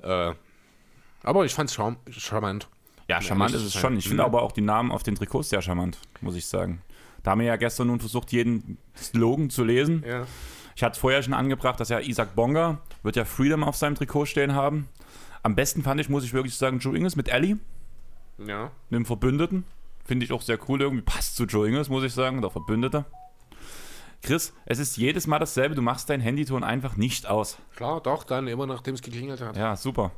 [0.00, 0.34] Äh,
[1.22, 2.68] aber ich fand es charmant.
[3.08, 3.96] Ja, charmant ist es schon.
[3.96, 4.26] Ich finde mhm.
[4.26, 6.82] aber auch die Namen auf den Trikots sehr charmant, muss ich sagen.
[7.22, 10.04] Da haben wir ja gestern nun versucht, jeden Slogan zu lesen.
[10.06, 10.26] Ja.
[10.76, 13.96] Ich hatte es vorher schon angebracht, dass ja Isaac Bonga wird ja Freedom auf seinem
[13.96, 14.88] Trikot stehen haben.
[15.42, 17.58] Am besten fand ich, muss ich wirklich sagen, Joe Ingles mit Ellie.
[18.38, 18.70] Ja.
[18.90, 19.64] Mit dem Verbündeten.
[20.04, 21.02] Finde ich auch sehr cool irgendwie.
[21.02, 23.04] Passt zu Joe Ingles, muss ich sagen, der Verbündete.
[24.22, 25.74] Chris, es ist jedes Mal dasselbe.
[25.74, 27.58] Du machst deinen Handyton einfach nicht aus.
[27.74, 29.56] Klar, doch, dann immer nachdem es geklingelt hat.
[29.56, 30.12] Ja, super.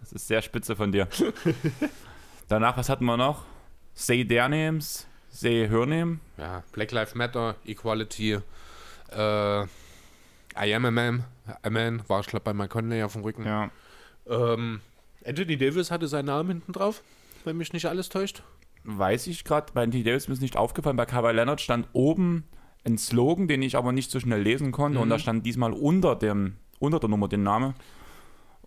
[0.00, 1.08] Das ist sehr spitze von dir.
[2.48, 3.44] Danach, was hatten wir noch?
[3.92, 6.20] Say their names, say her name.
[6.38, 8.38] Ja, Black Lives Matter, Equality,
[9.12, 11.24] äh, I am a man,
[11.62, 13.44] a man, war ich glaube bei Mike Conley auf dem Rücken.
[13.44, 13.70] Ja.
[14.26, 14.80] Ähm,
[15.26, 17.02] Anthony Davis hatte seinen Namen hinten drauf,
[17.44, 18.42] wenn mich nicht alles täuscht.
[18.84, 21.86] Weiß ich gerade, bei Anthony Davis ist mir ist nicht aufgefallen, bei Kawhi Leonard stand
[21.92, 22.44] oben
[22.86, 26.16] ein Slogan, den ich aber nicht so schnell lesen konnte und da stand diesmal unter,
[26.16, 27.74] dem, unter der Nummer den Name.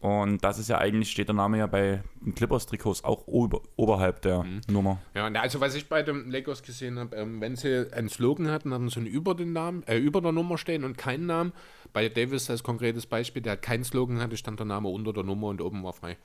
[0.01, 4.23] Und das ist ja eigentlich, steht der Name ja bei den Clippers-Trikots auch ober, oberhalb
[4.23, 4.99] der Nummer.
[5.13, 8.73] Ja, also was ich bei den Lakers gesehen habe, ähm, wenn sie einen Slogan hatten,
[8.73, 11.53] hatten sie einen über den Namen, äh, über der Nummer stehen und keinen Namen.
[11.93, 15.23] Bei Davis als konkretes Beispiel, der hat keinen Slogan hatte, stand der Name unter der
[15.23, 16.17] Nummer und oben war frei.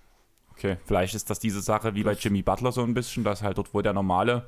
[0.52, 3.58] Okay, vielleicht ist das diese Sache wie bei Jimmy Butler so ein bisschen, dass halt
[3.58, 4.46] dort, wo der normale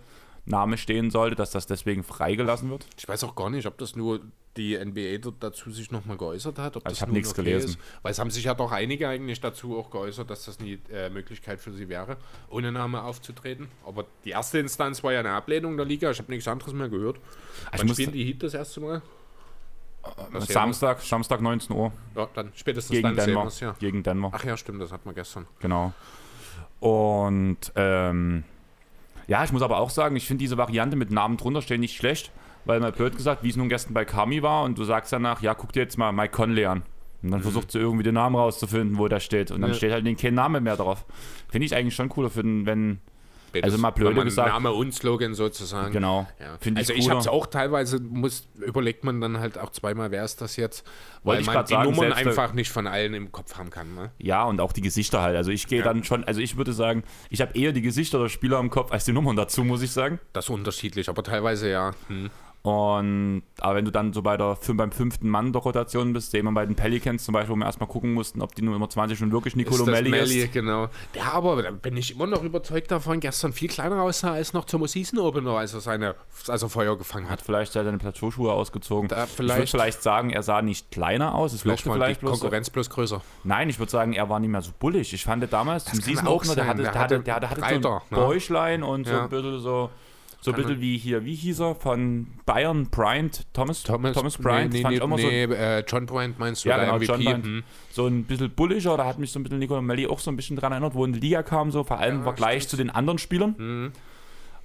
[0.48, 2.86] Name stehen sollte, dass das deswegen freigelassen wird.
[2.96, 4.20] Ich weiß auch gar nicht, ob das nur
[4.56, 6.76] die NBA dazu sich nochmal geäußert hat.
[6.76, 7.70] Ob Also das ich hab nun nichts gelesen.
[7.70, 7.78] Ist.
[8.02, 11.10] Weil es haben sich ja doch einige eigentlich dazu auch geäußert, dass das eine äh,
[11.10, 12.16] Möglichkeit für sie wäre,
[12.50, 13.68] ohne Name aufzutreten.
[13.86, 16.10] Aber die erste Instanz war ja eine Ablehnung der Liga.
[16.10, 17.18] Ich habe nichts anderes mehr gehört.
[17.72, 19.02] Ich Wann spielen die Heat das erste Mal?
[20.32, 21.92] Das sehen Samstag, Samstag 19 Uhr.
[22.16, 23.44] Ja, dann spätestens gegen dann Denver.
[23.44, 23.76] wir's, ja.
[23.78, 24.30] Gegen Denver.
[24.32, 25.46] Ach ja, stimmt, das hatten wir gestern.
[25.60, 25.92] Genau.
[26.80, 28.44] Und ähm,
[29.28, 31.96] ja, ich muss aber auch sagen, ich finde diese Variante mit Namen drunter stehen nicht
[31.96, 32.32] schlecht,
[32.64, 35.40] weil mal blöd gesagt, wie es nun gestern bei Kami war und du sagst danach,
[35.42, 36.82] ja, guck dir jetzt mal Mike Conley an.
[37.22, 39.50] Und dann versucht sie irgendwie den Namen rauszufinden, wo der steht.
[39.50, 39.76] Und dann Ja.
[39.76, 41.04] steht halt kein Name mehr drauf.
[41.48, 43.00] Finde ich eigentlich schon cooler, für den, wenn.
[43.62, 45.92] Also mal blöde man gesagt- Name und Slogan sozusagen.
[45.92, 46.26] Genau.
[46.40, 46.56] Ja.
[46.60, 50.10] Finde ich also ich habe es auch teilweise, muss, überlegt man dann halt auch zweimal,
[50.10, 50.84] wer ist das jetzt?
[51.22, 53.70] Weil Wollte ich man die sagen, Nummern der- einfach nicht von allen im Kopf haben
[53.70, 53.94] kann.
[53.94, 54.10] Ne?
[54.18, 55.36] Ja, und auch die Gesichter halt.
[55.36, 55.84] Also ich gehe Ja.
[55.84, 58.92] dann schon, also ich würde sagen, ich habe eher die Gesichter der Spieler im Kopf
[58.92, 60.20] als die Nummern dazu, muss ich sagen.
[60.32, 61.92] Das ist unterschiedlich, aber teilweise ja.
[62.08, 62.30] Hm.
[62.68, 66.44] Und aber wenn du dann so bei der beim fünften Mann der Rotation bist, sehen
[66.44, 69.18] wir bei den Pelicans zum Beispiel, wo wir erstmal gucken mussten, ob die Nummer 20
[69.18, 70.52] schon wirklich Nicolo Ist das Melli Melli, ist.
[70.52, 70.88] genau.
[71.14, 74.64] Der aber, da bin ich immer noch überzeugt davon, gestern viel kleiner aussah als noch
[74.64, 76.14] zum Season Opener, als er, seine,
[76.46, 77.38] als er Feuer gefangen hat.
[77.38, 79.08] Hat vielleicht seine Plateauschuhe ausgezogen.
[79.08, 81.52] Da ich würde vielleicht- vielleicht sagen, er sah nicht kleiner aus.
[81.52, 82.40] Es Vielleicht mal vielleicht die bloß.
[82.40, 83.20] Konkurrenz bloß größer.
[83.44, 85.12] Nein, ich würde sagen, er war nicht mehr so bullig.
[85.12, 87.60] Ich fand damals zum kann Season Opener, der hatte, Der hatte, der hatte, der hatte
[87.60, 88.16] breiter, so ein ne?
[88.26, 89.22] Bäuchlein und so Ja.
[89.24, 89.90] ein bisschen so.
[90.40, 91.74] So ein Kann bisschen wie hier, wie hieß er?
[91.74, 96.06] Von Bayern, Bryant, Thomas, Thomas, Bryant, nee, fand ich nee, immer so nee, äh, John
[96.06, 96.68] Bryant meinst du?
[96.68, 97.24] Ja, genau, John MVP?
[97.24, 97.44] Bryant.
[97.44, 97.64] Hm.
[97.90, 100.36] so ein bisschen bulliger, da hat mich so ein bisschen Nicola Melli auch so ein
[100.36, 102.70] bisschen dran erinnert, wo in die Liga kam, so vor allem im Ja, Vergleich stimmt.
[102.70, 103.54] zu den anderen Spielern.
[103.58, 103.92] Mhm.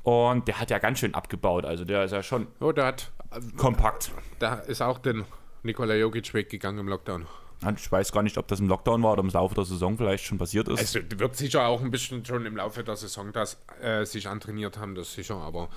[0.03, 3.11] Und der hat ja ganz schön abgebaut, also der ist ja schon Oh, der hat,
[3.57, 4.11] kompakt.
[4.39, 5.23] da ist auch den
[5.63, 7.25] Nikola Jokic weggegangen im Lockdown.
[7.77, 10.23] Ich weiß gar nicht, ob das im Lockdown war oder im Laufe der Saison vielleicht
[10.25, 10.79] schon passiert ist.
[10.79, 14.77] Also wird sicher auch ein bisschen schon im Laufe der Saison das äh, sich antrainiert
[14.77, 15.69] haben, das sicher, aber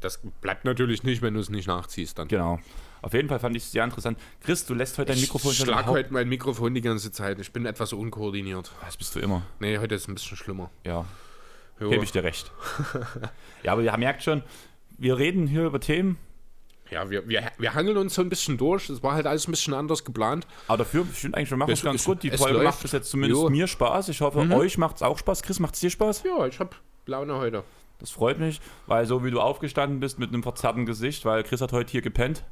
[0.00, 2.28] das bleibt natürlich nicht, wenn du es nicht nachziehst dann.
[2.28, 2.58] genau.
[3.02, 4.18] Auf jeden Fall fand ich es sehr interessant.
[4.40, 6.80] Chris, du lässt heute dein Mikrofon ich schon schlag im Haupt- heute mein Mikrofon die
[6.80, 7.38] ganze Zeit.
[7.38, 8.72] Ich bin etwas unkoordiniert.
[8.84, 9.42] Das bist du immer.
[9.60, 10.70] Nee, heute ist es ein bisschen schlimmer.
[10.84, 11.04] Ja,
[11.78, 11.90] Jo.
[11.90, 12.50] gebe ich dir recht.
[13.62, 14.42] ja, aber ihr merkt schon,
[14.98, 16.18] wir reden hier über Themen,
[16.90, 18.88] Ja, wir, wir, wir hangeln uns so ein bisschen durch.
[18.90, 20.46] Es war halt alles ein bisschen anders geplant.
[20.68, 22.22] aber dafür, ich finde eigentlich, wir machen es ganz gut.
[22.22, 23.50] Die Folge macht bis jetzt zumindest Jo.
[23.50, 24.08] mir Spaß.
[24.08, 25.42] Ich hoffe, euch macht es auch Spaß.
[25.42, 26.22] Chris, macht es dir Spaß?
[26.24, 26.70] Ja, ich habe
[27.06, 27.64] Laune heute.
[27.98, 31.60] Das freut mich, weil so wie du aufgestanden bist mit einem verzerrten Gesicht, weil Chris
[31.60, 32.44] hat heute hier gepennt.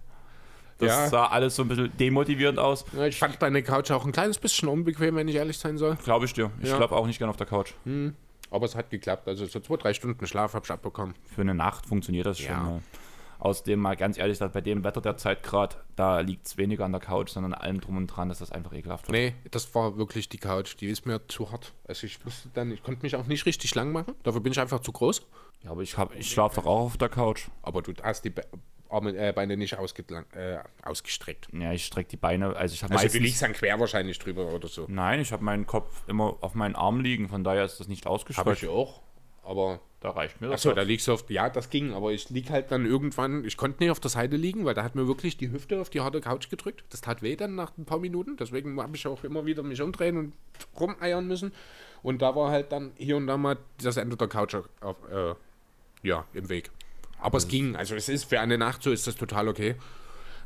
[0.78, 1.08] Das Ja.
[1.08, 2.84] sah alles so ein bisschen demotivierend aus.
[2.96, 5.96] Ja, ich fand deine Couch auch ein kleines bisschen unbequem, wenn ich ehrlich sein soll.
[6.02, 6.50] Glaube ich dir.
[6.60, 6.76] Ich Ja.
[6.76, 7.72] schlafe auch nicht gern auf der Couch.
[8.50, 9.28] Aber es hat geklappt.
[9.28, 11.14] Also so zwei, drei Stunden Schlaf habe ich abbekommen.
[11.34, 12.54] Für eine Nacht funktioniert das Ja.
[12.56, 12.64] schon.
[12.64, 12.82] Mal.
[13.38, 16.84] Außerdem mal ganz ehrlich, gesagt, bei dem Wetter der Zeit gerade, da liegt es weniger
[16.84, 19.16] an der Couch, sondern an allem drum und dran, dass das einfach ekelhaft wird.
[19.18, 20.76] Nee, das war wirklich die Couch.
[20.80, 21.72] Die ist mir zu hart.
[21.86, 24.14] Also ich musste dann, ich konnte mich auch nicht richtig lang machen.
[24.22, 25.26] Dafür bin ich einfach zu groß.
[25.62, 27.48] Ja, aber ich, hab- ich schlafe doch auch auf der Couch.
[27.62, 28.42] Aber du hast die Be
[28.90, 31.48] Arme, äh, Beine nicht äh, ausgestreckt.
[31.52, 33.18] Ja, ich strecke die Beine, also ich habe Also meistens...
[33.18, 34.84] du liegst dann quer wahrscheinlich drüber oder so.
[34.88, 38.04] Nein, ich habe meinen Kopf immer auf meinen Arm liegen, von daher ist das nicht
[38.04, 38.62] Habe ausgestreckt.
[38.62, 39.00] ich auch.
[39.42, 40.56] Aber Da reicht mir das.
[40.56, 41.30] Achso, da liegst du auf.
[41.30, 43.42] Ja, das ging, aber ich lieg halt dann irgendwann.
[43.46, 45.88] Ich konnte nicht auf der Seite liegen, weil da hat mir wirklich die Hüfte auf
[45.88, 46.84] die harte Couch gedrückt.
[46.90, 48.36] Das tat weh dann nach ein paar Minuten.
[48.36, 50.34] Deswegen habe ich auch immer wieder mich umdrehen und
[50.78, 51.54] rumeiern müssen.
[52.02, 55.34] Und da war halt dann hier und da mal das Ende der Couch auf, äh,
[56.06, 56.70] ja, im Weg.
[57.18, 57.74] Aber es ging.
[57.74, 59.74] Also es ist für eine Nacht so ist das total okay.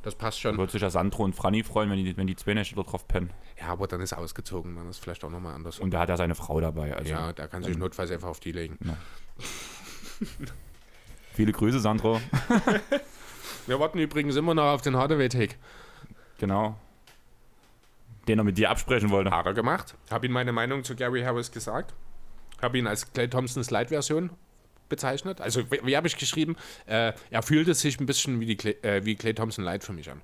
[0.09, 0.57] Das passt schon.
[0.57, 3.07] Würde sich ja Sandro und Franny freuen, wenn die, wenn die zwei Nächte da drauf
[3.07, 3.29] pennen.
[3.61, 4.75] Ja, aber dann ist er ausgezogen.
[4.75, 5.81] Dann ist vielleicht auch nochmal anders.
[5.81, 6.97] Und da hat er seine Frau dabei.
[6.97, 8.79] Also ja, da kann sich notfalls einfach auf die legen.
[11.35, 12.23] viele Grüße, Sandro.
[13.67, 15.57] Wir warten übrigens immer noch auf den Hardaway-Take.
[16.39, 16.79] genau.
[18.27, 19.31] Den er mit dir absprechen wollte.
[19.31, 19.95] Hat er gemacht.
[20.11, 21.95] Habe ihm meine Meinung zu Gary Harris gesagt.
[22.63, 24.31] Habe ihn als Clay Thompsons Light-Version
[24.89, 25.41] bezeichnet.
[25.41, 26.57] Also, wie, wie habe ich geschrieben?
[26.87, 29.93] Äh, er fühlte sich ein bisschen wie, die Clay, äh, wie Clay Thompson Light für
[29.93, 30.21] mich an.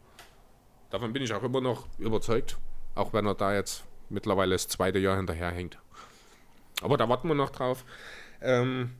[0.90, 2.56] Davon bin ich auch immer noch überzeugt.
[2.94, 5.78] Auch wenn er da jetzt mittlerweile das zweite Jahr hinterherhängt.
[6.82, 7.84] Aber da warten wir noch drauf.
[8.40, 8.90] Ähm,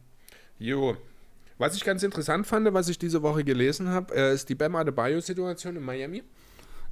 [0.58, 0.96] jo.
[1.58, 4.74] Was ich ganz interessant fand, was ich diese Woche gelesen habe, äh, ist die Bam
[4.74, 6.24] Adebayo-Situation in Miami.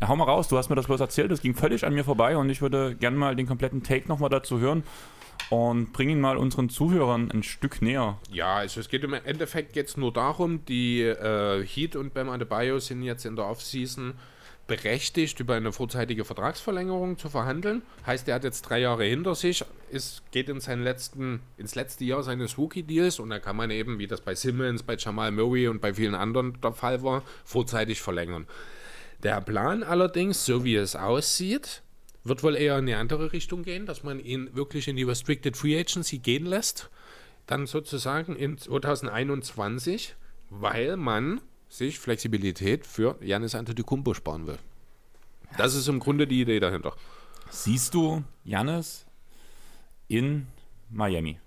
[0.01, 2.05] Ja, hau mal raus, du hast mir das bloß erzählt, das ging völlig an mir
[2.05, 4.85] vorbei und ich würde gerne mal den kompletten Take nochmal dazu hören.
[5.51, 8.18] Und bring ihn mal unseren Zuhörern ein Stück näher.
[8.30, 12.78] Ja, also es geht im Endeffekt jetzt nur darum, die äh, Heat und Bam Adebayo
[12.78, 14.14] sind jetzt in der Offseason
[14.66, 17.83] berechtigt, über eine vorzeitige Vertragsverlängerung zu verhandeln.
[18.07, 22.05] Heißt, er hat jetzt drei Jahre hinter sich, ist, geht in seinen letzten, ins letzte
[22.05, 25.68] Jahr seines Rookie-Deals und da kann man eben, wie das bei Simmons, bei Jamal Murray
[25.68, 28.47] und bei vielen anderen der Fall war, vorzeitig verlängern.
[29.22, 31.83] Der Plan allerdings, so wie es aussieht,
[32.25, 35.57] wird wohl eher in eine andere Richtung gehen, dass man ihn wirklich in die Restricted
[35.57, 36.91] Free Agency gehen lässt.
[37.47, 40.14] Dann sozusagen in 2021,
[40.51, 44.59] weil man sich Flexibilität für Janis Antetokounmpo sparen will.
[45.57, 46.95] Das ist im Grunde die Idee dahinter.
[47.51, 49.07] Siehst du Janis
[50.09, 50.47] in
[50.91, 51.39] Miami?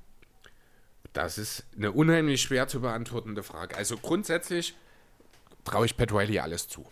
[1.13, 3.77] Das ist eine unheimlich schwer zu beantwortende Frage.
[3.77, 4.75] Also grundsätzlich
[5.63, 6.85] traue ich Pat Riley alles zu.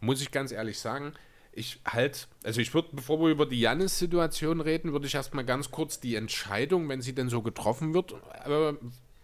[0.00, 1.14] Muss ich ganz ehrlich sagen.
[1.56, 5.70] Ich halt, also ich würde, bevor wir über die Janis-Situation reden, würde ich erstmal ganz
[5.70, 8.12] kurz die Entscheidung, wenn sie denn so getroffen wird,
[8.44, 8.72] äh,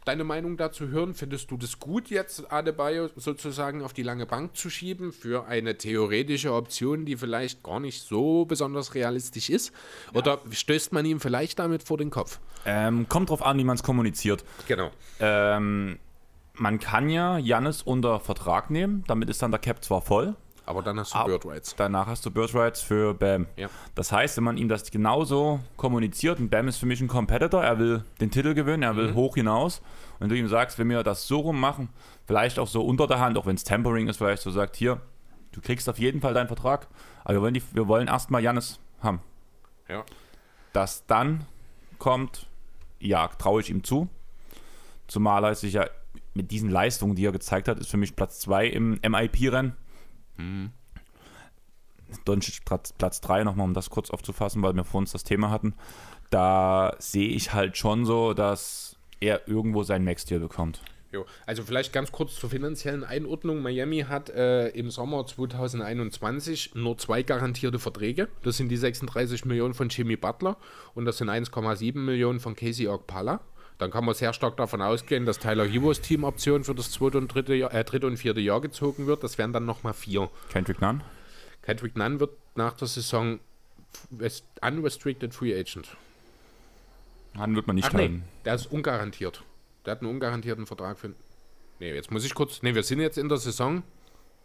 [0.04, 1.14] deine Meinung dazu hören.
[1.14, 5.76] Findest du das gut, jetzt Adebayo sozusagen auf die lange Bank zu schieben für eine
[5.76, 9.72] theoretische Option, die vielleicht gar nicht so besonders realistisch ist?
[10.14, 10.52] Oder ja.
[10.52, 12.40] stößt man ihm vielleicht damit vor den Kopf?
[12.64, 14.44] Ähm, kommt drauf an, wie man es kommuniziert.
[14.68, 14.90] Genau.
[15.18, 15.98] Ähm,
[16.54, 20.36] man kann ja Jannis unter Vertrag nehmen, damit ist dann der Cap zwar voll,
[20.70, 21.74] aber dann hast du Bird Rights.
[21.76, 23.46] Danach hast du Bird Rights für Bam.
[23.56, 23.68] Ja.
[23.96, 27.62] Das heißt, wenn man ihm das genauso kommuniziert, und Bam ist für mich ein Competitor,
[27.62, 29.14] er will den Titel gewinnen, er will mhm.
[29.16, 29.82] hoch hinaus.
[30.20, 31.88] Und du ihm sagst, wenn wir das so rum machen,
[32.26, 35.00] vielleicht auch so unter der Hand, auch wenn es Tempering ist, vielleicht so sagt, hier,
[35.52, 36.86] du kriegst auf jeden Fall deinen Vertrag,
[37.24, 39.20] aber wir wollen, die, wir wollen erstmal Jannis haben.
[39.88, 40.04] Ja.
[40.72, 41.46] Dass dann
[41.98, 42.46] kommt,
[43.00, 44.08] ja, traue ich ihm zu.
[45.08, 45.86] Zumal er sich ja
[46.34, 49.74] mit diesen Leistungen, die er gezeigt hat, ist für mich Platz 2 im MIP-Rennen.
[50.40, 50.70] Mhm.
[52.24, 55.74] Doncic Platz 3, nochmal um das kurz aufzufassen, weil wir vor uns das Thema hatten.
[56.30, 60.80] Da sehe ich halt schon so, dass er irgendwo sein Max-Deal bekommt.
[61.12, 63.62] Jo, also vielleicht ganz kurz zur finanziellen Einordnung.
[63.62, 68.28] Miami hat äh, im Sommer 2021 nur zwei garantierte Verträge.
[68.44, 70.56] Das sind die 36 Millionen von Jimmy Butler
[70.94, 73.40] und das sind 1,7 Millionen von Casey Okpala.
[73.80, 77.28] Dann kann man sehr stark davon ausgehen, dass Tyler Hewos Teamoption für das zweite und
[77.28, 79.24] dritte, Jahr, äh, dritte und vierte Jahr gezogen wird.
[79.24, 80.28] Das wären dann nochmal vier.
[80.50, 81.02] Kendrick Nunn?
[81.62, 83.40] Kendrick Nunn wird nach der Saison
[84.60, 85.96] unrestricted free agent.
[87.32, 89.42] Nunn wird man nicht Ach, nee, der ist ungarantiert.
[89.86, 91.14] Der hat einen ungarantierten Vertrag für.
[91.78, 92.62] Nee, jetzt muss ich kurz.
[92.62, 93.82] Nee, wir sind jetzt in der Saison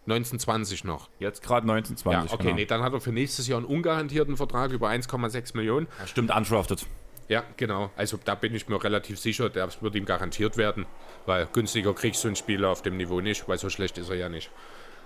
[0.06, 1.10] 1920 noch.
[1.20, 2.32] Jetzt gerade 1920.
[2.32, 2.56] Ja, okay, genau.
[2.56, 5.88] nee, dann hat er für nächstes Jahr einen ungarantierten Vertrag über 1,6 Millionen.
[6.00, 6.86] Ja, stimmt, undrafted.
[7.28, 7.92] Ja, genau.
[7.96, 10.86] Also da bin ich mir relativ sicher, das wird ihm garantiert werden,
[11.26, 14.16] weil günstiger kriegst du einen Spieler auf dem Niveau nicht, weil so schlecht ist er
[14.16, 14.52] ja nicht.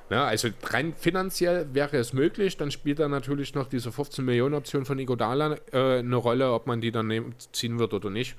[0.10, 4.56] Ja, also rein finanziell wäre es möglich, dann spielt da natürlich noch diese 15 Millionen
[4.56, 8.36] Option von Igodala äh, eine Rolle, ob man die dann nehmen, ziehen wird oder nicht.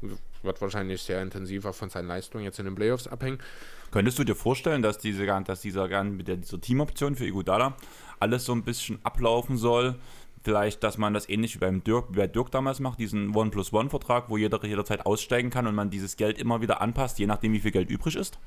[0.00, 3.38] Wird wahrscheinlich sehr intensiver von seinen Leistungen jetzt in den Playoffs abhängen.
[3.92, 7.76] Könntest du dir vorstellen, dass diese dass dieser, mit der, dieser Teamoption für Igodala
[8.18, 9.96] alles so ein bisschen ablaufen soll,
[10.42, 14.28] vielleicht, dass man das ähnlich wie beim Dirk, wie bei Dirk damals macht, diesen One-plus-One-Vertrag,
[14.28, 17.60] wo jeder jederzeit aussteigen kann und man dieses Geld immer wieder anpasst, je nachdem, wie
[17.60, 18.38] viel Geld übrig ist?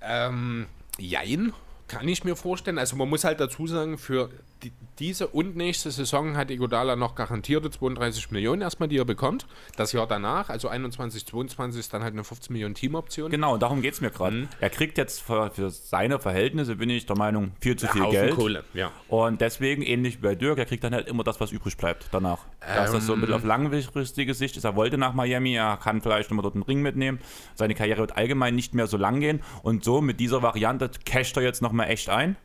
[0.00, 0.66] Ähm,
[0.98, 1.52] jein.
[1.88, 2.78] Kann ich mir vorstellen.
[2.78, 4.30] Also man muss halt dazu sagen, für
[4.62, 9.46] die, diese und nächste Saison hat Igodala noch garantierte 32 Millionen erstmal, die er bekommt.
[9.76, 13.30] Das Jahr danach, also 21, 22 ist dann halt eine 15 Millionen Teamoption.
[13.30, 14.36] Genau, darum geht es mir gerade.
[14.36, 14.48] Mhm.
[14.60, 18.34] Er kriegt jetzt für, für, seine Verhältnisse, bin ich der Meinung, viel zu viel Geld.
[18.34, 18.90] Kohle, ja.
[19.08, 22.08] Und deswegen, ähnlich wie bei Dirk, er kriegt dann halt immer das, was übrig bleibt
[22.10, 22.40] danach.
[22.60, 24.64] Ähm, Dass das so ein bisschen auf langfristige Sicht ist.
[24.64, 27.20] Er wollte nach Miami, er kann vielleicht nochmal dort einen Ring mitnehmen.
[27.54, 29.42] Seine Karriere wird allgemein nicht mehr so lang gehen.
[29.62, 32.36] Und so mit dieser Variante casht er jetzt nochmal echt ein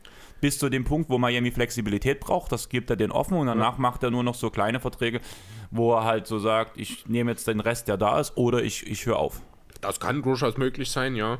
[0.44, 2.52] bis zu dem Punkt, wo Miami Flexibilität braucht.
[2.52, 3.80] Das gibt er den offen und danach ja.
[3.80, 5.22] macht er nur noch so kleine Verträge,
[5.70, 8.86] wo er halt so sagt, ich nehme jetzt den Rest, der da ist, oder ich,
[8.86, 9.40] ich höre auf.
[9.80, 11.38] Das kann durchaus möglich sein, ja.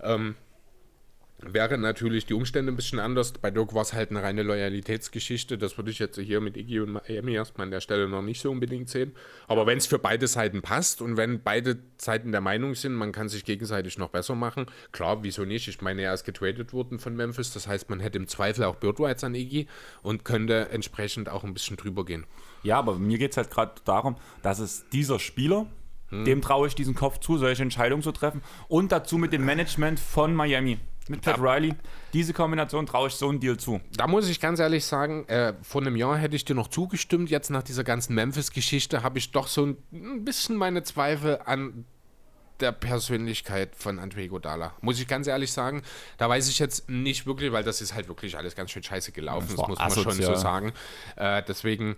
[0.00, 0.36] Ähm,
[1.52, 3.32] wäre natürlich die Umstände ein bisschen anders.
[3.32, 5.58] Bei Dirk war es halt eine reine Loyalitätsgeschichte.
[5.58, 8.40] Das würde ich jetzt hier mit Iggy und Miami erstmal an der Stelle noch nicht
[8.40, 9.12] so unbedingt sehen.
[9.48, 13.12] Aber wenn es für beide Seiten passt und wenn beide Seiten der Meinung sind, man
[13.12, 15.68] kann sich gegenseitig noch besser machen, klar, wieso nicht?
[15.68, 17.52] Ich meine, er ist getradet worden von Memphis.
[17.52, 19.66] Das heißt, man hätte im Zweifel auch Bird Rights an Iggy
[20.02, 22.26] und könnte entsprechend auch ein bisschen drüber gehen.
[22.62, 25.66] Ja, aber mir geht es halt gerade darum, dass es dieser Spieler,
[26.08, 26.24] hm.
[26.24, 30.00] dem traue ich diesen Kopf zu, solche Entscheidungen zu treffen und dazu mit dem Management
[30.00, 30.78] von Miami
[31.08, 31.74] mit Pat Riley.
[32.12, 33.80] Diese Kombination traue ich so einen Deal zu.
[33.96, 37.30] Da muss ich ganz ehrlich sagen, äh, vor einem Jahr hätte ich dir noch zugestimmt.
[37.30, 41.84] Jetzt nach dieser ganzen Memphis-Geschichte habe ich doch so ein, ein, bisschen meine Zweifel an
[42.60, 44.74] der Persönlichkeit von Andre Godala.
[44.80, 45.82] Muss ich ganz ehrlich sagen.
[46.18, 49.12] Da weiß ich jetzt nicht wirklich, weil das ist halt wirklich alles ganz schön scheiße
[49.12, 49.48] gelaufen.
[49.48, 50.72] Das, das muss man schon so sagen.
[51.16, 51.96] Äh, deswegen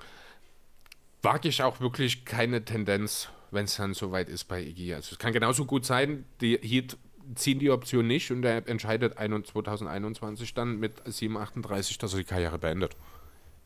[1.22, 4.94] wage ich auch wirklich keine Tendenz wenn es dann soweit ist bei Iggy.
[4.94, 6.96] Also es kann genauso gut sein, die Heat
[7.35, 12.59] ziehen die Option nicht und er entscheidet 2021 dann mit 7,38, dass er die Karriere
[12.59, 12.97] beendet.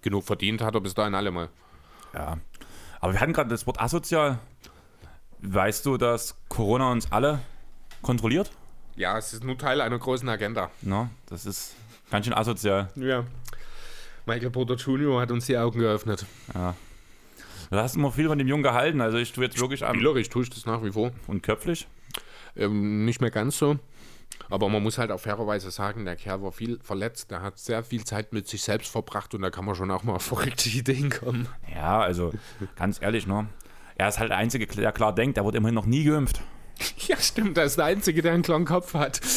[0.03, 1.49] Genug verdient hat er bis dahin alle mal.
[2.15, 2.39] Ja.
[3.01, 4.39] Aber wir hatten gerade das Wort asozial.
[5.43, 7.41] Weißt du, dass Corona uns alle
[8.03, 8.51] kontrolliert?
[8.97, 10.71] Ja, es ist nur Teil einer großen Agenda.
[10.83, 11.75] No, das ist
[12.11, 12.91] ganz schön asozial.
[12.97, 13.25] Ja.
[14.27, 15.21] Michael Porter Jr.
[15.21, 16.27] hat uns die Augen geöffnet.
[16.55, 16.75] Ja.
[17.71, 19.01] Du hast immer viel von dem Jungen gehalten.
[19.01, 19.95] Also ich tue jetzt wirklich am.
[19.95, 21.13] Spielerisch tue ich das nach wie vor.
[21.27, 21.87] Und köpflich?
[22.57, 23.79] Ähm, nicht mehr ganz so.
[24.49, 27.85] Aber man muss halt auch fairerweise sagen, der Kerl war viel verletzt, der hat sehr
[27.85, 30.69] viel Zeit mit sich selbst verbracht und da kann man schon auch mal auf verrückte
[30.69, 31.49] Ideen kommen.
[31.73, 32.33] Ja, also
[32.77, 33.49] ganz ehrlich, ne?
[33.97, 36.41] Er ist halt der Einzige, der klar denkt, er wurde immerhin noch nie geimpft.
[37.09, 39.21] Ja, stimmt, er ist der Einzige, der einen klaren Kopf hat.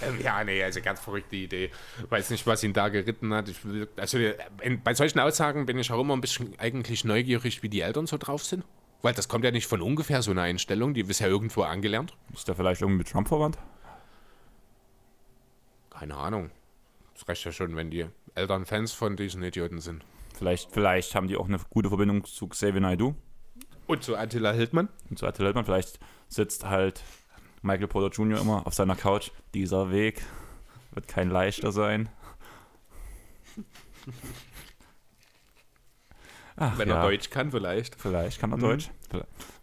[0.00, 1.70] Ähm, ja, nee, also ganz verrückte Idee.
[2.08, 3.52] Weiß nicht, was ihn da geritten hat.
[3.64, 4.18] Will, also
[4.84, 8.16] bei solchen Aussagen bin ich auch immer ein bisschen eigentlich neugierig, wie die Eltern so
[8.16, 8.64] drauf sind.
[9.02, 12.16] Weil das kommt ja nicht von ungefähr so eine Einstellung, die ist ja irgendwo angelernt.
[12.34, 13.58] Ist der vielleicht irgendwie mit Trump verwandt?
[15.90, 16.50] Keine Ahnung.
[17.14, 20.04] Das reicht ja schon, wenn die Eltern Fans von diesen Idioten sind.
[20.34, 23.14] Vielleicht, vielleicht haben die auch eine gute Verbindung zu Xavier Naidoo.
[23.86, 24.88] Und zu Attila Hildmann.
[25.10, 25.64] Und zu Attila Hildmann.
[25.64, 27.02] Vielleicht sitzt halt
[27.62, 28.40] Michael Porter Jr.
[28.40, 29.30] immer auf seiner Couch.
[29.54, 30.22] Dieser Weg
[30.92, 32.08] wird kein leichter sein.
[36.58, 36.96] Ach, Wenn ja.
[36.96, 38.00] er Deutsch kann, vielleicht.
[38.00, 38.62] Vielleicht kann er mhm.
[38.62, 38.90] Deutsch.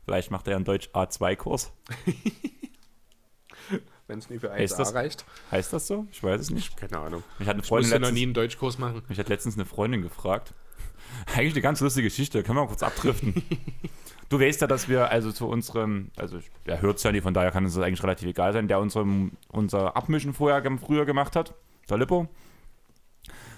[0.05, 1.73] Vielleicht macht er einen Deutsch A2-Kurs.
[4.07, 5.25] Wenn es nie für 1 das, reicht.
[5.51, 6.05] Heißt das so?
[6.11, 6.77] Ich weiß es nicht.
[6.77, 7.23] Keine Ahnung.
[7.39, 9.01] Ich, hatte eine Freundin ich musste letztens, noch nie einen Deutschkurs machen.
[9.07, 10.53] Mich hat letztens eine Freundin gefragt.
[11.35, 12.43] Eigentlich eine ganz lustige Geschichte.
[12.43, 13.43] Können wir mal kurz abdriften.
[14.29, 17.33] du weißt ja, dass wir also zu unserem, also er hört es ja nicht, von
[17.33, 21.55] daher kann es eigentlich relativ egal sein, der unserem, unser Abmischen vorher, früher gemacht hat,
[21.89, 22.29] der Lippo.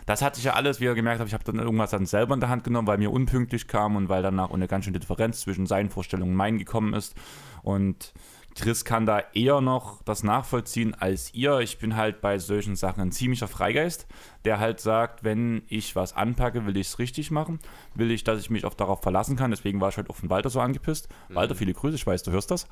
[0.08, 2.34] Das hatte ich ja alles, wie ihr gemerkt habt, ich habe dann irgendwas dann selber
[2.34, 5.42] in der Hand genommen, weil mir unpünktlich kam und weil danach eine ganz schöne Differenz
[5.42, 7.14] zwischen seinen Vorstellungen und meinen gekommen ist.
[7.62, 8.14] Und
[8.58, 11.60] Chris kann da eher noch das nachvollziehen als ihr.
[11.60, 14.08] Ich bin halt bei solchen Sachen ein ziemlicher Freigeist,
[14.46, 17.60] der halt sagt, wenn ich was anpacke, will ich es richtig machen.
[17.94, 19.52] Will ich, dass ich mich auch darauf verlassen kann.
[19.52, 21.08] Deswegen war ich halt auch von Walter so angepisst.
[21.30, 21.36] Mhm.
[21.36, 22.68] Walter, viele Grüße, ich weiß, du hörst das.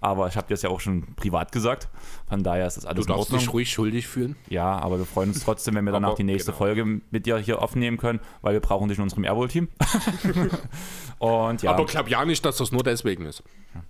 [0.00, 1.88] Aber ich habe dir das ja auch schon privat gesagt.
[2.28, 4.36] Von daher ist das alles Du darfst dich ruhig schuldig fühlen.
[4.48, 6.58] Ja, aber wir freuen uns trotzdem, wenn wir danach die nächste genau.
[6.58, 9.68] Folge mit dir hier aufnehmen können, weil wir brauchen dich in unserem Airwall-Team.
[11.20, 11.70] ja.
[11.70, 13.42] Aber glaub ja nicht, dass das nur deswegen ist.
[13.74, 13.82] Ja.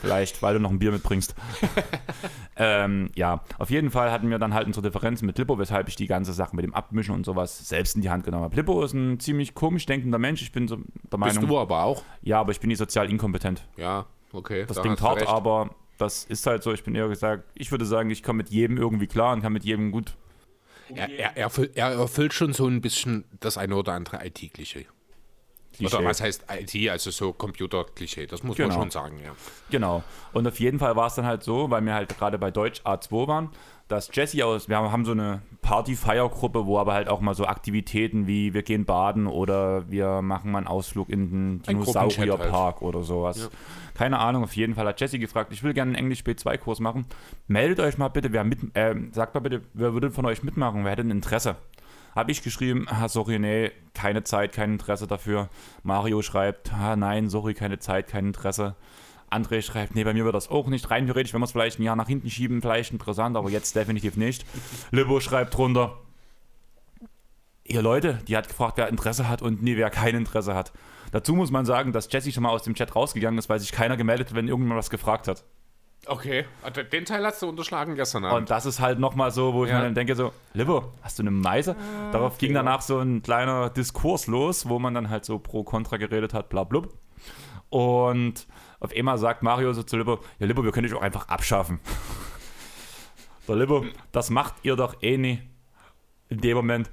[0.00, 1.34] Vielleicht, weil du noch ein Bier mitbringst.
[2.56, 5.96] ähm, ja, auf jeden Fall hatten wir dann halt unsere Differenzen mit Lippo, weshalb ich
[5.96, 8.56] die ganze Sache mit dem Abmischen und sowas selbst in die Hand genommen habe.
[8.56, 10.42] Lippo ist ein ziemlich komisch denkender Mensch.
[10.42, 10.78] Ich bin so
[11.10, 11.40] der Meinung.
[11.40, 12.02] Bist du aber auch?
[12.22, 13.66] Ja, aber ich bin nicht sozial inkompetent.
[13.76, 14.64] Ja, okay.
[14.66, 16.72] Das klingt hart, aber das ist halt so.
[16.72, 19.52] Ich bin eher gesagt, ich würde sagen, ich komme mit jedem irgendwie klar und kann
[19.52, 20.14] mit jedem gut.
[20.94, 24.86] Er, er, er, er erfüllt schon so ein bisschen das eine oder andere IT-Klischee.
[25.72, 25.96] Klischee.
[25.96, 28.68] Oder was heißt IT, also so Computer-Klischee, das muss genau.
[28.68, 29.32] man schon sagen, ja.
[29.70, 30.02] Genau.
[30.32, 32.82] Und auf jeden Fall war es dann halt so, weil wir halt gerade bei Deutsch
[32.82, 33.50] A2 waren,
[33.88, 38.26] dass Jesse aus, wir haben so eine Party-Feiergruppe, wo aber halt auch mal so Aktivitäten
[38.26, 42.82] wie wir gehen baden oder wir machen mal einen Ausflug in den Dinosaurierpark halt.
[42.82, 43.38] oder sowas.
[43.38, 43.48] Ja.
[43.94, 47.06] Keine Ahnung, auf jeden Fall hat Jesse gefragt, ich will gerne einen Englisch B2-Kurs machen.
[47.48, 50.84] Meldet euch mal bitte, wer mit, äh, sagt mal bitte, wer würde von euch mitmachen,
[50.84, 51.56] wer hätte ein Interesse?
[52.14, 55.48] Habe ich geschrieben, ah, sorry, nee, keine Zeit, kein Interesse dafür.
[55.82, 58.76] Mario schreibt, ah, nein, sorry, keine Zeit, kein Interesse.
[59.30, 60.90] André schreibt, nee, bei mir wird das auch nicht.
[60.90, 63.74] Rein theoretisch, wenn wir es vielleicht ein Jahr nach hinten schieben, vielleicht interessant, aber jetzt
[63.74, 64.44] definitiv nicht.
[64.90, 65.98] Libo schreibt drunter,
[67.64, 70.72] ihr Leute, die hat gefragt, wer Interesse hat und nee, wer kein Interesse hat.
[71.12, 73.72] Dazu muss man sagen, dass Jesse schon mal aus dem Chat rausgegangen ist, weil sich
[73.72, 75.44] keiner gemeldet hat, wenn irgendjemand was gefragt hat.
[76.06, 78.40] Okay, also den Teil hast du unterschlagen gestern Abend.
[78.40, 79.78] Und das ist halt nochmal so, wo ich ja.
[79.78, 81.76] mir dann denke so, Livo, hast du eine Meise?
[81.78, 85.62] Ah, Darauf ging danach so ein kleiner Diskurs los, wo man dann halt so pro
[85.62, 86.92] Contra geredet hat, bla blub.
[87.70, 88.48] Und
[88.80, 91.78] auf einmal sagt Mario so zu Libo, ja Libo, wir können dich auch einfach abschaffen.
[93.48, 95.40] Der Libo, das macht ihr doch eh nie.
[96.28, 96.90] In dem Moment,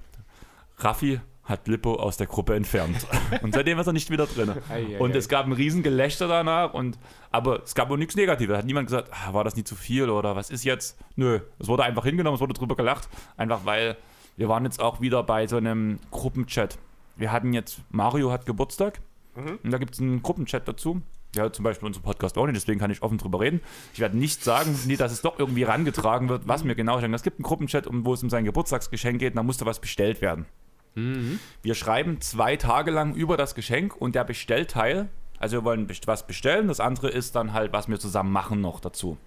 [0.78, 1.20] Raffi
[1.50, 3.08] hat Lippo aus der Gruppe entfernt.
[3.42, 4.54] Und seitdem ist er nicht wieder drin.
[5.00, 6.98] und es gab ein Riesengelächter danach, und,
[7.32, 8.56] aber es gab auch nichts Negatives.
[8.56, 10.98] Hat niemand gesagt, ah, war das nicht zu viel oder was ist jetzt?
[11.16, 13.10] Nö, es wurde einfach hingenommen, es wurde drüber gelacht.
[13.36, 13.98] Einfach weil
[14.38, 16.78] wir waren jetzt auch wieder bei so einem Gruppenchat.
[17.18, 19.02] Wir hatten jetzt, Mario hat Geburtstag
[19.36, 19.60] mhm.
[19.64, 21.02] und da gibt es einen Gruppenchat dazu.
[21.36, 23.62] Ja, zum Beispiel unser Podcast auch nicht, deswegen kann ich offen drüber reden.
[23.94, 27.16] Ich werde nicht sagen, nee, dass es doch irgendwie rangetragen wird, was mir genau schenkt.
[27.16, 30.22] Es gibt einen Gruppenchat, wo es um sein Geburtstagsgeschenk geht, und da musste was bestellt
[30.22, 30.46] werden.
[30.96, 31.40] Mhm.
[31.62, 35.10] Wir schreiben zwei Tage lang über das Geschenk und der Bestellteil,
[35.40, 38.80] also wir wollen was bestellen, das andere ist dann halt, was wir zusammen machen noch
[38.80, 39.18] dazu.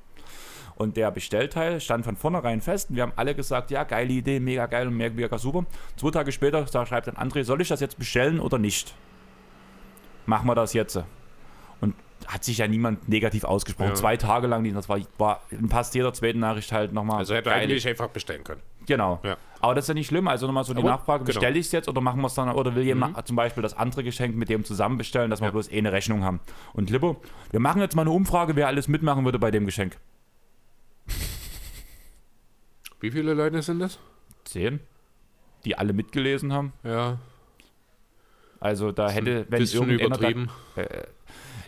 [0.74, 4.40] Und der Bestellteil stand von vornherein fest und wir haben alle gesagt, ja, geile Idee,
[4.40, 5.66] mega geil und mega super.
[5.96, 8.94] Zwei Tage später schreibt dann André, soll ich das jetzt bestellen oder nicht?
[10.26, 10.98] machen wir das jetzt.
[11.80, 11.94] Und
[12.26, 13.90] hat sich ja niemand negativ ausgesprochen.
[13.90, 13.94] Ja.
[13.94, 17.18] Zwei Tage lang, das war, war fast jeder zweiten Nachricht halt nochmal.
[17.18, 17.62] Also hätte geil.
[17.62, 18.62] eigentlich einfach bestellen können.
[18.86, 19.20] Genau.
[19.22, 19.36] Ja.
[19.60, 20.26] Aber das ist ja nicht schlimm.
[20.28, 21.26] Also nochmal so die Aber- Nachfrage, genau.
[21.34, 23.74] bestelle ich es jetzt oder machen wir es dann, oder will jemand zum Beispiel das
[23.76, 25.52] andere Geschenk mit dem zusammen bestellen, dass wir Ja.
[25.52, 26.40] bloß eh eine Rechnung haben.
[26.72, 27.20] Und Lippo,
[27.52, 29.96] wir machen jetzt mal eine Umfrage, wer alles mitmachen würde bei dem Geschenk.
[33.00, 33.98] Wie viele Leute sind das?
[34.44, 34.80] Zehn,
[35.64, 36.72] die alle mitgelesen haben.
[36.84, 37.18] Ja,
[38.60, 40.50] Also da hätte, wenn bisschen irgendeiner da- übertrieben.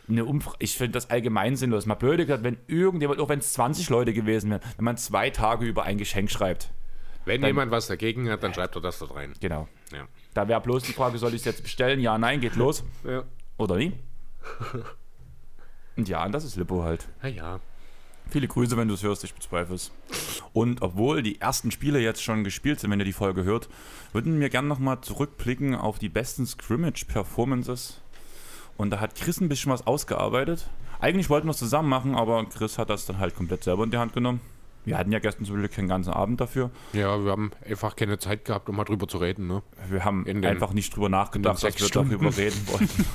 [0.08, 1.86] eine Umfrage, ich finde das allgemein sinnlos.
[1.86, 5.30] Mal blöde gesagt, wenn irgendjemand, auch wenn es 20 Leute gewesen wären, wenn man zwei
[5.30, 6.70] Tage über ein Geschenk schreibt.
[7.24, 9.32] Wenn Dann- jemand was dagegen hat, dann schreibt er das dort rein.
[9.40, 9.68] Genau.
[9.92, 10.06] Ja.
[10.34, 12.00] Da wäre bloß die Frage, soll ich es jetzt bestellen?
[12.00, 12.84] Ja, nein, geht los.
[13.04, 13.24] Ja.
[13.56, 13.92] Oder nie?
[15.96, 17.08] Und ja, und das ist Lippo halt.
[17.22, 17.60] Na ja.
[18.30, 19.92] Viele Grüße, wenn du es hörst, ich bezweifle es.
[20.52, 23.68] Und obwohl die ersten Spiele jetzt schon gespielt sind, wenn ihr die Folge hört,
[24.12, 28.00] würden wir gerne nochmal zurückblicken auf die besten Scrimmage-Performances.
[28.76, 30.68] Und da hat Chris ein bisschen was ausgearbeitet.
[31.00, 33.90] Eigentlich wollten wir es zusammen machen, aber Chris hat das dann halt komplett selber in
[33.92, 34.40] die Hand genommen.
[34.84, 36.70] Wir hatten ja gestern zum Glück keinen ganzen Abend dafür.
[36.92, 39.46] Ja, wir haben einfach keine Zeit gehabt, um mal drüber zu reden.
[39.46, 39.62] Ne?
[39.88, 42.10] Wir haben den- einfach nicht drüber nachgedacht, dass wir Stunden.
[42.10, 43.06] darüber reden wollten.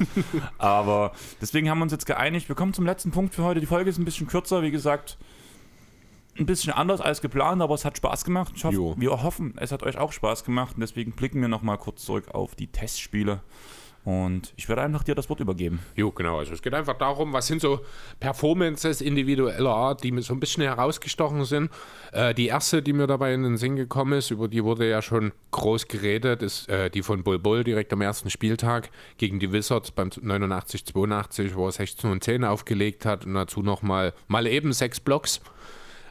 [0.58, 2.50] Aber deswegen haben wir uns jetzt geeinigt.
[2.50, 3.60] Wir kommen zum letzten Punkt für heute.
[3.60, 5.18] Die Folge ist ein bisschen kürzer, wie gesagt.
[6.38, 8.54] Ein bisschen anders als geplant, aber es hat Spaß gemacht.
[8.64, 10.76] Hoffe, wir hoffen, es hat euch auch Spaß gemacht.
[10.76, 13.42] Und deswegen blicken wir nochmal kurz zurück auf die Testspiele.
[14.10, 15.82] Und ich werde einfach dir das Wort übergeben.
[15.96, 16.40] Jo, genau.
[16.40, 17.82] Also es geht einfach darum, was sind so
[18.20, 21.70] Performances individueller Art, die mir so ein bisschen herausgestochen sind.
[22.12, 25.04] Äh, die erste, die mir dabei in den Sinn gekommen ist, über die wurde ja
[25.04, 29.52] schon groß geredet, ist äh, die von Bull Bull direkt am ersten Spieltag gegen die
[29.52, 34.74] Wizards beim 89-82, wo er 16 und 10 aufgelegt hat und dazu nochmal mal eben
[34.74, 35.40] sechs Blocks.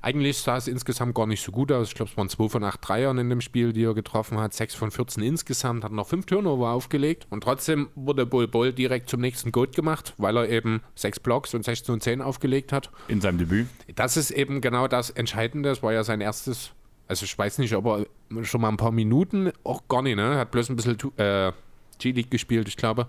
[0.03, 1.89] Eigentlich sah es insgesamt gar nicht so gut aus.
[1.89, 4.55] Ich glaube, es waren 2 von 8 Dreiern in dem Spiel, die er getroffen hat.
[4.55, 7.27] 6 von 14 insgesamt, hat noch 5 Turnover aufgelegt.
[7.31, 11.55] Und trotzdem wurde Bull Bull direkt zum nächsten Goat gemacht, weil er eben 6 Blocks
[11.55, 12.91] und 16 und 10 aufgelegt hat.
[13.09, 13.67] In seinem Debüt.
[13.97, 15.69] Das ist eben genau das Entscheidende.
[15.69, 16.73] Das war ja sein erstes,
[17.07, 20.37] also ich weiß nicht, ob er schon mal ein paar Minuten, auch gar nicht, ne?
[20.37, 21.53] Hat bloß ein bisschen äh,
[21.99, 23.07] G-League gespielt, ich glaube.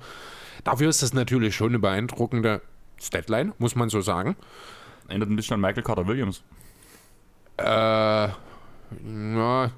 [0.63, 2.61] Dafür ist das natürlich schon eine beeindruckende
[3.01, 4.35] Statline, muss man so sagen.
[5.07, 6.43] Erinnert ein bisschen an Michael Carter Williams.
[7.59, 8.29] Äh,
[9.35, 9.71] ja,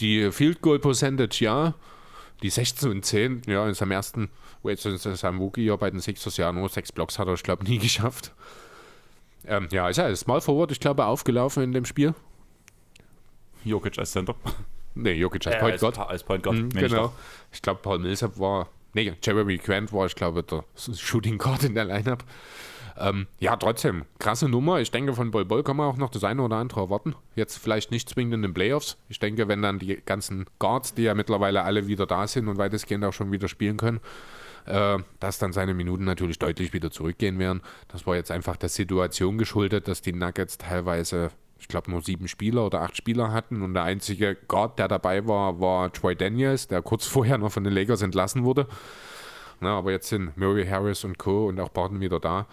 [0.00, 1.74] die Field Goal Percentage, ja.
[2.42, 4.30] Die 16 und 10, ja, in seinem ersten,
[4.62, 7.64] es am Wookie ja bei den Sixers, ja, nur sechs Blocks hat er, ich glaube,
[7.64, 8.32] nie geschafft.
[9.46, 12.14] Ähm, ja, ist ja als Small Forward, ich glaube, aufgelaufen in dem Spiel.
[13.64, 14.34] Jokic als Center.
[14.94, 15.98] Nee, Jokic als Äh, Point als, Guard.
[16.10, 16.56] als Point Guard.
[16.56, 17.02] Mhm, ich genau.
[17.02, 17.12] doch.
[17.52, 21.76] Ich glaube, Paul Millsap war, nee, Jeremy Grant war, ich glaube, der Shooting Guard in
[21.76, 22.24] der Lineup.
[23.00, 24.80] Ähm, ja, trotzdem, krasse Nummer.
[24.80, 27.14] Ich denke, von Bol Bol kann man auch noch das eine oder andere erwarten.
[27.36, 28.96] Jetzt vielleicht nicht zwingend in den Playoffs.
[29.08, 32.58] Ich denke, wenn dann die ganzen Guards, die ja mittlerweile alle wieder da sind und
[32.58, 34.00] weitestgehend auch schon wieder spielen können,
[34.66, 37.62] äh, dass dann seine Minuten natürlich deutlich wieder zurückgehen werden.
[37.86, 41.30] Das war jetzt einfach der Situation geschuldet, dass die Nuggets teilweise,
[41.60, 45.26] ich glaube, nur sieben Spieler oder acht Spieler hatten und der einzige Guard, der dabei
[45.28, 48.66] war, war Troy Daniels, der kurz vorher noch von den Lakers entlassen wurde.
[49.60, 51.48] Na, aber jetzt sind Murray Harris und Co.
[51.48, 52.46] und auch Barton wieder da.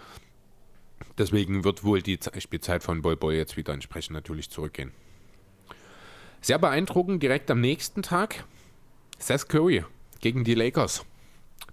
[1.18, 4.92] Deswegen wird wohl die Ze- Spielzeit von Bol Bol jetzt wieder entsprechend natürlich zurückgehen.
[6.40, 8.44] Sehr beeindruckend, direkt am nächsten Tag
[9.18, 9.84] Seth Curry
[10.20, 11.04] gegen die Lakers.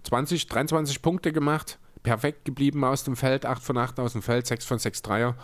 [0.04, 4.48] 20, 23 Punkte gemacht, perfekt geblieben aus dem Feld, 8 von 8 aus dem Feld,
[4.48, 5.36] 6 von 6 Dreier.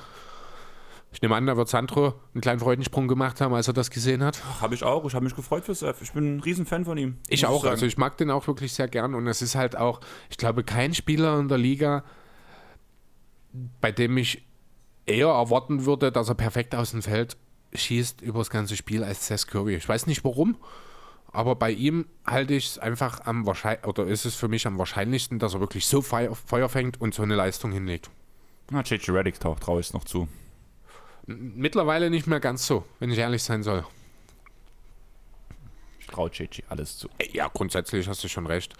[1.12, 4.24] Ich nehme an, da wird Sandro einen kleinen Freudensprung gemacht haben, als er das gesehen
[4.24, 4.44] hat.
[4.62, 5.06] Habe ich auch.
[5.06, 5.96] Ich habe mich gefreut für Seth.
[6.02, 7.18] Ich bin ein Riesenfan von ihm.
[7.30, 7.72] Ich auch, sagen.
[7.72, 10.64] also ich mag den auch wirklich sehr gern und es ist halt auch, ich glaube,
[10.64, 12.04] kein Spieler in der Liga,
[13.82, 14.46] bei dem ich
[15.06, 17.38] eher erwarten würde, dass er perfekt aus dem Feld
[17.74, 19.76] schießt über das ganze Spiel als Seth Curry.
[19.76, 20.58] Ich weiß nicht warum,
[21.32, 24.78] aber bei ihm halte ich es einfach am wahrscheinlichsten, oder ist es für mich am
[24.78, 28.10] wahrscheinlichsten, dass er wirklich so Feuer, Feuer fängt und so eine Leistung hinlegt.
[28.72, 30.28] Na, JJ Reddick taucht, traue ich es noch zu.
[31.26, 33.86] Mittlerweile nicht mehr ganz so, wenn ich ehrlich sein soll.
[36.10, 37.10] Traue JJ alles zu.
[37.31, 38.73] Ja, grundsätzlich hast du schon recht.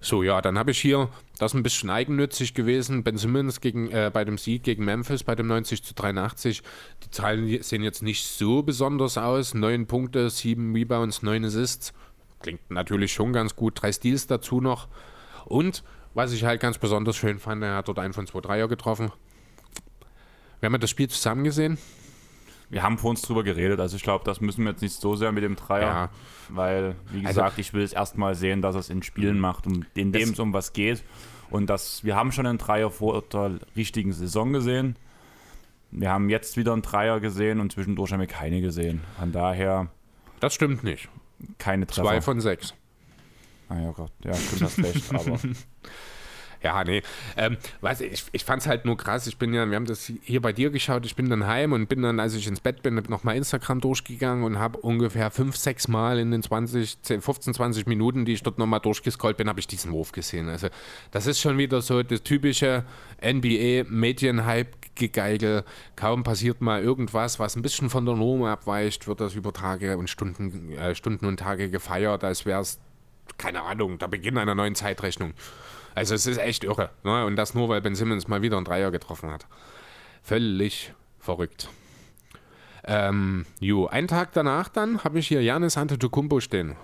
[0.00, 3.04] So, ja, dann habe ich hier das ein bisschen eigennützig gewesen.
[3.04, 6.62] Ben Simmons gegen, äh, bei dem Sieg gegen Memphis bei dem 90 zu 83.
[7.04, 9.54] Die Zahlen sehen jetzt nicht so besonders aus.
[9.54, 11.92] Neun Punkte, sieben Rebounds, neun Assists.
[12.40, 13.80] Klingt natürlich schon ganz gut.
[13.80, 14.88] Drei Steals dazu noch.
[15.44, 15.82] Und
[16.14, 19.12] was ich halt ganz besonders schön fand, er hat dort einen von zwei Dreier getroffen.
[20.60, 21.78] Wir haben das Spiel zusammen gesehen.
[22.72, 25.14] Wir haben vor uns drüber geredet, also ich glaube, das müssen wir jetzt nicht so
[25.14, 26.10] sehr mit dem Dreier, Ja.
[26.48, 29.86] weil, wie Also- gesagt, ich will es erstmal sehen, dass es in Spielen macht und
[29.94, 31.04] in Das- dem es um was geht.
[31.50, 34.96] Und das, wir haben schon einen Dreier vor der richtigen Saison gesehen.
[35.90, 39.02] Wir haben jetzt wieder einen Dreier gesehen und zwischendurch haben wir keine gesehen.
[39.18, 39.88] Von daher
[40.40, 41.10] Das stimmt nicht.
[41.58, 42.04] keine Treffer.
[42.08, 42.72] Zwei von sechs.
[43.68, 45.38] ah, ja Gott, ja, stimmt, hast recht, aber
[46.72, 47.02] Ja, nee.
[47.36, 49.26] Ähm, weiß ich, ich fand es halt nur krass.
[49.26, 51.88] Ich bin ja, wir haben das hier bei dir geschaut, ich bin dann heim und
[51.88, 55.88] bin dann, als ich ins Bett bin, nochmal Instagram durchgegangen und habe ungefähr fünf, sechs
[55.88, 59.60] Mal in den 20, 10, 15, 20 Minuten, die ich dort nochmal durchgescrollt bin, habe
[59.60, 60.48] ich diesen Wurf gesehen.
[60.48, 60.68] Also
[61.10, 62.84] das ist schon wieder so das typische
[63.22, 65.64] NBA-Medien-Hype-Gegeigel.
[65.96, 69.98] Kaum passiert mal irgendwas, was ein bisschen von der Norm abweicht, wird das über Tage
[69.98, 72.80] und Stunden, äh, Stunden und Tage gefeiert, als wäre es,
[73.38, 75.32] keine Ahnung, der Beginn einer neuen Zeitrechnung.
[75.94, 76.90] Also es ist echt irre.
[77.04, 77.24] Ne?
[77.26, 79.46] Und das nur, weil Ben Simmons mal wieder einen Dreier getroffen hat.
[80.22, 81.68] Völlig verrückt.
[82.84, 86.76] Ähm, jo, einen Tag danach dann habe ich hier Janis Antetokounmpo stehen.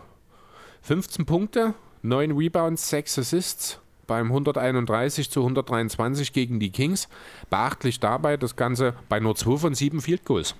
[0.83, 7.09] 15 Punkte, 9 Rebounds, 6 Assists beim 131 zu 123 gegen die Kings.
[7.51, 10.55] Beachtlich dabei das Ganze bei nur 2 von 7 Field Goals.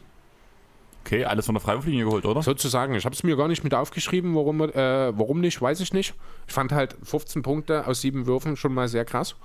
[1.05, 2.43] Okay, alles von der Freiwurflinie geholt, oder?
[2.43, 2.95] Sozusagen.
[2.95, 4.73] Ich habe es mir gar nicht mit aufgeschrieben, warum, äh,
[5.19, 6.15] warum nicht, weiß ich nicht.
[6.47, 9.37] Ich fand halt 15 Punkte aus sieben Würfen schon mal sehr krass.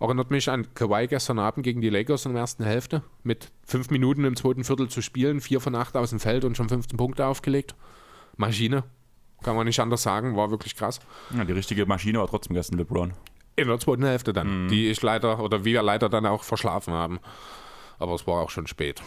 [0.00, 3.02] Erinnert mich an Kawhi gestern Abend gegen die Lakers in der ersten Hälfte.
[3.22, 6.56] Mit fünf Minuten im zweiten Viertel zu spielen, vier von acht aus dem Feld und
[6.56, 7.74] schon 15 Punkte aufgelegt.
[8.36, 8.84] Maschine.
[9.42, 11.00] Kann man nicht anders sagen, war wirklich krass.
[11.36, 13.12] Ja, die richtige Maschine war trotzdem gestern LeBron.
[13.56, 14.68] In der zweiten Hälfte dann, Mhm.
[14.68, 17.18] die ich leider oder wir leider dann auch verschlafen haben.
[18.00, 19.02] Aber es war auch schon spät.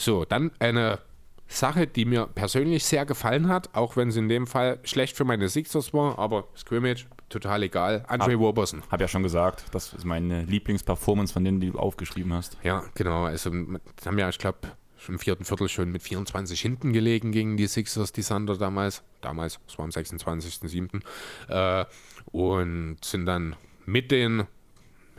[0.00, 0.98] So, dann eine
[1.46, 5.24] Sache, die mir persönlich sehr gefallen hat, auch wenn sie in dem Fall schlecht für
[5.24, 8.04] meine Sixers war, aber Scrimmage, total egal.
[8.08, 8.82] Andre Roberson.
[8.90, 12.56] Hab ja schon gesagt, das ist meine Lieblingsperformance von denen, die du aufgeschrieben hast.
[12.62, 13.24] Ja, genau.
[13.24, 14.60] Also haben ja, ich glaube,
[15.06, 19.02] im vierten Viertel schon mit 24 hinten gelegen gegen die Sixers, die Sander damals.
[19.20, 21.02] Damals, es war am 26.07.
[21.48, 21.84] Äh,
[22.32, 23.54] und sind dann
[23.84, 24.44] mit den,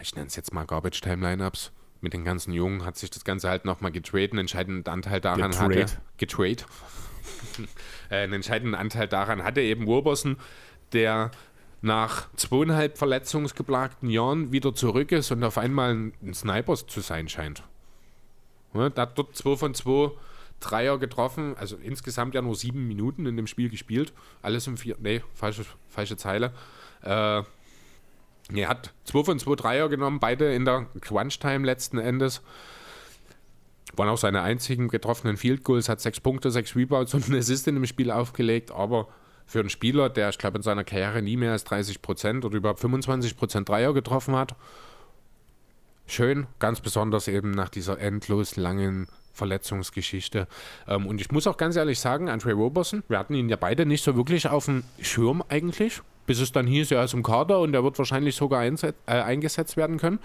[0.02, 1.72] ich nenne es jetzt mal Garbage Time Lineups,
[2.02, 5.52] mit den ganzen Jungen hat sich das Ganze halt nochmal getradet, einen entscheidenden Anteil daran
[5.52, 5.82] Getrade.
[5.84, 5.98] hatte.
[6.18, 6.64] Getrade.
[8.10, 10.38] äh, einen entscheidenden Anteil daran hatte eben Wilberson,
[10.94, 11.32] der
[11.82, 17.64] nach zweieinhalb verletzungsgeplagten Jahren wieder zurück ist und auf einmal ein, Sniper zu sein scheint.
[18.74, 20.12] Ja, der hat dort 2 von 2
[20.60, 24.14] Dreier getroffen, also insgesamt ja nur sieben Minuten in dem Spiel gespielt.
[24.44, 26.54] Alles im vier, nee, falsche, falsche Zeile.
[27.02, 27.42] Äh,
[28.58, 32.42] er hat 2 von 2 Dreier genommen, beide in der Crunch-Time letzten Endes.
[33.96, 37.68] Waren auch seine einzigen getroffenen Field Goals, hat sechs Punkte, sechs Rebounds und einen Assist
[37.68, 39.08] in dem Spiel aufgelegt, aber
[39.46, 42.56] für einen Spieler, der, ich glaube, in seiner Karriere nie mehr als 30 Prozent oder
[42.56, 44.56] überhaupt 25 Prozent Dreier getroffen hat,
[46.08, 50.48] schön, ganz besonders eben nach dieser endlos langen Verletzungsgeschichte.
[50.88, 53.86] Ähm, und ich muss auch ganz ehrlich sagen, Andre Roberson, wir hatten ihn ja beide
[53.86, 57.60] nicht so wirklich auf dem Schirm eigentlich, bis es dann hieß, er ist im Kader
[57.60, 60.20] und er wird wahrscheinlich sogar äh, eingesetzt werden können.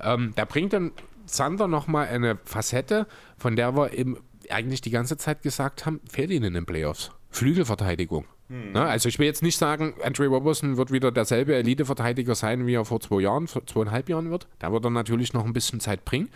[0.00, 0.92] Ähm, der bringt dann
[1.26, 3.06] Zander nochmal eine Facette,
[3.38, 4.18] von der wir eben
[4.50, 7.10] eigentlich die ganze Zeit gesagt haben, fehlt ihnen in den Playoffs.
[7.30, 8.26] Flügelverteidigung.
[8.48, 12.74] Na, also ich will jetzt nicht sagen, Andre Roberson wird wieder derselbe Elite-Verteidiger sein, wie
[12.74, 14.46] er vor zwei Jahren, vor zweieinhalb Jahren wird.
[14.58, 16.28] Da wird er natürlich noch ein bisschen Zeit bringen.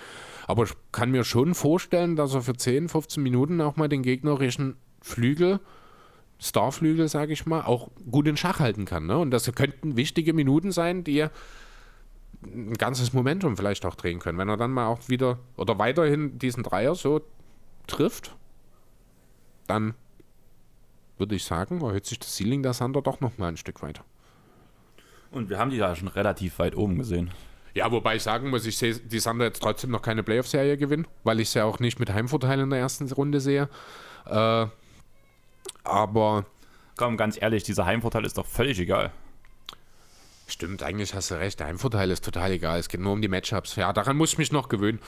[0.49, 4.03] Aber ich kann mir schon vorstellen, dass er für 10, 15 Minuten auch mal den
[4.03, 5.61] gegnerischen Flügel,
[6.39, 9.07] Starflügel, sage ich mal, auch gut in Schach halten kann.
[9.07, 9.19] Ne?
[9.19, 11.27] Und das könnten wichtige Minuten sein, die
[12.43, 14.39] ein ganzes Momentum vielleicht auch drehen können.
[14.39, 17.21] Wenn er dann mal auch wieder oder weiterhin diesen Dreier so
[17.87, 18.35] trifft,
[19.67, 19.95] dann
[21.19, 24.03] würde ich sagen, erhöht sich das Ceiling der Sander doch noch mal ein Stück weiter.
[25.31, 27.33] Und wir haben die da schon relativ weit oben gesehen.
[27.79, 31.07] Ja, wobei ich sagen muss, ich sehe die Sander jetzt trotzdem noch keine Playoff-Serie gewinnen,
[31.25, 33.69] weil ich sie auch nicht mit Heimvorteil in der ersten Runde sehe.
[34.27, 34.67] Äh,
[35.85, 36.45] aber
[36.99, 39.13] Komm, ganz ehrlich, dieser Heimvorteil ist doch völlig egal.
[40.49, 41.61] Stimmt, eigentlich hast du recht.
[41.61, 42.81] Der Heimvorteil ist total egal.
[42.81, 43.77] Es geht nur um die Matchups.
[43.77, 44.99] Ja, daran muss ich mich noch gewöhnen.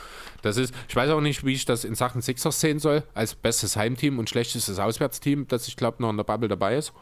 [0.43, 3.03] Das ist, ich weiß auch nicht, wie ich das in Sachen Sixers sehen soll.
[3.13, 6.93] Als bestes Heimteam und schlechtestes Auswärtsteam, das ich glaube noch in der Bubble dabei ist.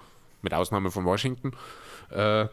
[0.40, 1.52] Mit Ausnahme von Washington.
[2.10, 2.46] Äh,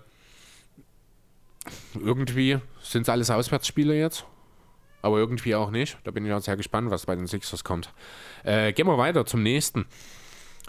[1.94, 4.26] irgendwie sind es alles Auswärtsspiele jetzt.
[5.02, 5.98] Aber irgendwie auch nicht.
[6.04, 7.94] Da bin ich auch sehr gespannt, was bei den Sixers kommt.
[8.44, 9.86] Äh, gehen wir weiter zum nächsten.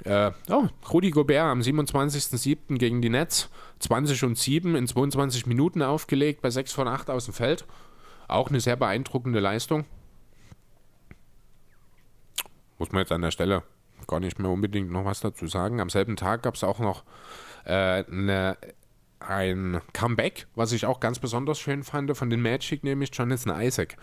[0.05, 2.77] Äh, oh, Rudi Gobert am 27.07.
[2.77, 3.49] gegen die Nets.
[3.79, 7.65] 20 und 7 in 22 Minuten aufgelegt, bei 6 von 8 aus dem Feld.
[8.29, 9.85] Auch eine sehr beeindruckende Leistung.
[12.79, 13.63] Muss man jetzt an der Stelle
[14.07, 15.81] gar nicht mehr unbedingt noch was dazu sagen.
[15.81, 17.05] Am selben Tag gab es auch noch
[17.65, 18.57] äh, eine,
[19.21, 23.97] ein Comeback, was ich auch ganz besonders schön fand, von den Magic, nämlich Jonathan Isaac.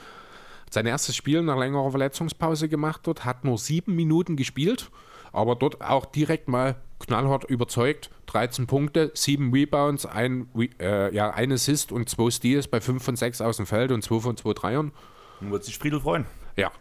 [0.66, 4.90] Hat Sein erstes Spiel nach längerer Verletzungspause gemacht dort, hat nur sieben Minuten gespielt,
[5.32, 8.10] aber dort auch direkt mal knallhart überzeugt.
[8.28, 10.48] 13 Punkte, 7 Rebounds, ein,
[10.80, 14.04] äh, ja, ein Assist und 2 Steals bei 5 von 6 aus dem Feld und
[14.04, 14.92] 2 von 2 Dreiern.
[15.42, 16.26] Nun wird sich Friedel freuen.
[16.56, 16.72] Ja.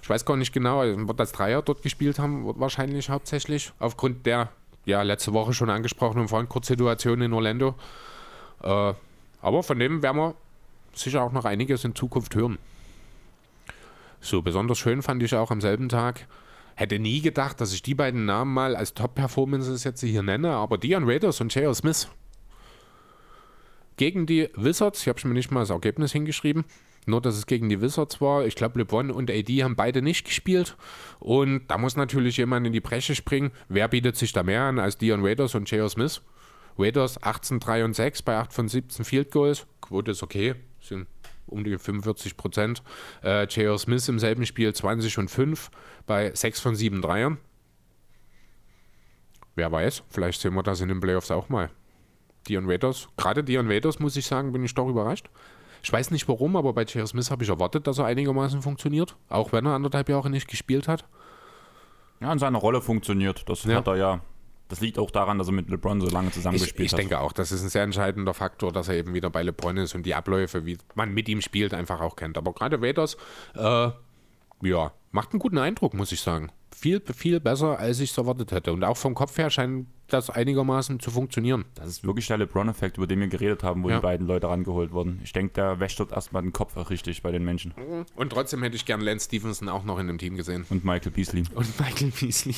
[0.00, 4.50] Ich weiß gar nicht genau, wird als Dreier dort gespielt haben, wahrscheinlich hauptsächlich, aufgrund der
[4.84, 7.74] ja letzte Woche schon angesprochenen Frontcourt-Situation in Orlando.
[8.62, 8.94] Äh,
[9.40, 10.34] aber von dem werden wir
[10.94, 12.58] sicher auch noch einiges in Zukunft hören.
[14.20, 16.26] So, besonders schön fand ich auch am selben Tag.
[16.74, 20.78] Hätte nie gedacht, dass ich die beiden Namen mal als Top-Performances jetzt hier nenne, aber
[20.78, 21.74] Dion Raiders und J.R.
[21.74, 22.08] Smith
[23.96, 25.02] gegen die Wizards.
[25.02, 26.64] Ich habe mir nicht mal das Ergebnis hingeschrieben.
[27.06, 28.46] Nur, dass es gegen die Wizards war.
[28.46, 30.76] Ich glaube, LeBron und AD haben beide nicht gespielt.
[31.18, 33.50] Und da muss natürlich jemand in die Bresche springen.
[33.68, 35.88] Wer bietet sich da mehr an als Dion Waiters und J.R.
[35.88, 36.22] Smith?
[36.76, 39.66] Waiters 18, 3 und 6 bei 8 von 17 Field Goals.
[39.80, 41.06] Quote ist okay, sind
[41.46, 42.82] um die 45 Prozent.
[43.22, 43.78] Äh, J.R.
[43.78, 45.70] Smith im selben Spiel 20 und 5
[46.06, 47.38] bei 6 von 7 Dreiern.
[49.54, 51.68] Wer weiß, vielleicht sehen wir das in den Playoffs auch mal.
[52.48, 55.28] Dion Waiters, gerade Dion Waiters, muss ich sagen, bin ich doch überrascht.
[55.82, 57.06] Ich weiß nicht warum, aber bei J.R.
[57.06, 60.86] Smith habe ich erwartet, dass er einigermaßen funktioniert, auch wenn er anderthalb Jahre nicht gespielt
[60.86, 61.04] hat.
[62.20, 63.48] Ja, in seiner Rolle funktioniert.
[63.48, 63.76] Das ja.
[63.76, 64.20] hat er ja.
[64.68, 67.00] Das liegt auch daran, dass er mit LeBron so lange zusammengespielt ich, ich hat.
[67.00, 69.76] Ich denke auch, das ist ein sehr entscheidender Faktor, dass er eben wieder bei LeBron
[69.76, 72.38] ist und die Abläufe, wie man mit ihm spielt, einfach auch kennt.
[72.38, 73.16] Aber gerade Waiters,
[73.54, 73.90] äh,
[74.62, 76.50] ja, macht einen guten Eindruck, muss ich sagen.
[76.74, 78.72] Viel, viel besser, als ich es erwartet hätte.
[78.72, 81.64] Und auch vom Kopf her scheint das einigermaßen zu funktionieren.
[81.74, 83.96] Das ist wirklich der LeBron-Effekt, über den wir geredet haben, wo ja.
[83.96, 85.20] die beiden Leute rangeholt wurden.
[85.22, 87.72] Ich denke, der wäscht dort erstmal den Kopf auch richtig bei den Menschen.
[88.16, 90.66] Und trotzdem hätte ich gern Lance Stevenson auch noch in dem Team gesehen.
[90.70, 91.44] Und Michael Beasley.
[91.54, 92.56] Und Michael Beasley.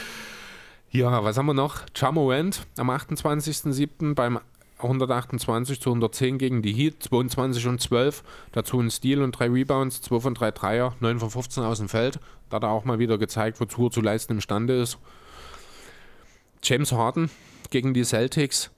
[0.90, 1.82] ja, was haben wir noch?
[1.94, 4.14] Chamorant am 28.07.
[4.14, 4.40] beim
[4.78, 8.22] 128 zu 110 gegen die Heat, 22 und 12.
[8.52, 11.88] Dazu ein Steal und drei Rebounds, 2 von 3 Dreier, 9 von 15 aus dem
[11.88, 12.20] Feld.
[12.48, 14.98] Da hat er auch mal wieder gezeigt, wozu er zu leisten imstande ist.
[16.62, 17.30] James Harden
[17.70, 18.70] gegen die Celtics.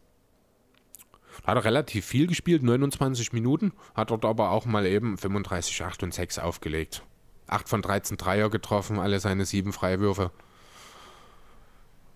[1.44, 6.02] Hat er relativ viel gespielt, 29 Minuten, hat dort aber auch mal eben 35, 8
[6.02, 7.02] und 6 aufgelegt.
[7.46, 10.30] 8 von 13 Dreier getroffen, alle seine 7 Freiwürfe.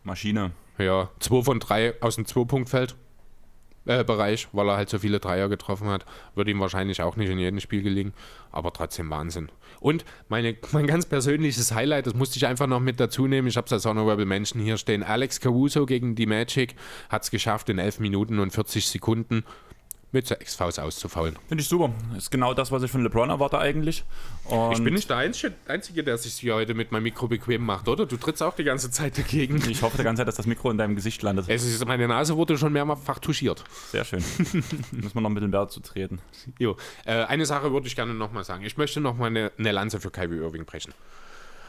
[0.03, 0.53] Maschine.
[0.79, 2.97] Ja, 2 von 3 aus dem Zwei-Punkt-Feld
[3.87, 6.05] äh, Bereich, weil er halt so viele Dreier getroffen hat.
[6.35, 8.15] Würde ihm wahrscheinlich auch nicht in jedem Spiel gelingen,
[8.51, 9.51] aber trotzdem Wahnsinn.
[9.81, 13.57] Und meine, mein ganz persönliches Highlight, das musste ich einfach noch mit dazu nehmen, ich
[13.57, 16.75] habe es als Honorable Menschen hier stehen, Alex Caruso gegen die Magic
[17.09, 19.45] hat es geschafft in 11 Minuten und 40 Sekunden
[20.15, 21.37] mit sechs Fouls auszufaulen.
[21.49, 21.93] Finde ich super.
[22.17, 24.05] Ist genau das, was ich von LeBron erwarte eigentlich.
[24.45, 27.89] Und ich bin nicht der Einzige, der sich hier heute mit meinem Mikro bequem macht,
[27.89, 28.07] oder?
[28.07, 29.63] Du trittst auch die ganze Zeit dagegen.
[29.69, 31.47] Ich hoffe die ganze Zeit, dass das Mikro in deinem Gesicht landet.
[31.49, 33.65] Es ist, meine Nase wurde schon mehrfach touchiert.
[33.91, 34.25] Sehr schön.
[34.93, 36.21] Muss man noch mit dem Bär zu treten.
[36.59, 36.77] Jo.
[37.05, 38.65] Äh, eine Sache würde ich gerne nochmal sagen.
[38.65, 40.95] Ich möchte nochmal eine, eine Lanze für Kyrie Irving brechen.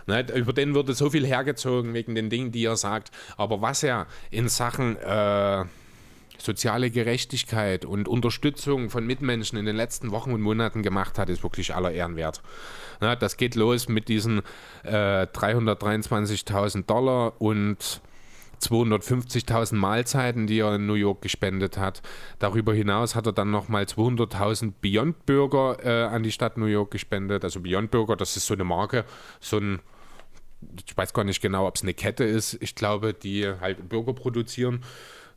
[0.08, 3.10] Ne, über den wurde so viel hergezogen wegen den Dingen, die er sagt.
[3.38, 5.66] Aber was er in Sachen äh,
[6.38, 11.44] soziale Gerechtigkeit und Unterstützung von Mitmenschen in den letzten Wochen und Monaten gemacht hat, ist
[11.44, 12.42] wirklich aller Ehren wert.
[13.02, 14.42] Ja, das geht los mit diesen
[14.84, 18.02] äh, 323.000 Dollar und
[18.62, 22.02] 250.000 Mahlzeiten, die er in New York gespendet hat.
[22.40, 26.92] Darüber hinaus hat er dann nochmal 200.000 Beyond Burger äh, an die Stadt New York
[26.92, 27.44] gespendet.
[27.44, 29.06] Also Beyond Burger, das ist so eine Marke,
[29.40, 29.80] so ein
[30.88, 32.58] ich weiß gar nicht genau, ob es eine Kette ist.
[32.62, 34.84] Ich glaube, die halt Burger produzieren.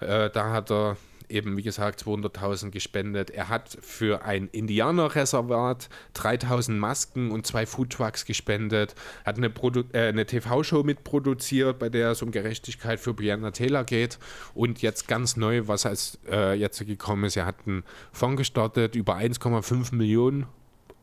[0.01, 0.97] Äh, da hat er
[1.29, 3.31] eben, wie gesagt, 200.000 gespendet.
[3.31, 8.95] Er hat für ein Indianerreservat 3.000 Masken und zwei Foodtrucks gespendet.
[9.25, 9.49] Hat eine,
[9.93, 14.19] äh, eine TV-Show mitproduziert, bei der es um Gerechtigkeit für Brianna Taylor geht.
[14.55, 18.95] Und jetzt ganz neu, was als äh, jetzt gekommen ist, er hat einen Fonds gestartet
[18.95, 20.47] über 1,5 Millionen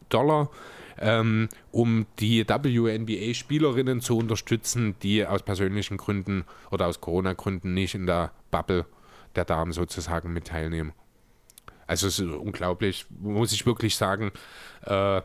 [0.10, 0.50] Dollar.
[0.98, 8.06] Ähm, um die WNBA-Spielerinnen zu unterstützen, die aus persönlichen Gründen oder aus Corona-Gründen nicht in
[8.06, 8.86] der Bubble
[9.36, 10.94] der Damen sozusagen mit teilnehmen.
[11.88, 14.32] Also es ist unglaublich, muss ich wirklich sagen.
[14.84, 15.22] Äh,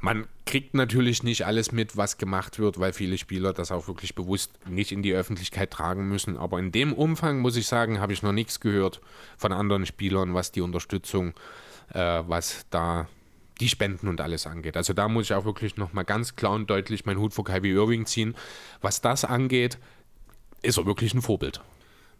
[0.00, 4.14] man kriegt natürlich nicht alles mit, was gemacht wird, weil viele Spieler das auch wirklich
[4.14, 6.36] bewusst nicht in die Öffentlichkeit tragen müssen.
[6.36, 9.00] Aber in dem Umfang, muss ich sagen, habe ich noch nichts gehört
[9.36, 11.34] von anderen Spielern, was die Unterstützung,
[11.92, 13.08] äh, was da
[13.60, 14.76] die Spenden und alles angeht.
[14.76, 17.72] Also da muss ich auch wirklich nochmal ganz klar und deutlich meinen Hut vor Kyrie
[17.72, 18.34] Irving ziehen.
[18.80, 19.78] Was das angeht,
[20.62, 21.60] ist er wirklich ein Vorbild.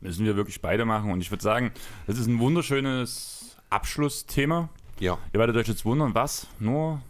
[0.00, 1.10] Müssen wir wirklich beide machen.
[1.10, 1.72] Und ich würde sagen,
[2.06, 4.68] das ist ein wunderschönes Abschlussthema.
[5.00, 5.18] Ja.
[5.32, 6.46] Ihr werdet euch jetzt wundern, was?
[6.58, 7.00] Nur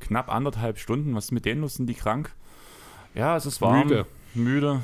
[0.00, 1.14] knapp anderthalb Stunden?
[1.14, 1.74] Was ist mit denen los?
[1.74, 2.30] Sind die krank?
[3.14, 3.88] Ja, es ist warm.
[3.88, 4.06] Müde.
[4.34, 4.82] Müde.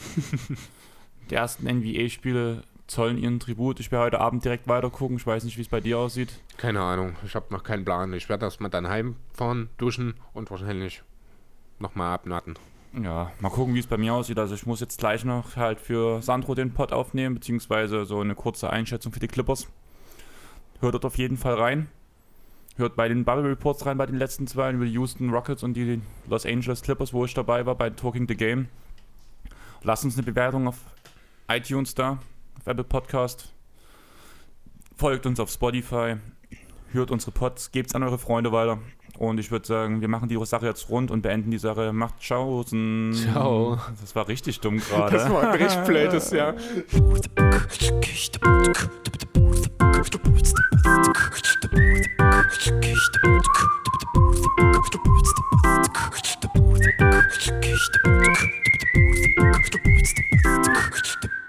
[1.30, 3.80] die ersten NBA-Spiele zollen ihren Tribut.
[3.80, 5.16] Ich werde heute Abend direkt weiter gucken.
[5.16, 6.40] Ich weiß nicht, wie es bei dir aussieht.
[6.56, 7.16] Keine Ahnung.
[7.24, 8.12] Ich habe noch keinen Plan.
[8.12, 11.02] Ich werde erstmal dann heimfahren, duschen und wahrscheinlich
[11.78, 12.56] nochmal abnatten.
[13.00, 14.38] Ja, mal gucken, wie es bei mir aussieht.
[14.38, 18.34] Also ich muss jetzt gleich noch halt für Sandro den Pod aufnehmen, beziehungsweise so eine
[18.34, 19.66] kurze Einschätzung für die Clippers.
[20.80, 21.88] Hört dort auf jeden Fall rein.
[22.76, 25.74] Hört bei den Bubble Reports rein, bei den letzten zwei, über die Houston Rockets und
[25.74, 28.68] die Los Angeles Clippers, wo ich dabei war bei Talking the Game.
[29.82, 30.78] Lasst uns eine Bewertung auf
[31.48, 32.18] iTunes da,
[32.64, 32.74] auf
[34.96, 36.16] Folgt uns auf Spotify.
[36.92, 37.72] Hört unsere Pods.
[37.72, 38.78] Gebt es an eure Freunde weiter.
[39.18, 41.92] Und ich würde sagen, wir machen die Sache jetzt rund und beenden die Sache.
[41.92, 43.12] Macht Tschaußen.
[43.12, 43.78] Ciao.
[44.00, 45.16] Das war richtig dumm gerade.
[45.16, 46.54] Das war ein richtig blödes, Jahr.
[61.22, 61.41] Thank.